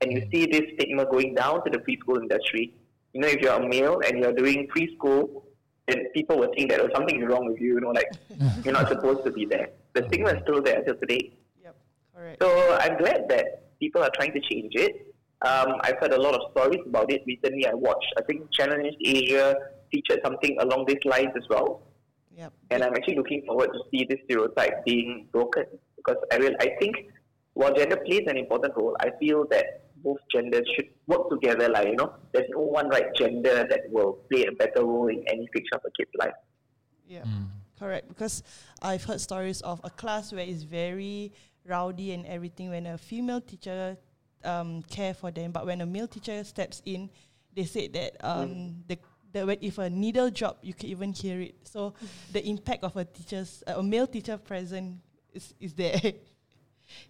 And 0.00 0.12
you 0.12 0.26
see 0.32 0.46
this 0.46 0.62
stigma 0.74 1.04
going 1.04 1.34
down 1.34 1.62
to 1.64 1.70
the 1.70 1.78
preschool 1.78 2.20
industry. 2.20 2.74
You 3.12 3.20
know, 3.20 3.28
if 3.28 3.40
you're 3.40 3.54
a 3.54 3.68
male 3.68 4.00
and 4.06 4.18
you're 4.18 4.32
doing 4.32 4.68
preschool, 4.68 5.42
then 5.86 6.06
people 6.14 6.38
will 6.38 6.52
think 6.54 6.70
that 6.70 6.80
oh, 6.80 6.88
something 6.94 7.20
is 7.22 7.28
wrong 7.28 7.46
with 7.46 7.60
you, 7.60 7.74
you 7.74 7.80
know, 7.80 7.90
like 7.90 8.10
you're 8.64 8.74
not 8.74 8.88
supposed 8.88 9.24
to 9.24 9.30
be 9.30 9.46
there. 9.46 9.70
The 9.94 10.04
stigma 10.08 10.30
is 10.30 10.42
still 10.42 10.62
there 10.62 10.78
until 10.80 10.96
today. 10.96 11.32
Yep, 11.62 11.76
All 12.16 12.22
right. 12.22 12.36
So 12.40 12.78
I'm 12.80 12.98
glad 12.98 13.28
that 13.28 13.78
people 13.80 14.02
are 14.02 14.10
trying 14.14 14.32
to 14.32 14.40
change 14.40 14.74
it. 14.74 15.14
Um, 15.42 15.76
I've 15.82 15.98
heard 15.98 16.12
a 16.12 16.20
lot 16.20 16.34
of 16.34 16.50
stories 16.50 16.80
about 16.86 17.10
it. 17.12 17.22
Recently, 17.26 17.66
I 17.66 17.72
watched, 17.72 18.12
I 18.18 18.22
think 18.22 18.50
Channel 18.52 18.78
News 18.78 18.96
Asia 19.04 19.54
featured 19.90 20.20
something 20.24 20.58
along 20.60 20.86
these 20.86 21.04
lines 21.04 21.32
as 21.36 21.48
well. 21.48 21.82
Yep. 22.36 22.52
And 22.70 22.82
I'm 22.82 22.94
actually 22.94 23.16
looking 23.16 23.42
forward 23.46 23.70
to 23.72 23.80
see 23.90 24.06
this 24.08 24.18
stereotype 24.24 24.84
being 24.84 25.28
broken 25.32 25.64
because 25.96 26.16
I 26.32 26.38
will. 26.38 26.54
I 26.60 26.70
think 26.80 26.96
while 27.54 27.74
gender 27.74 27.96
plays 27.96 28.22
an 28.28 28.36
important 28.36 28.76
role, 28.76 28.96
I 29.00 29.10
feel 29.18 29.46
that 29.50 29.87
both 30.02 30.18
genders 30.32 30.66
should 30.74 30.88
work 31.06 31.30
together. 31.30 31.68
Like 31.68 31.88
you 31.88 31.96
know, 31.96 32.14
there's 32.32 32.48
no 32.50 32.60
one 32.60 32.88
right 32.88 33.14
gender 33.14 33.66
that 33.68 33.80
will 33.90 34.18
play 34.30 34.44
a 34.44 34.52
better 34.52 34.84
role 34.84 35.08
in 35.08 35.24
any 35.28 35.48
stage 35.48 35.66
of 35.72 35.80
a 35.86 35.90
kid's 35.96 36.10
life. 36.18 36.34
Yeah, 37.06 37.22
mm. 37.22 37.46
correct. 37.78 38.08
Because 38.08 38.42
I've 38.82 39.04
heard 39.04 39.20
stories 39.20 39.60
of 39.62 39.80
a 39.84 39.90
class 39.90 40.32
where 40.32 40.44
it's 40.44 40.62
very 40.62 41.32
rowdy 41.64 42.12
and 42.12 42.26
everything 42.26 42.70
when 42.70 42.86
a 42.86 42.98
female 42.98 43.40
teacher 43.40 43.96
um, 44.44 44.82
care 44.84 45.14
for 45.14 45.30
them. 45.30 45.52
But 45.52 45.66
when 45.66 45.80
a 45.80 45.86
male 45.86 46.08
teacher 46.08 46.42
steps 46.44 46.82
in, 46.84 47.10
they 47.54 47.64
said 47.64 47.92
that 47.94 48.16
um, 48.20 48.48
mm. 48.48 48.74
the 48.86 48.98
the 49.32 49.46
when 49.46 49.58
if 49.60 49.78
a 49.78 49.90
needle 49.90 50.30
drop, 50.30 50.58
you 50.62 50.74
can 50.74 50.88
even 50.88 51.12
hear 51.12 51.40
it. 51.40 51.54
So 51.64 51.94
the 52.32 52.44
impact 52.46 52.84
of 52.84 52.96
a 52.96 53.04
teacher's 53.04 53.62
uh, 53.66 53.74
a 53.76 53.82
male 53.82 54.06
teacher 54.06 54.38
present 54.38 54.98
is 55.32 55.54
is 55.60 55.74
there. 55.74 56.00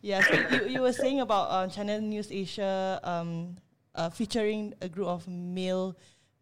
yeah, 0.03 0.23
so 0.23 0.35
you, 0.57 0.69
you 0.69 0.81
were 0.81 0.93
saying 0.93 1.21
about 1.21 1.51
uh, 1.51 1.67
Channel 1.69 2.01
News 2.01 2.31
Asia 2.31 3.01
um, 3.03 3.57
uh, 3.95 4.11
featuring 4.11 4.75
a 4.81 4.89
group 4.89 5.09
of 5.09 5.27
male 5.29 5.97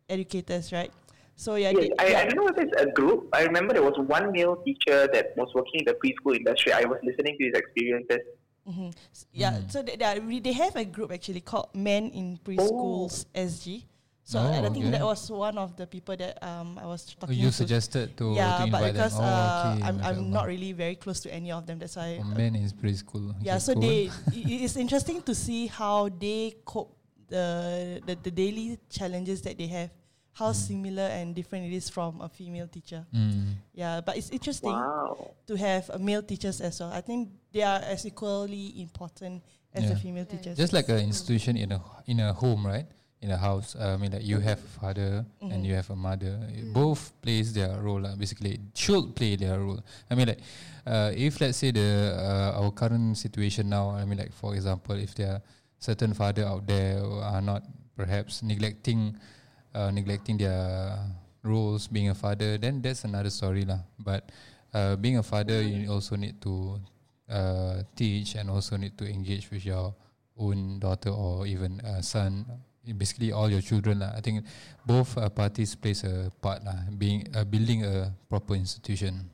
educators, 0.09 0.73
right? 0.73 0.93
So 1.37 1.57
yeah, 1.57 1.71
yes, 1.71 1.91
I, 1.99 2.07
yeah. 2.09 2.19
I 2.21 2.25
don't 2.27 2.37
know 2.37 2.49
if 2.49 2.59
it's 2.59 2.81
a 2.81 2.87
group. 2.87 3.29
I 3.33 3.43
remember 3.43 3.75
there 3.75 3.83
was 3.83 3.99
one 3.99 4.33
male 4.33 4.57
teacher 4.65 5.07
that 5.13 5.37
was 5.37 5.53
working 5.55 5.81
in 5.81 5.85
the 5.85 5.95
preschool 5.95 6.35
industry. 6.35 6.73
I 6.73 6.85
was 6.85 6.99
listening 7.03 7.37
to 7.39 7.45
his 7.45 7.55
experiences 7.55 8.21
Mm-hmm. 8.69 8.91
Yeah, 9.33 9.53
mm. 9.53 9.71
so 9.71 9.83
they, 9.83 9.97
they, 9.97 10.41
they 10.41 10.53
have 10.53 10.75
a 10.75 10.85
group 10.85 11.13
actually 11.13 11.41
called 11.41 11.69
Men 11.75 12.11
in 12.11 12.39
Preschools 12.45 13.27
oh. 13.35 13.41
SG. 13.41 13.85
So 14.27 14.43
oh, 14.43 14.51
I 14.51 14.59
think 14.75 14.91
okay. 14.91 14.99
that 14.99 15.07
was 15.07 15.31
one 15.31 15.55
of 15.55 15.79
the 15.79 15.87
people 15.87 16.19
that 16.19 16.43
um 16.43 16.83
I 16.83 16.87
was 16.87 17.07
talking. 17.07 17.31
Oh, 17.31 17.43
you 17.47 17.55
to. 17.55 17.63
suggested 17.63 18.19
to 18.19 18.35
yeah, 18.35 18.59
to 18.59 18.71
but 18.75 18.91
because 18.91 19.15
them. 19.15 19.23
Oh, 19.23 19.31
uh, 19.31 19.75
okay. 19.79 19.87
I'm 19.87 19.97
I'm 20.03 20.21
not 20.35 20.51
really 20.51 20.75
very 20.75 20.99
close 20.99 21.23
to 21.23 21.31
any 21.31 21.55
of 21.55 21.63
them. 21.63 21.79
That's 21.79 21.95
why. 21.95 22.19
Oh, 22.19 22.27
men 22.35 22.59
in 22.59 22.67
preschool. 22.75 23.39
Yeah, 23.39 23.63
so 23.63 23.79
cool. 23.79 23.87
they 23.87 24.11
it's 24.35 24.75
interesting 24.75 25.23
to 25.23 25.33
see 25.33 25.71
how 25.71 26.11
they 26.11 26.59
cope 26.67 26.91
the, 27.31 28.03
the 28.03 28.19
the 28.19 28.35
daily 28.35 28.83
challenges 28.91 29.47
that 29.47 29.55
they 29.55 29.71
have 29.71 29.95
how 30.35 30.51
mm. 30.51 30.59
similar 30.59 31.09
and 31.17 31.33
different 31.33 31.65
it 31.65 31.73
is 31.73 31.89
from 31.89 32.21
a 32.21 32.29
female 32.29 32.67
teacher. 32.67 33.07
Mm. 33.15 33.55
Yeah, 33.73 34.03
but 34.03 34.19
it's 34.19 34.29
interesting 34.31 34.75
wow. 34.75 35.33
to 35.47 35.55
have 35.55 35.89
a 35.95 35.99
male 35.99 36.27
teachers 36.27 36.61
as 36.61 36.83
well. 36.83 36.93
I 36.93 37.01
think 37.01 37.31
they 37.55 37.63
are 37.63 37.79
as 37.79 38.05
equally 38.05 38.83
important 38.83 39.47
as 39.73 39.85
yeah. 39.85 39.95
the 39.95 39.97
female 39.97 40.27
yeah. 40.29 40.37
teachers. 40.37 40.59
Just 40.59 40.75
like 40.75 40.91
an 40.91 40.99
institution 40.99 41.57
in 41.57 41.73
a 41.73 41.81
in 42.11 42.21
a 42.21 42.35
home, 42.35 42.67
right? 42.67 42.91
In 43.27 43.35
the 43.35 43.37
house. 43.37 43.75
Uh, 43.75 43.95
I 43.95 43.97
mean, 43.99 44.15
like 44.15 44.23
you 44.23 44.39
have 44.39 44.63
a 44.63 44.73
father 44.79 45.27
mm-hmm. 45.43 45.51
and 45.51 45.67
you 45.67 45.75
have 45.75 45.91
a 45.91 45.99
mother. 45.99 46.39
Mm. 46.47 46.73
Both 46.73 47.11
plays 47.21 47.53
their 47.53 47.75
role. 47.83 48.07
Uh, 48.07 48.15
basically, 48.15 48.63
should 48.75 49.19
play 49.19 49.35
their 49.35 49.59
role. 49.59 49.83
I 50.09 50.15
mean, 50.15 50.31
like 50.31 50.41
uh, 50.87 51.11
if 51.11 51.43
let's 51.43 51.59
say 51.59 51.75
the 51.75 52.15
uh, 52.15 52.63
our 52.63 52.71
current 52.71 53.19
situation 53.19 53.69
now. 53.69 53.91
I 53.91 54.07
mean, 54.07 54.23
like 54.23 54.33
for 54.33 54.55
example, 54.55 54.95
if 54.95 55.19
there 55.19 55.33
are 55.35 55.43
certain 55.83 56.15
father 56.15 56.47
out 56.47 56.67
there 56.67 57.03
who 57.03 57.19
are 57.19 57.43
not 57.43 57.67
perhaps 57.99 58.47
neglecting 58.47 59.19
uh, 59.75 59.91
neglecting 59.91 60.39
their 60.39 60.95
roles 61.43 61.91
being 61.91 62.09
a 62.09 62.15
father, 62.15 62.57
then 62.57 62.81
that's 62.81 63.03
another 63.03 63.31
story 63.31 63.67
lah. 63.67 63.83
But 63.99 64.31
uh, 64.71 64.95
being 64.97 65.19
a 65.19 65.27
father, 65.27 65.61
you 65.61 65.91
also 65.91 66.15
need 66.15 66.39
to 66.47 66.79
uh, 67.27 67.83
teach 67.99 68.39
and 68.39 68.49
also 68.55 68.79
need 68.79 68.95
to 68.99 69.05
engage 69.05 69.51
with 69.51 69.67
your 69.67 69.95
own 70.39 70.79
daughter 70.79 71.11
or 71.11 71.47
even 71.47 71.81
a 71.81 72.03
son 72.03 72.47
basically 72.95 73.33
all 73.33 73.51
your 73.51 73.63
children 73.63 73.99
lah. 73.99 74.15
I 74.15 74.21
think 74.21 74.47
both 74.87 75.17
uh, 75.19 75.29
parties 75.31 75.75
plays 75.75 76.05
a 76.05 76.31
part 76.43 76.63
lah, 76.63 76.87
being 76.95 77.27
uh, 77.35 77.43
building 77.43 77.83
a 77.83 78.15
proper 78.31 78.55
institution. 78.55 79.27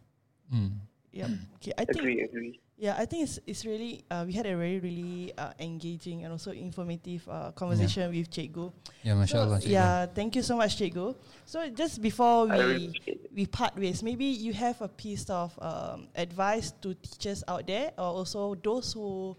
Mm. 0.49 0.81
Yeah. 1.13 1.29
Okay. 1.61 1.73
I 1.77 1.85
think. 1.85 2.01
Agree. 2.01 2.21
Agree. 2.25 2.53
Yeah, 2.83 2.99
I 2.99 3.07
think 3.07 3.31
it's 3.31 3.39
it's 3.47 3.63
really 3.63 4.03
uh, 4.11 4.27
we 4.27 4.35
had 4.35 4.43
a 4.43 4.59
very 4.59 4.83
really 4.83 5.31
uh, 5.39 5.55
engaging 5.63 6.27
and 6.27 6.35
also 6.35 6.51
informative 6.51 7.23
uh, 7.31 7.55
conversation 7.55 8.11
yeah. 8.11 8.19
with 8.19 8.27
Cikgu. 8.27 8.75
Yeah, 9.07 9.15
mashallah. 9.15 9.63
So, 9.63 9.71
yeah, 9.71 10.11
thank 10.11 10.35
you 10.35 10.43
so 10.43 10.59
much, 10.59 10.75
Cikgu. 10.75 11.15
So 11.47 11.63
just 11.71 12.03
before 12.03 12.51
we 12.51 12.91
we 13.31 13.47
part 13.47 13.79
ways, 13.79 14.03
maybe 14.03 14.27
you 14.27 14.51
have 14.59 14.83
a 14.83 14.91
piece 14.91 15.31
of 15.31 15.55
um, 15.63 16.11
advice 16.19 16.75
to 16.83 16.99
teachers 16.99 17.47
out 17.47 17.71
there, 17.71 17.95
or 17.95 18.19
also 18.19 18.59
those 18.59 18.91
who 18.99 19.39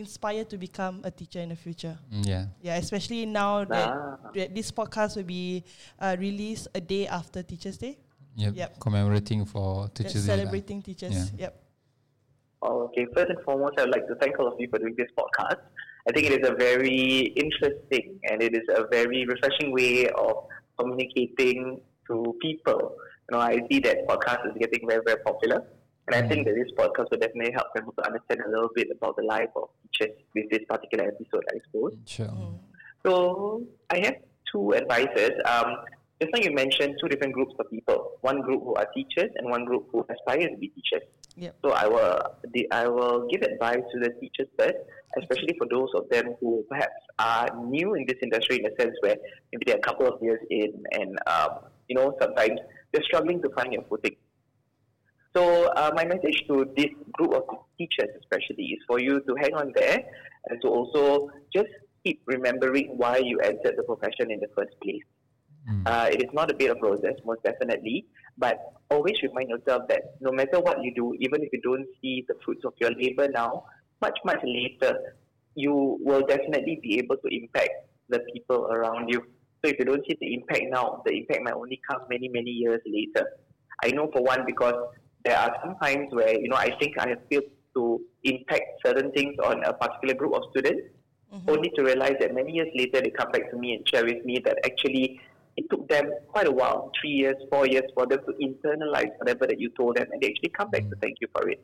inspire 0.00 0.44
to 0.44 0.56
become 0.58 1.00
a 1.04 1.10
teacher 1.10 1.40
in 1.40 1.50
the 1.50 1.56
future. 1.56 1.98
Mm, 2.12 2.26
yeah, 2.26 2.44
yeah, 2.60 2.76
especially 2.76 3.26
now 3.26 3.64
that, 3.64 3.88
ah. 3.88 4.16
that 4.34 4.54
this 4.54 4.70
podcast 4.72 5.16
will 5.16 5.28
be 5.28 5.64
uh, 5.98 6.16
released 6.18 6.68
a 6.74 6.80
day 6.80 7.06
after 7.06 7.42
Teachers 7.42 7.78
Day. 7.78 7.98
Yep. 8.36 8.52
yep. 8.56 8.80
Commemorating 8.80 9.44
for 9.44 9.88
Teachers 9.88 10.26
Day. 10.26 10.36
Celebrating 10.36 10.82
teachers. 10.82 11.12
Yeah. 11.12 11.24
Yep. 11.38 11.62
Okay, 12.62 13.06
first 13.14 13.30
and 13.30 13.40
foremost, 13.44 13.74
I 13.78 13.84
would 13.84 13.94
like 13.94 14.06
to 14.08 14.14
thank 14.16 14.38
all 14.38 14.48
of 14.48 14.54
you 14.58 14.68
for 14.68 14.78
doing 14.78 14.94
this 14.96 15.08
podcast. 15.18 15.60
I 16.08 16.12
think 16.12 16.26
it 16.26 16.40
is 16.40 16.48
a 16.48 16.54
very 16.54 17.32
interesting 17.36 18.18
and 18.28 18.42
it 18.42 18.54
is 18.54 18.66
a 18.74 18.84
very 18.90 19.24
refreshing 19.26 19.72
way 19.72 20.08
of 20.08 20.44
communicating 20.78 21.80
to 22.08 22.36
people. 22.40 22.96
You 23.30 23.36
know, 23.36 23.40
I 23.40 23.60
see 23.70 23.78
that 23.80 24.06
podcast 24.08 24.46
is 24.46 24.52
getting 24.58 24.88
very, 24.88 25.02
very 25.04 25.20
popular. 25.24 25.64
And 26.12 26.24
I 26.24 26.28
think 26.28 26.46
that 26.46 26.54
this 26.54 26.70
podcast 26.76 27.10
will 27.10 27.18
definitely 27.18 27.52
help 27.52 27.68
people 27.74 27.92
to 27.98 28.06
understand 28.06 28.40
a 28.46 28.50
little 28.50 28.70
bit 28.74 28.88
about 28.90 29.16
the 29.16 29.22
life 29.22 29.50
of 29.54 29.68
teachers 29.82 30.16
with 30.34 30.50
this 30.50 30.60
particular 30.68 31.04
episode, 31.04 31.44
I 31.54 31.58
suppose. 31.66 31.96
Sure. 32.06 32.26
Mm. 32.26 32.58
So 33.06 33.62
I 33.90 33.98
have 34.04 34.16
two 34.50 34.74
advices. 34.74 35.30
Um, 35.44 35.76
just 36.20 36.32
like 36.34 36.44
you 36.44 36.52
mentioned, 36.52 36.96
two 37.00 37.08
different 37.08 37.32
groups 37.32 37.54
of 37.58 37.70
people. 37.70 38.12
One 38.20 38.42
group 38.42 38.62
who 38.62 38.74
are 38.74 38.86
teachers 38.94 39.30
and 39.36 39.48
one 39.50 39.64
group 39.64 39.88
who 39.92 40.04
aspire 40.10 40.48
to 40.48 40.56
be 40.56 40.68
teachers. 40.68 41.08
Yep. 41.36 41.56
So 41.64 41.70
I 41.72 41.86
will 41.86 42.18
the, 42.52 42.70
I 42.72 42.88
will 42.88 43.28
give 43.28 43.42
advice 43.42 43.82
to 43.92 44.00
the 44.00 44.10
teachers 44.20 44.48
first, 44.58 44.76
especially 45.16 45.56
for 45.56 45.66
those 45.70 45.88
of 45.94 46.08
them 46.10 46.34
who 46.40 46.64
perhaps 46.68 46.92
are 47.18 47.48
new 47.64 47.94
in 47.94 48.04
this 48.06 48.16
industry 48.22 48.58
in 48.58 48.66
a 48.66 48.82
sense 48.82 48.96
where 49.00 49.16
maybe 49.52 49.64
they're 49.66 49.76
a 49.76 49.80
couple 49.80 50.06
of 50.06 50.20
years 50.22 50.40
in 50.50 50.82
and 50.92 51.16
um, 51.26 51.60
you 51.88 51.96
know 51.96 52.14
sometimes 52.20 52.58
they're 52.92 53.04
struggling 53.04 53.40
to 53.42 53.48
find 53.50 53.72
your 53.72 53.84
footing. 53.88 54.16
So 55.36 55.66
uh, 55.76 55.92
my 55.94 56.04
message 56.04 56.44
to 56.48 56.66
this 56.76 56.90
group 57.12 57.34
of 57.34 57.44
teachers 57.78 58.10
especially 58.20 58.64
is 58.64 58.80
for 58.86 58.98
you 58.98 59.20
to 59.20 59.34
hang 59.40 59.54
on 59.54 59.72
there 59.74 59.98
and 60.48 60.60
to 60.62 60.68
also 60.68 61.30
just 61.54 61.68
keep 62.04 62.20
remembering 62.26 62.94
why 62.96 63.18
you 63.18 63.38
entered 63.38 63.74
the 63.76 63.84
profession 63.84 64.30
in 64.30 64.40
the 64.40 64.48
first 64.56 64.74
place. 64.82 65.04
Mm. 65.70 65.82
Uh, 65.86 66.08
it 66.10 66.22
is 66.22 66.30
not 66.32 66.50
a 66.50 66.54
bit 66.54 66.70
of 66.70 66.78
roses, 66.82 67.14
most 67.24 67.42
definitely, 67.44 68.06
but 68.38 68.56
always 68.90 69.22
remind 69.22 69.50
yourself 69.50 69.86
that 69.88 70.14
no 70.20 70.32
matter 70.32 70.58
what 70.58 70.82
you 70.82 70.92
do, 70.94 71.14
even 71.20 71.42
if 71.42 71.50
you 71.52 71.60
don't 71.60 71.86
see 72.00 72.24
the 72.26 72.34
fruits 72.44 72.64
of 72.64 72.72
your 72.80 72.90
labor 72.92 73.28
now, 73.28 73.64
much, 74.00 74.18
much 74.24 74.40
later, 74.42 75.14
you 75.54 75.98
will 76.00 76.26
definitely 76.26 76.80
be 76.82 76.98
able 76.98 77.16
to 77.16 77.28
impact 77.30 77.70
the 78.08 78.20
people 78.32 78.66
around 78.66 79.08
you. 79.08 79.20
So 79.62 79.70
if 79.70 79.78
you 79.78 79.84
don't 79.84 80.04
see 80.06 80.16
the 80.20 80.34
impact 80.34 80.64
now, 80.70 81.02
the 81.04 81.12
impact 81.12 81.42
might 81.44 81.54
only 81.54 81.80
come 81.88 82.00
many, 82.08 82.28
many 82.28 82.50
years 82.50 82.80
later. 82.86 83.28
I 83.84 83.90
know 83.90 84.10
for 84.12 84.22
one 84.22 84.44
because 84.46 84.74
there 85.24 85.38
are 85.38 85.54
some 85.62 85.76
times 85.82 86.08
where, 86.12 86.38
you 86.38 86.48
know, 86.48 86.56
I 86.56 86.76
think 86.78 86.98
I 86.98 87.08
have 87.10 87.20
failed 87.30 87.44
to 87.74 88.00
impact 88.24 88.62
certain 88.84 89.12
things 89.12 89.36
on 89.44 89.62
a 89.64 89.72
particular 89.72 90.14
group 90.14 90.34
of 90.34 90.42
students, 90.50 90.82
mm-hmm. 91.32 91.50
only 91.50 91.70
to 91.76 91.82
realize 91.82 92.16
that 92.20 92.34
many 92.34 92.52
years 92.52 92.68
later 92.74 93.00
they 93.00 93.10
come 93.10 93.30
back 93.30 93.50
to 93.50 93.56
me 93.56 93.74
and 93.74 93.88
share 93.88 94.04
with 94.04 94.24
me 94.24 94.40
that 94.44 94.58
actually 94.64 95.20
it 95.56 95.68
took 95.68 95.88
them 95.88 96.10
quite 96.28 96.46
a 96.46 96.50
while, 96.50 96.90
three 97.00 97.10
years, 97.10 97.36
four 97.50 97.66
years, 97.66 97.84
for 97.94 98.06
them 98.06 98.20
to 98.26 98.32
internalize 98.44 99.10
whatever 99.18 99.46
that 99.46 99.60
you 99.60 99.68
told 99.70 99.96
them, 99.96 100.06
and 100.12 100.22
they 100.22 100.28
actually 100.28 100.48
come 100.50 100.70
back 100.70 100.88
to 100.88 100.96
thank 101.02 101.18
you 101.20 101.28
for 101.34 101.48
it. 101.48 101.62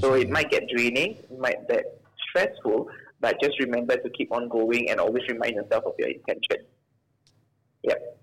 So 0.00 0.14
it 0.14 0.30
might 0.30 0.50
get 0.50 0.68
draining, 0.74 1.16
it 1.30 1.38
might 1.38 1.68
get 1.68 2.02
stressful, 2.28 2.88
but 3.20 3.40
just 3.42 3.58
remember 3.60 3.96
to 3.96 4.10
keep 4.10 4.32
on 4.32 4.48
going 4.48 4.90
and 4.90 4.98
always 5.00 5.26
remind 5.28 5.54
yourself 5.54 5.84
of 5.84 5.94
your 5.98 6.08
intention. 6.08 6.64
Yep. 7.82 8.20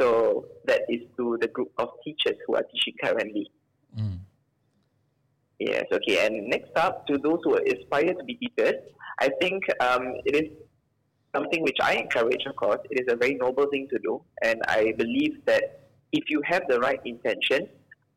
So 0.00 0.46
that 0.64 0.82
is 0.88 1.00
to 1.16 1.38
the 1.40 1.48
group 1.48 1.72
of 1.78 1.90
teachers 2.04 2.36
who 2.46 2.54
are 2.56 2.62
teaching 2.62 2.94
currently. 3.02 3.50
Mm. 3.98 4.18
Yes, 5.58 5.84
okay. 5.92 6.26
And 6.26 6.48
next 6.48 6.76
up, 6.76 7.06
to 7.06 7.18
those 7.18 7.38
who 7.44 7.56
aspire 7.56 8.14
to 8.14 8.24
be 8.24 8.34
teachers, 8.34 8.74
I 9.20 9.30
think 9.40 9.62
um, 9.80 10.14
it 10.24 10.34
is 10.34 10.50
something 11.34 11.62
which 11.62 11.78
I 11.82 11.94
encourage, 11.94 12.44
of 12.46 12.56
course. 12.56 12.80
It 12.90 13.02
is 13.02 13.12
a 13.12 13.16
very 13.16 13.34
noble 13.34 13.66
thing 13.70 13.86
to 13.90 13.98
do. 13.98 14.22
And 14.42 14.60
I 14.68 14.92
believe 14.96 15.44
that 15.46 15.88
if 16.12 16.24
you 16.28 16.42
have 16.44 16.62
the 16.68 16.80
right 16.80 17.00
intention, 17.04 17.68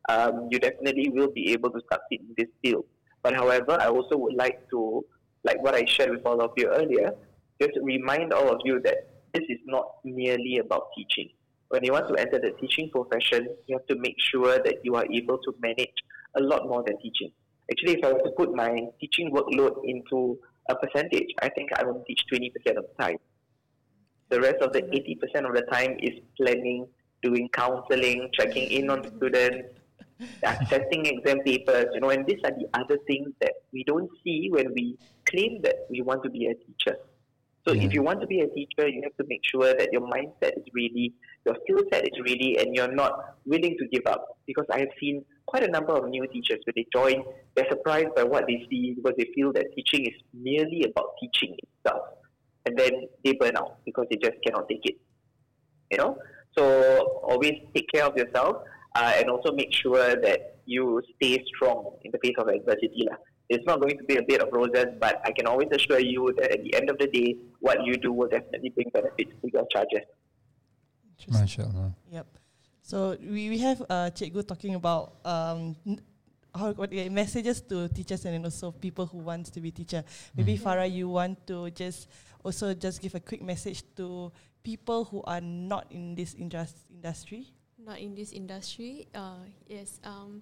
um, 0.09 0.47
you 0.51 0.59
definitely 0.59 1.09
will 1.09 1.31
be 1.31 1.51
able 1.51 1.69
to 1.71 1.81
succeed 1.91 2.21
in 2.21 2.33
this 2.37 2.49
field. 2.61 2.85
But 3.23 3.35
however, 3.35 3.77
I 3.79 3.87
also 3.87 4.17
would 4.17 4.35
like 4.35 4.69
to, 4.69 5.05
like 5.43 5.61
what 5.63 5.75
I 5.75 5.85
shared 5.85 6.11
with 6.11 6.25
all 6.25 6.41
of 6.41 6.51
you 6.57 6.67
earlier, 6.69 7.11
just 7.61 7.73
remind 7.81 8.33
all 8.33 8.49
of 8.49 8.61
you 8.63 8.81
that 8.81 9.07
this 9.33 9.43
is 9.49 9.59
not 9.65 9.85
merely 10.03 10.57
about 10.57 10.87
teaching. 10.95 11.29
When 11.69 11.83
you 11.83 11.93
want 11.93 12.07
to 12.09 12.15
enter 12.15 12.39
the 12.39 12.51
teaching 12.59 12.89
profession, 12.89 13.47
you 13.67 13.77
have 13.77 13.87
to 13.87 13.95
make 13.95 14.15
sure 14.31 14.59
that 14.59 14.77
you 14.83 14.95
are 14.95 15.05
able 15.11 15.37
to 15.39 15.55
manage 15.59 15.95
a 16.35 16.41
lot 16.41 16.67
more 16.67 16.83
than 16.85 16.97
teaching. 17.01 17.31
Actually, 17.71 17.93
if 17.93 18.05
I 18.05 18.13
were 18.13 18.21
to 18.21 18.31
put 18.37 18.53
my 18.53 18.87
teaching 18.99 19.31
workload 19.31 19.81
into 19.83 20.37
a 20.69 20.75
percentage. 20.75 21.29
I 21.41 21.49
think 21.49 21.69
I 21.77 21.83
will 21.83 22.03
teach 22.07 22.21
20% 22.31 22.51
of 22.77 22.85
the 22.87 23.03
time. 23.03 23.17
The 24.29 24.41
rest 24.41 24.57
of 24.61 24.73
the 24.73 24.81
80% 24.81 25.47
of 25.47 25.55
the 25.55 25.63
time 25.71 25.97
is 25.99 26.19
planning, 26.37 26.87
doing 27.21 27.49
counseling, 27.53 28.29
checking 28.33 28.69
in 28.71 28.89
on 28.89 29.03
students, 29.17 29.69
uh, 30.43 30.55
assessing 30.61 31.05
exam 31.05 31.39
papers, 31.41 31.87
you 31.93 31.99
know, 31.99 32.09
and 32.09 32.25
these 32.25 32.39
are 32.43 32.51
the 32.51 32.67
other 32.73 32.97
things 33.05 33.29
that 33.41 33.53
we 33.71 33.83
don't 33.83 34.09
see 34.23 34.49
when 34.51 34.73
we 34.73 34.97
claim 35.29 35.61
that 35.61 35.85
we 35.89 36.01
want 36.01 36.23
to 36.23 36.29
be 36.29 36.47
a 36.47 36.55
teacher. 36.55 36.97
So 37.67 37.73
yeah. 37.73 37.83
if 37.83 37.93
you 37.93 38.01
want 38.01 38.21
to 38.21 38.27
be 38.27 38.39
a 38.39 38.47
teacher, 38.47 38.87
you 38.87 39.01
have 39.03 39.15
to 39.17 39.25
make 39.27 39.41
sure 39.43 39.73
that 39.73 39.89
your 39.91 40.01
mindset 40.01 40.57
is 40.57 40.65
really, 40.73 41.13
your 41.45 41.55
skill 41.63 41.83
set 41.91 42.03
is 42.03 42.19
really, 42.23 42.57
and 42.59 42.75
you're 42.75 42.91
not 42.91 43.37
willing 43.45 43.75
to 43.79 43.87
give 43.87 44.03
up. 44.07 44.37
Because 44.47 44.65
I 44.71 44.79
have 44.79 44.89
seen 44.99 45.23
quite 45.45 45.63
a 45.63 45.71
number 45.71 45.93
of 45.93 46.09
new 46.09 46.27
teachers 46.27 46.59
when 46.65 46.73
they 46.75 46.85
join, 46.93 47.23
they're 47.55 47.69
surprised 47.69 48.15
by 48.15 48.23
what 48.23 48.45
they 48.47 48.65
see 48.69 48.93
because 48.95 49.13
they 49.17 49.29
feel 49.35 49.53
that 49.53 49.65
teaching 49.75 50.05
is 50.05 50.21
merely 50.33 50.83
about 50.89 51.11
teaching 51.19 51.55
itself. 51.63 52.03
And 52.65 52.77
then 52.77 52.91
they 53.23 53.33
burn 53.33 53.55
out 53.57 53.77
because 53.85 54.07
they 54.09 54.17
just 54.17 54.37
cannot 54.45 54.67
take 54.67 54.81
it. 54.83 54.95
You 55.91 55.97
know? 55.99 56.17
So 56.57 57.21
always 57.23 57.53
take 57.75 57.85
care 57.93 58.05
of 58.05 58.17
yourself 58.17 58.57
uh, 58.95 59.13
and 59.17 59.29
also 59.29 59.53
make 59.53 59.73
sure 59.73 60.15
that 60.15 60.57
you 60.65 61.01
stay 61.15 61.43
strong 61.55 61.91
in 62.03 62.11
the 62.11 62.17
face 62.23 62.35
of 62.39 62.47
adversity. 62.47 63.05
Lah. 63.09 63.17
It's 63.49 63.65
not 63.67 63.79
going 63.79 63.97
to 63.97 64.03
be 64.05 64.15
a 64.15 64.23
bed 64.23 64.41
of 64.41 64.49
roses, 64.51 64.87
but 64.99 65.21
I 65.23 65.31
can 65.31 65.45
always 65.45 65.67
assure 65.71 65.99
you 65.99 66.33
that 66.37 66.51
at 66.51 66.63
the 66.63 66.75
end 66.75 66.89
of 66.89 66.97
the 66.97 67.07
day, 67.07 67.37
what 67.59 67.85
you 67.85 67.95
do 67.97 68.11
will 68.11 68.27
definitely 68.27 68.69
bring 68.69 68.89
benefits 68.91 69.31
to 69.41 69.49
your 69.53 69.67
charges. 69.71 70.07
MashaAllah. 71.29 71.93
Yep. 72.11 72.27
So 72.81 73.17
we, 73.19 73.49
we 73.49 73.57
have 73.59 73.81
uh, 73.89 74.11
Cikgu 74.13 74.45
talking 74.47 74.75
about 74.75 75.17
um, 75.25 75.75
how 76.53 76.71
what 76.73 76.93
messages 77.11 77.61
to 77.61 77.89
teachers 77.89 78.25
and 78.25 78.45
also 78.45 78.71
people 78.71 79.05
who 79.05 79.19
want 79.19 79.47
to 79.51 79.59
be 79.59 79.71
teacher. 79.71 80.03
Maybe 80.37 80.55
mm-hmm. 80.55 80.67
Farah, 80.67 80.91
you 80.91 81.09
want 81.09 81.45
to 81.47 81.71
just 81.71 82.07
also 82.43 82.73
just 82.73 83.01
give 83.01 83.15
a 83.15 83.19
quick 83.19 83.41
message 83.41 83.83
to 83.97 84.31
people 84.63 85.05
who 85.05 85.23
are 85.23 85.41
not 85.41 85.89
in 85.89 86.15
this 86.15 86.33
industry. 86.35 87.49
Not 87.77 87.99
in 87.99 88.15
this 88.15 88.31
industry. 88.31 89.07
Uh, 89.13 89.49
yes. 89.67 89.99
Um, 90.03 90.41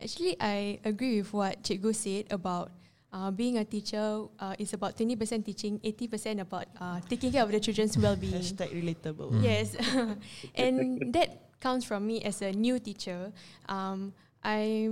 actually, 0.00 0.36
I 0.40 0.80
agree 0.84 1.20
with 1.20 1.32
what 1.32 1.62
Cikgu 1.62 1.94
said 1.94 2.32
about 2.32 2.72
uh, 3.12 3.30
being 3.30 3.58
a 3.58 3.64
teacher 3.64 4.26
uh, 4.38 4.54
is 4.58 4.72
about 4.72 4.96
20% 4.96 5.44
teaching, 5.44 5.78
80% 5.80 6.40
about 6.40 6.66
uh, 6.80 7.00
taking 7.08 7.32
care 7.32 7.42
of 7.42 7.50
the 7.50 7.60
children's 7.60 7.96
well-being. 8.02 8.34
Hashtag 8.34 8.70
relatable. 8.74 9.32
Mm. 9.32 9.42
Yes. 9.42 9.76
and 10.54 11.12
that 11.14 11.50
comes 11.60 11.84
from 11.84 12.06
me 12.06 12.22
as 12.22 12.42
a 12.42 12.52
new 12.52 12.78
teacher. 12.78 13.32
Um, 13.68 14.12
I, 14.42 14.90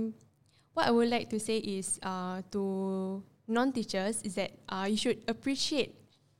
what 0.73 0.87
I 0.87 0.91
would 0.91 1.09
like 1.09 1.29
to 1.29 1.39
say 1.39 1.57
is 1.57 1.99
uh, 2.03 2.41
to 2.51 3.23
non-teachers 3.47 4.21
is 4.23 4.35
that 4.35 4.51
uh, 4.69 4.87
you 4.89 4.97
should 4.97 5.21
appreciate 5.27 5.95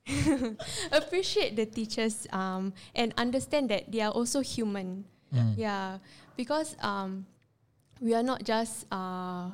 appreciate 0.92 1.56
the 1.56 1.66
teachers 1.66 2.28
um, 2.30 2.72
and 2.94 3.12
understand 3.18 3.68
that 3.70 3.90
they 3.90 4.00
are 4.00 4.12
also 4.12 4.40
human. 4.40 5.04
Mm. 5.34 5.54
Yeah, 5.58 5.98
because 6.36 6.76
um, 6.78 7.26
we 8.00 8.14
are 8.14 8.22
not 8.22 8.44
just 8.44 8.86
uh, 8.92 9.50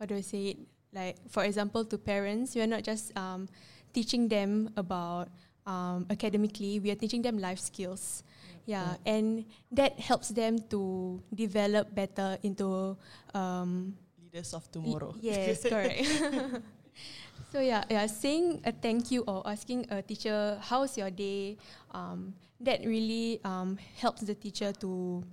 how 0.00 0.06
do 0.06 0.16
I 0.16 0.22
say 0.22 0.56
it? 0.56 0.58
Like 0.92 1.16
for 1.28 1.44
example, 1.44 1.84
to 1.84 1.98
parents, 1.98 2.54
we 2.54 2.62
are 2.62 2.66
not 2.66 2.82
just 2.82 3.16
um, 3.16 3.48
teaching 3.92 4.28
them 4.28 4.70
about 4.76 5.28
um, 5.66 6.06
academically. 6.10 6.80
We 6.80 6.90
are 6.90 6.98
teaching 6.98 7.22
them 7.22 7.38
life 7.38 7.58
skills. 7.58 8.24
Yeah, 8.66 8.96
and 9.06 9.46
that 9.72 9.98
helps 9.98 10.28
them 10.28 10.58
to 10.70 11.22
develop 11.34 11.94
better 11.94 12.38
into 12.42 12.96
um, 13.34 13.96
Leaders 14.32 14.54
of 14.54 14.70
tomorrow. 14.70 15.14
Yes, 15.20 15.62
correct. 15.68 16.06
so 17.52 17.58
yeah, 17.58 17.82
yeah, 17.90 18.06
saying 18.06 18.62
a 18.64 18.70
thank 18.70 19.10
you 19.10 19.22
or 19.26 19.42
asking 19.42 19.86
a 19.90 20.02
teacher 20.02 20.58
how's 20.62 20.96
your 20.96 21.10
day, 21.10 21.58
um, 21.90 22.34
that 22.60 22.84
really 22.86 23.40
um, 23.42 23.76
helps 23.98 24.22
the 24.22 24.34
teacher 24.34 24.72
to 24.78 25.24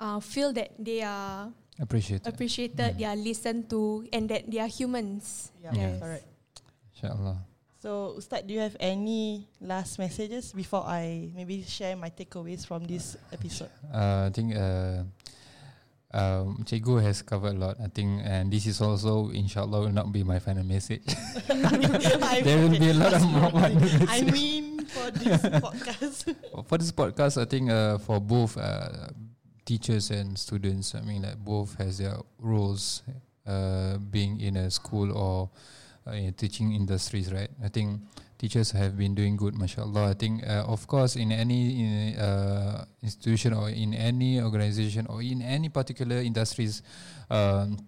uh, 0.00 0.20
feel 0.20 0.52
that 0.52 0.72
they 0.78 1.02
are 1.02 1.52
Appreciate 1.80 2.22
it. 2.22 2.26
appreciated, 2.30 2.98
they 2.98 3.04
are 3.04 3.16
listened 3.18 3.68
to, 3.70 4.06
and 4.12 4.28
that 4.30 4.46
they 4.50 4.60
are 4.62 4.70
humans. 4.70 5.50
yeah, 5.62 5.74
Yes. 5.74 5.98
correct. 6.00 6.26
InsyaAllah. 6.94 7.38
So, 7.82 8.14
Ustaz, 8.16 8.46
do 8.46 8.54
you 8.54 8.60
have 8.64 8.76
any 8.80 9.44
last 9.60 9.98
messages 9.98 10.52
before 10.56 10.86
I 10.88 11.28
maybe 11.36 11.60
share 11.68 11.96
my 11.96 12.08
takeaways 12.08 12.64
from 12.64 12.84
this 12.88 13.16
episode? 13.28 13.68
Uh, 13.92 14.24
I 14.26 14.30
think 14.32 14.56
uh, 14.56 15.04
um, 16.14 16.64
Cikgu 16.64 17.02
has 17.02 17.20
covered 17.20 17.56
a 17.56 17.58
lot. 17.58 17.76
I 17.82 17.88
think, 17.92 18.22
and 18.24 18.48
this 18.48 18.64
is 18.64 18.80
also, 18.80 19.28
inshallah, 19.36 19.80
will 19.84 19.92
not 19.92 20.08
be 20.12 20.22
my 20.24 20.38
final 20.38 20.64
message. 20.64 21.04
there 22.40 22.56
will 22.62 22.78
be 22.78 22.88
a 22.88 22.94
lot 22.96 23.12
of 23.12 23.26
more. 23.28 23.50
I 24.08 24.22
mean, 24.32 24.86
for 24.88 25.10
this 25.10 25.42
podcast. 25.60 26.34
for 26.64 26.78
this 26.78 26.92
podcast, 26.92 27.36
I 27.36 27.44
think 27.44 27.68
uh, 27.68 27.98
for 27.98 28.16
both 28.20 28.56
uh, 28.56 29.12
teachers 29.64 30.10
and 30.10 30.38
students, 30.38 30.94
I 30.94 31.00
mean, 31.00 31.22
like 31.22 31.38
both 31.38 31.76
has 31.78 31.98
their 31.98 32.16
roles, 32.38 33.02
uh, 33.46 33.98
being 33.98 34.40
in 34.40 34.56
a 34.56 34.70
school 34.70 35.12
or 35.12 35.50
uh, 36.06 36.12
in 36.12 36.32
teaching 36.34 36.72
industries, 36.72 37.32
right? 37.32 37.50
I 37.62 37.68
think 37.68 38.00
teachers 38.38 38.70
have 38.72 38.96
been 38.96 39.14
doing 39.14 39.36
good, 39.36 39.56
mashallah. 39.56 40.10
I 40.10 40.14
think, 40.14 40.46
uh, 40.46 40.64
of 40.68 40.86
course, 40.86 41.16
in 41.16 41.32
any 41.32 41.80
in, 41.80 42.16
uh, 42.16 42.84
institution 43.02 43.52
or 43.52 43.70
in 43.70 43.94
any 43.94 44.40
organization 44.40 45.06
or 45.08 45.22
in 45.22 45.40
any 45.40 45.68
particular 45.68 46.16
industries, 46.16 46.82
um, 47.30 47.78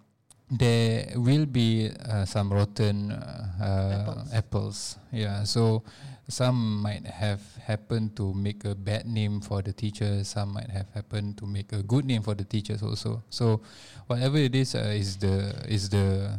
there 0.50 1.12
will 1.16 1.44
be 1.46 1.90
uh, 2.08 2.24
some 2.24 2.52
rotten 2.52 3.10
uh, 3.10 4.04
Apples. 4.06 4.32
apples. 4.32 4.96
Yeah, 5.12 5.44
so 5.44 5.82
some 6.28 6.82
might 6.82 7.06
have 7.06 7.40
happened 7.62 8.16
to 8.16 8.34
make 8.34 8.64
a 8.64 8.74
bad 8.74 9.06
name 9.06 9.40
for 9.40 9.62
the 9.62 9.72
teachers. 9.72 10.28
Some 10.28 10.54
might 10.54 10.70
have 10.70 10.90
happened 10.90 11.38
to 11.38 11.46
make 11.46 11.72
a 11.72 11.82
good 11.82 12.04
name 12.04 12.22
for 12.22 12.34
the 12.34 12.44
teachers 12.44 12.82
also. 12.82 13.22
So, 13.30 13.62
whatever 14.06 14.36
it 14.38 14.54
is, 14.54 14.74
uh, 14.74 14.90
is 14.90 15.16
the 15.16 15.54
is 15.68 15.88
the 15.88 16.38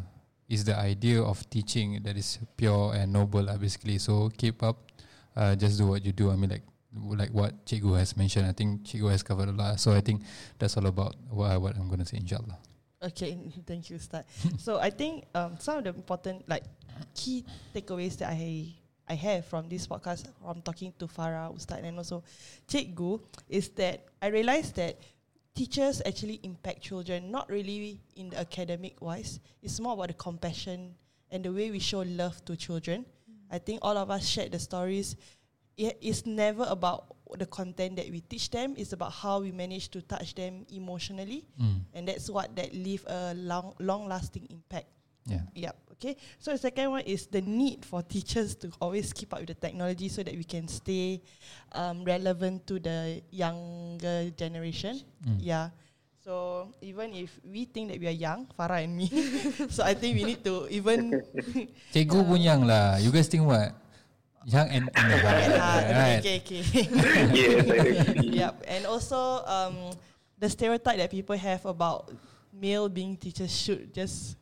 is 0.50 0.64
the 0.64 0.76
idea 0.78 1.22
of 1.22 1.50
teaching 1.50 2.04
that 2.04 2.18
is 2.18 2.40
pure 2.56 2.96
and 2.96 3.14
noble, 3.14 3.50
uh, 3.50 3.58
basically. 3.58 3.98
So 3.98 4.30
keep 4.38 4.64
up. 4.64 4.92
Uh, 5.36 5.56
just 5.56 5.78
do 5.78 5.88
what 5.88 6.04
you 6.04 6.12
do. 6.12 6.32
I 6.32 6.36
mean, 6.36 6.50
like 6.50 6.64
like 6.96 7.32
what 7.32 7.66
Cikgu 7.66 7.98
has 7.98 8.18
mentioned. 8.18 8.48
I 8.48 8.52
think 8.52 8.84
Cikgu 8.84 9.12
has 9.12 9.24
covered 9.24 9.50
a 9.50 9.56
lot. 9.56 9.80
So 9.80 9.94
I 9.94 10.02
think 10.02 10.24
that's 10.60 10.76
all 10.76 10.88
about 10.88 11.16
what, 11.30 11.62
what 11.62 11.76
I'm 11.78 11.88
going 11.88 12.00
to 12.00 12.06
say, 12.06 12.18
inshallah. 12.18 12.58
Okay, 13.04 13.38
thank 13.68 13.90
you, 13.90 13.98
Ustaz. 13.98 14.26
so 14.60 14.80
I 14.80 14.90
think 14.90 15.26
um, 15.36 15.56
some 15.60 15.78
of 15.80 15.84
the 15.84 15.92
important 15.92 16.48
like 16.50 16.64
key 17.14 17.46
takeaways 17.76 18.18
that 18.18 18.32
I 18.34 18.74
I 19.10 19.16
have 19.16 19.46
from 19.46 19.70
this 19.70 19.88
podcast 19.88 20.28
from 20.42 20.62
talking 20.62 20.94
to 21.00 21.08
Farah, 21.08 21.54
Ustaz 21.56 21.84
and 21.84 21.98
also 21.98 22.24
Cikgu 22.68 23.22
is 23.48 23.70
that 23.80 24.06
I 24.22 24.28
realized 24.28 24.76
that 24.76 25.00
teachers 25.56 26.02
actually 26.06 26.40
impact 26.44 26.82
children 26.82 27.32
not 27.32 27.50
really 27.50 28.02
in 28.16 28.30
the 28.30 28.40
academic 28.40 29.02
wise. 29.02 29.40
It's 29.64 29.80
more 29.80 29.94
about 29.94 30.08
the 30.10 30.14
compassion 30.14 30.94
and 31.32 31.44
the 31.44 31.52
way 31.52 31.72
we 31.72 31.80
show 31.80 32.00
love 32.02 32.44
to 32.46 32.56
children. 32.56 33.06
I 33.50 33.60
think 33.60 33.80
all 33.82 33.98
of 33.98 34.12
us 34.12 34.28
shared 34.28 34.52
the 34.52 34.60
stories. 34.60 35.16
It 35.78 35.98
is 36.02 36.26
never 36.26 36.66
about 36.68 37.16
the 37.38 37.46
content 37.46 37.96
that 37.98 38.10
we 38.12 38.22
teach 38.22 38.50
them. 38.52 38.76
It's 38.78 38.94
about 38.94 39.12
how 39.14 39.40
we 39.42 39.52
manage 39.52 39.90
to 39.92 40.02
touch 40.02 40.36
them 40.36 40.66
emotionally 40.72 41.48
Mm. 41.60 41.82
and 41.94 42.08
that's 42.08 42.30
what 42.30 42.56
that 42.56 42.74
leave 42.74 43.06
a 43.08 43.34
long 43.36 43.74
long 43.80 44.08
lasting 44.08 44.48
impact 44.50 44.88
Yeah. 45.26 45.42
yep 45.56 45.76
okay 45.98 46.14
so 46.38 46.54
the 46.54 46.62
second 46.62 46.94
one 46.94 47.02
is 47.10 47.26
the 47.26 47.42
need 47.42 47.82
for 47.84 48.06
teachers 48.06 48.54
to 48.54 48.70
always 48.80 49.10
keep 49.12 49.34
up 49.34 49.42
with 49.42 49.50
the 49.50 49.58
technology 49.58 50.06
so 50.08 50.22
that 50.22 50.38
we 50.38 50.46
can 50.46 50.70
stay 50.70 51.18
um, 51.74 52.06
relevant 52.06 52.62
to 52.70 52.78
the 52.78 53.22
younger 53.34 54.30
generation 54.38 55.02
Mm. 55.26 55.42
yeah 55.42 55.74
so 56.22 56.70
even 56.86 57.10
if 57.18 57.34
we 57.42 57.66
think 57.66 57.90
that 57.90 57.98
we 57.98 58.06
are 58.06 58.14
young 58.14 58.46
Farah 58.54 58.86
and 58.86 58.94
me 58.94 59.10
so 59.74 59.82
I 59.82 59.98
think 59.98 60.14
we 60.22 60.24
need 60.24 60.46
to 60.46 60.70
even 60.70 61.18
Cikgu 61.96 62.22
pun 62.22 62.38
young 62.38 62.62
lah. 62.70 63.02
You 63.02 63.10
guys 63.10 63.26
think 63.26 63.42
what? 63.50 63.74
Young 64.46 64.70
and 64.70 64.86
heart, 64.94 65.84
right? 65.98 66.22
okay 66.22 66.38
okay 66.40 66.62
yes, 67.34 67.66
I 67.68 67.76
agree. 68.14 68.38
yep 68.38 68.62
and 68.70 68.86
also 68.86 69.42
um, 69.44 69.92
the 70.38 70.48
stereotype 70.48 71.02
that 71.02 71.10
people 71.10 71.36
have 71.36 71.66
about 71.66 72.14
male 72.54 72.88
being 72.88 73.18
teachers 73.18 73.50
should 73.52 73.90
just 73.92 74.37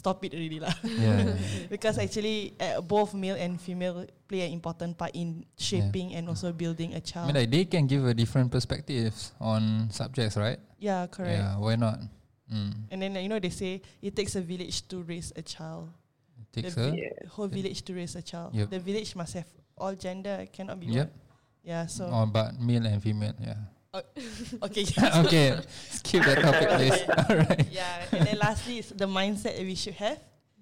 stop 0.00 0.24
it 0.24 0.32
already 0.32 0.56
lah 0.64 0.72
Yeah. 0.80 1.36
because 1.72 2.00
actually 2.00 2.56
uh, 2.56 2.80
both 2.80 3.12
male 3.12 3.36
and 3.36 3.60
female 3.60 4.08
play 4.24 4.48
an 4.48 4.52
important 4.56 4.96
part 4.96 5.12
in 5.12 5.44
shaping 5.60 6.16
and 6.16 6.24
also 6.32 6.56
building 6.56 6.96
a 6.96 7.02
I 7.02 7.04
child. 7.04 7.26
mean, 7.28 7.36
like 7.36 7.50
they 7.52 7.68
can 7.68 7.84
give 7.84 8.08
a 8.08 8.16
different 8.16 8.48
perspectives 8.48 9.36
on 9.36 9.92
subjects, 9.92 10.40
right? 10.40 10.56
yeah, 10.80 11.04
correct. 11.04 11.36
Yeah. 11.36 11.60
Why 11.60 11.76
not? 11.76 12.00
Mm. 12.48 12.88
And 12.90 12.98
then 13.04 13.14
you 13.20 13.28
know 13.28 13.38
they 13.38 13.52
say 13.52 13.84
it 14.00 14.16
takes 14.16 14.34
a 14.34 14.42
village 14.42 14.88
to 14.88 15.04
raise 15.04 15.30
a 15.36 15.44
child. 15.44 15.92
It 16.40 16.48
takes 16.66 16.74
the 16.74 16.88
a. 16.88 16.90
vi- 16.90 17.14
whole 17.36 17.46
village 17.52 17.84
to 17.86 17.92
raise 17.94 18.16
a 18.16 18.24
child. 18.24 18.56
Yep. 18.56 18.70
The 18.74 18.80
village 18.80 19.14
must 19.14 19.36
have 19.38 19.46
all 19.78 19.94
gender. 19.94 20.48
Cannot 20.50 20.80
be 20.80 20.90
Yep. 20.90 21.06
one. 21.06 21.14
Yeah. 21.62 21.84
So 21.86 22.08
Oh, 22.10 22.24
but 22.26 22.58
male 22.58 22.82
and 22.88 22.98
female. 22.98 23.36
Yeah. 23.38 23.60
Okay. 23.94 24.84
okay. 25.26 25.58
Skip 25.90 26.22
that 26.24 26.38
topic, 26.40 26.68
please. 26.70 27.00
Alright. 27.30 27.66
yeah. 27.70 28.04
And 28.12 28.26
then 28.26 28.38
lastly 28.38 28.78
is 28.78 28.90
the 28.90 29.06
mindset 29.06 29.56
that 29.58 29.66
we 29.66 29.74
should 29.74 29.94
have. 29.94 30.18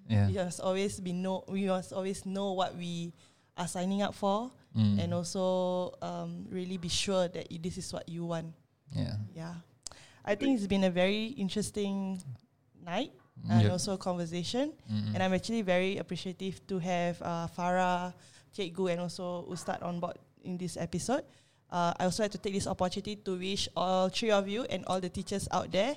Yeah. 0.08 0.26
We 0.28 0.34
must 0.40 0.60
always 0.60 1.00
be 1.00 1.12
know. 1.12 1.44
We 1.48 1.66
must 1.68 1.92
always 1.92 2.24
know 2.24 2.52
what 2.52 2.76
we 2.76 3.12
are 3.56 3.68
signing 3.68 4.02
up 4.02 4.14
for, 4.14 4.50
Mm. 4.76 5.00
and 5.00 5.14
also 5.16 5.96
um, 6.04 6.44
really 6.52 6.76
be 6.76 6.88
sure 6.92 7.26
that 7.26 7.48
this 7.62 7.78
is 7.80 7.88
what 7.92 8.06
you 8.08 8.24
want. 8.28 8.52
Yeah. 8.92 9.16
Yeah. 9.34 9.54
I 10.24 10.34
think 10.36 10.58
it's 10.60 10.68
been 10.68 10.84
a 10.84 10.90
very 10.92 11.32
interesting 11.40 12.20
night 12.84 13.10
and 13.48 13.62
Yep. 13.64 13.72
also 13.72 13.96
conversation. 13.96 14.76
Mm. 14.86 15.14
And 15.16 15.22
I'm 15.24 15.32
actually 15.32 15.62
very 15.62 15.96
appreciative 15.96 16.60
to 16.68 16.78
have 16.78 17.16
uh, 17.24 17.48
Farah, 17.48 18.12
Cikgu 18.54 18.92
and 18.92 19.00
also 19.00 19.48
Ustad 19.48 19.82
on 19.82 20.00
board 20.00 20.20
in 20.44 20.58
this 20.60 20.76
episode. 20.76 21.24
Uh, 21.70 21.92
I 21.98 22.04
also 22.04 22.22
like 22.24 22.32
to 22.32 22.38
take 22.38 22.54
this 22.54 22.66
opportunity 22.66 23.16
to 23.16 23.38
wish 23.38 23.68
all 23.76 24.08
three 24.08 24.30
of 24.30 24.48
you 24.48 24.64
and 24.70 24.84
all 24.86 25.00
the 25.00 25.08
teachers 25.10 25.48
out 25.52 25.70
there 25.70 25.96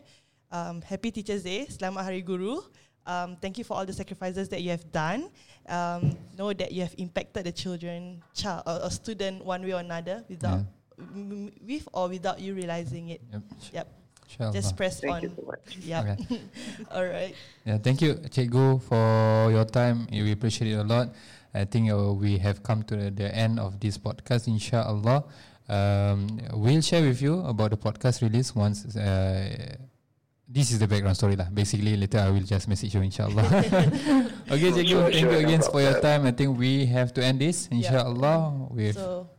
um, 0.51 0.81
Happy 0.83 1.11
Teachers 1.11 1.43
Day, 1.43 1.65
Selamat 1.71 2.03
Hari 2.03 2.21
Guru. 2.21 2.59
Um, 3.07 3.33
thank 3.41 3.57
you 3.57 3.63
for 3.63 3.79
all 3.79 3.85
the 3.85 3.95
sacrifices 3.95 4.49
that 4.49 4.61
you 4.61 4.69
have 4.69 4.85
done. 4.91 5.31
Um, 5.65 6.13
know 6.37 6.53
that 6.53 6.71
you 6.71 6.83
have 6.83 6.93
impacted 6.99 7.47
the 7.47 7.51
children, 7.51 8.21
child, 8.35 8.63
or, 8.67 8.85
or 8.85 8.91
student 8.91 9.41
one 9.43 9.63
way 9.63 9.73
or 9.73 9.81
another 9.81 10.23
without, 10.29 10.61
m- 10.99 11.49
m- 11.49 11.51
with 11.65 11.87
or 11.93 12.09
without 12.09 12.39
you 12.39 12.53
realizing 12.53 13.09
it. 13.09 13.21
Yep. 13.31 13.41
Yep. 13.73 13.87
Inshallah. 14.29 14.53
Just 14.53 14.77
press 14.77 14.99
Thank 15.01 15.15
on. 15.15 15.21
you 15.23 15.31
so 15.35 15.43
much. 15.47 15.77
Yep. 15.81 16.01
Okay. 16.03 16.41
All 16.91 17.05
right. 17.07 17.33
Yeah, 17.65 17.77
thank 17.79 18.01
you, 18.01 18.15
Cikgu, 18.15 18.81
for 18.83 19.51
your 19.51 19.65
time. 19.65 20.07
We 20.11 20.31
appreciate 20.31 20.71
it 20.71 20.79
a 20.79 20.83
lot. 20.83 21.09
I 21.53 21.65
think 21.65 21.91
uh, 21.91 22.13
we 22.13 22.37
have 22.37 22.63
come 22.63 22.83
to 22.83 22.95
the, 22.95 23.11
the 23.11 23.35
end 23.35 23.59
of 23.59 23.79
this 23.79 23.97
podcast, 23.97 24.47
inshallah. 24.47 25.25
Um, 25.69 26.39
we'll 26.53 26.81
share 26.81 27.01
with 27.03 27.21
you 27.21 27.39
about 27.45 27.71
the 27.71 27.77
podcast 27.77 28.21
release 28.21 28.53
once. 28.55 28.85
Uh, 28.95 29.75
this 30.47 30.71
is 30.71 30.79
the 30.79 30.87
background 30.87 31.15
story 31.15 31.35
lah. 31.35 31.47
Basically, 31.53 31.95
later 31.95 32.19
I 32.19 32.29
will 32.29 32.43
just 32.43 32.67
message 32.67 32.93
you, 32.93 33.01
inshallah. 33.01 33.43
okay, 34.51 34.69
Cikgu, 34.75 34.87
Sure, 34.87 35.07
thank 35.07 35.15
sure, 35.15 35.31
you 35.31 35.41
no 35.41 35.47
again 35.47 35.61
for 35.63 35.79
your 35.81 35.95
time. 36.03 36.25
I 36.27 36.31
think 36.35 36.57
we 36.59 36.85
have 36.91 37.13
to 37.15 37.23
end 37.23 37.39
this, 37.39 37.67
inshallah. 37.71 38.67
With 38.69 38.95
So 38.99 39.29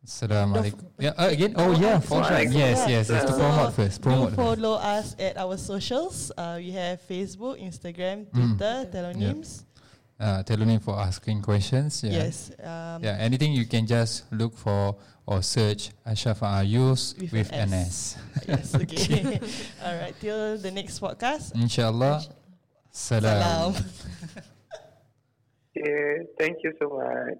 Assalamualaikum. 0.00 0.86
Yeah, 0.96 1.12
uh, 1.18 1.28
again. 1.28 1.52
Oh 1.60 1.76
yeah, 1.76 2.00
for 2.00 2.24
sure. 2.24 2.40
Yes, 2.48 2.88
yes. 2.88 3.10
Yes, 3.10 3.24
to 3.28 3.34
So, 3.34 3.38
promote 3.38 3.72
first. 3.76 4.00
Promote 4.00 4.32
follow 4.32 4.74
us 4.80 5.14
at 5.20 5.36
our 5.36 5.58
socials. 5.60 6.32
Uh, 6.38 6.56
we 6.56 6.72
have 6.72 7.02
Facebook, 7.04 7.60
Instagram, 7.60 8.24
Twitter, 8.32 8.48
Mm. 8.48 8.56
Twitter, 8.56 8.74
Tellonym. 8.90 9.38
Uh, 10.20 10.40
Tellonym 10.44 10.80
for 10.80 10.96
asking 10.96 11.42
questions. 11.44 12.00
Yeah. 12.02 12.24
Yes. 12.26 12.48
Um, 12.58 13.04
Yeah, 13.04 13.20
anything 13.20 13.52
you 13.52 13.66
can 13.68 13.84
just 13.86 14.24
look 14.32 14.56
for 14.56 14.96
or 15.26 15.42
search 15.42 15.90
Ashraf 16.04 16.40
Ayus 16.40 17.18
With 17.20 17.32
with, 17.32 17.52
an 17.52 17.70
NS. 17.70 18.16
Yes. 18.48 18.74
Okay. 18.74 19.40
All 19.84 19.96
right. 19.96 20.14
Till 20.20 20.58
the 20.58 20.70
next 20.70 21.00
podcast. 21.00 21.54
Inshallah. 21.54 22.22
Salam. 22.90 23.74
Salam. 23.74 23.74
Yeah, 25.72 26.26
thank 26.36 26.58
you 26.64 26.72
so 26.82 26.88
much. 26.90 27.38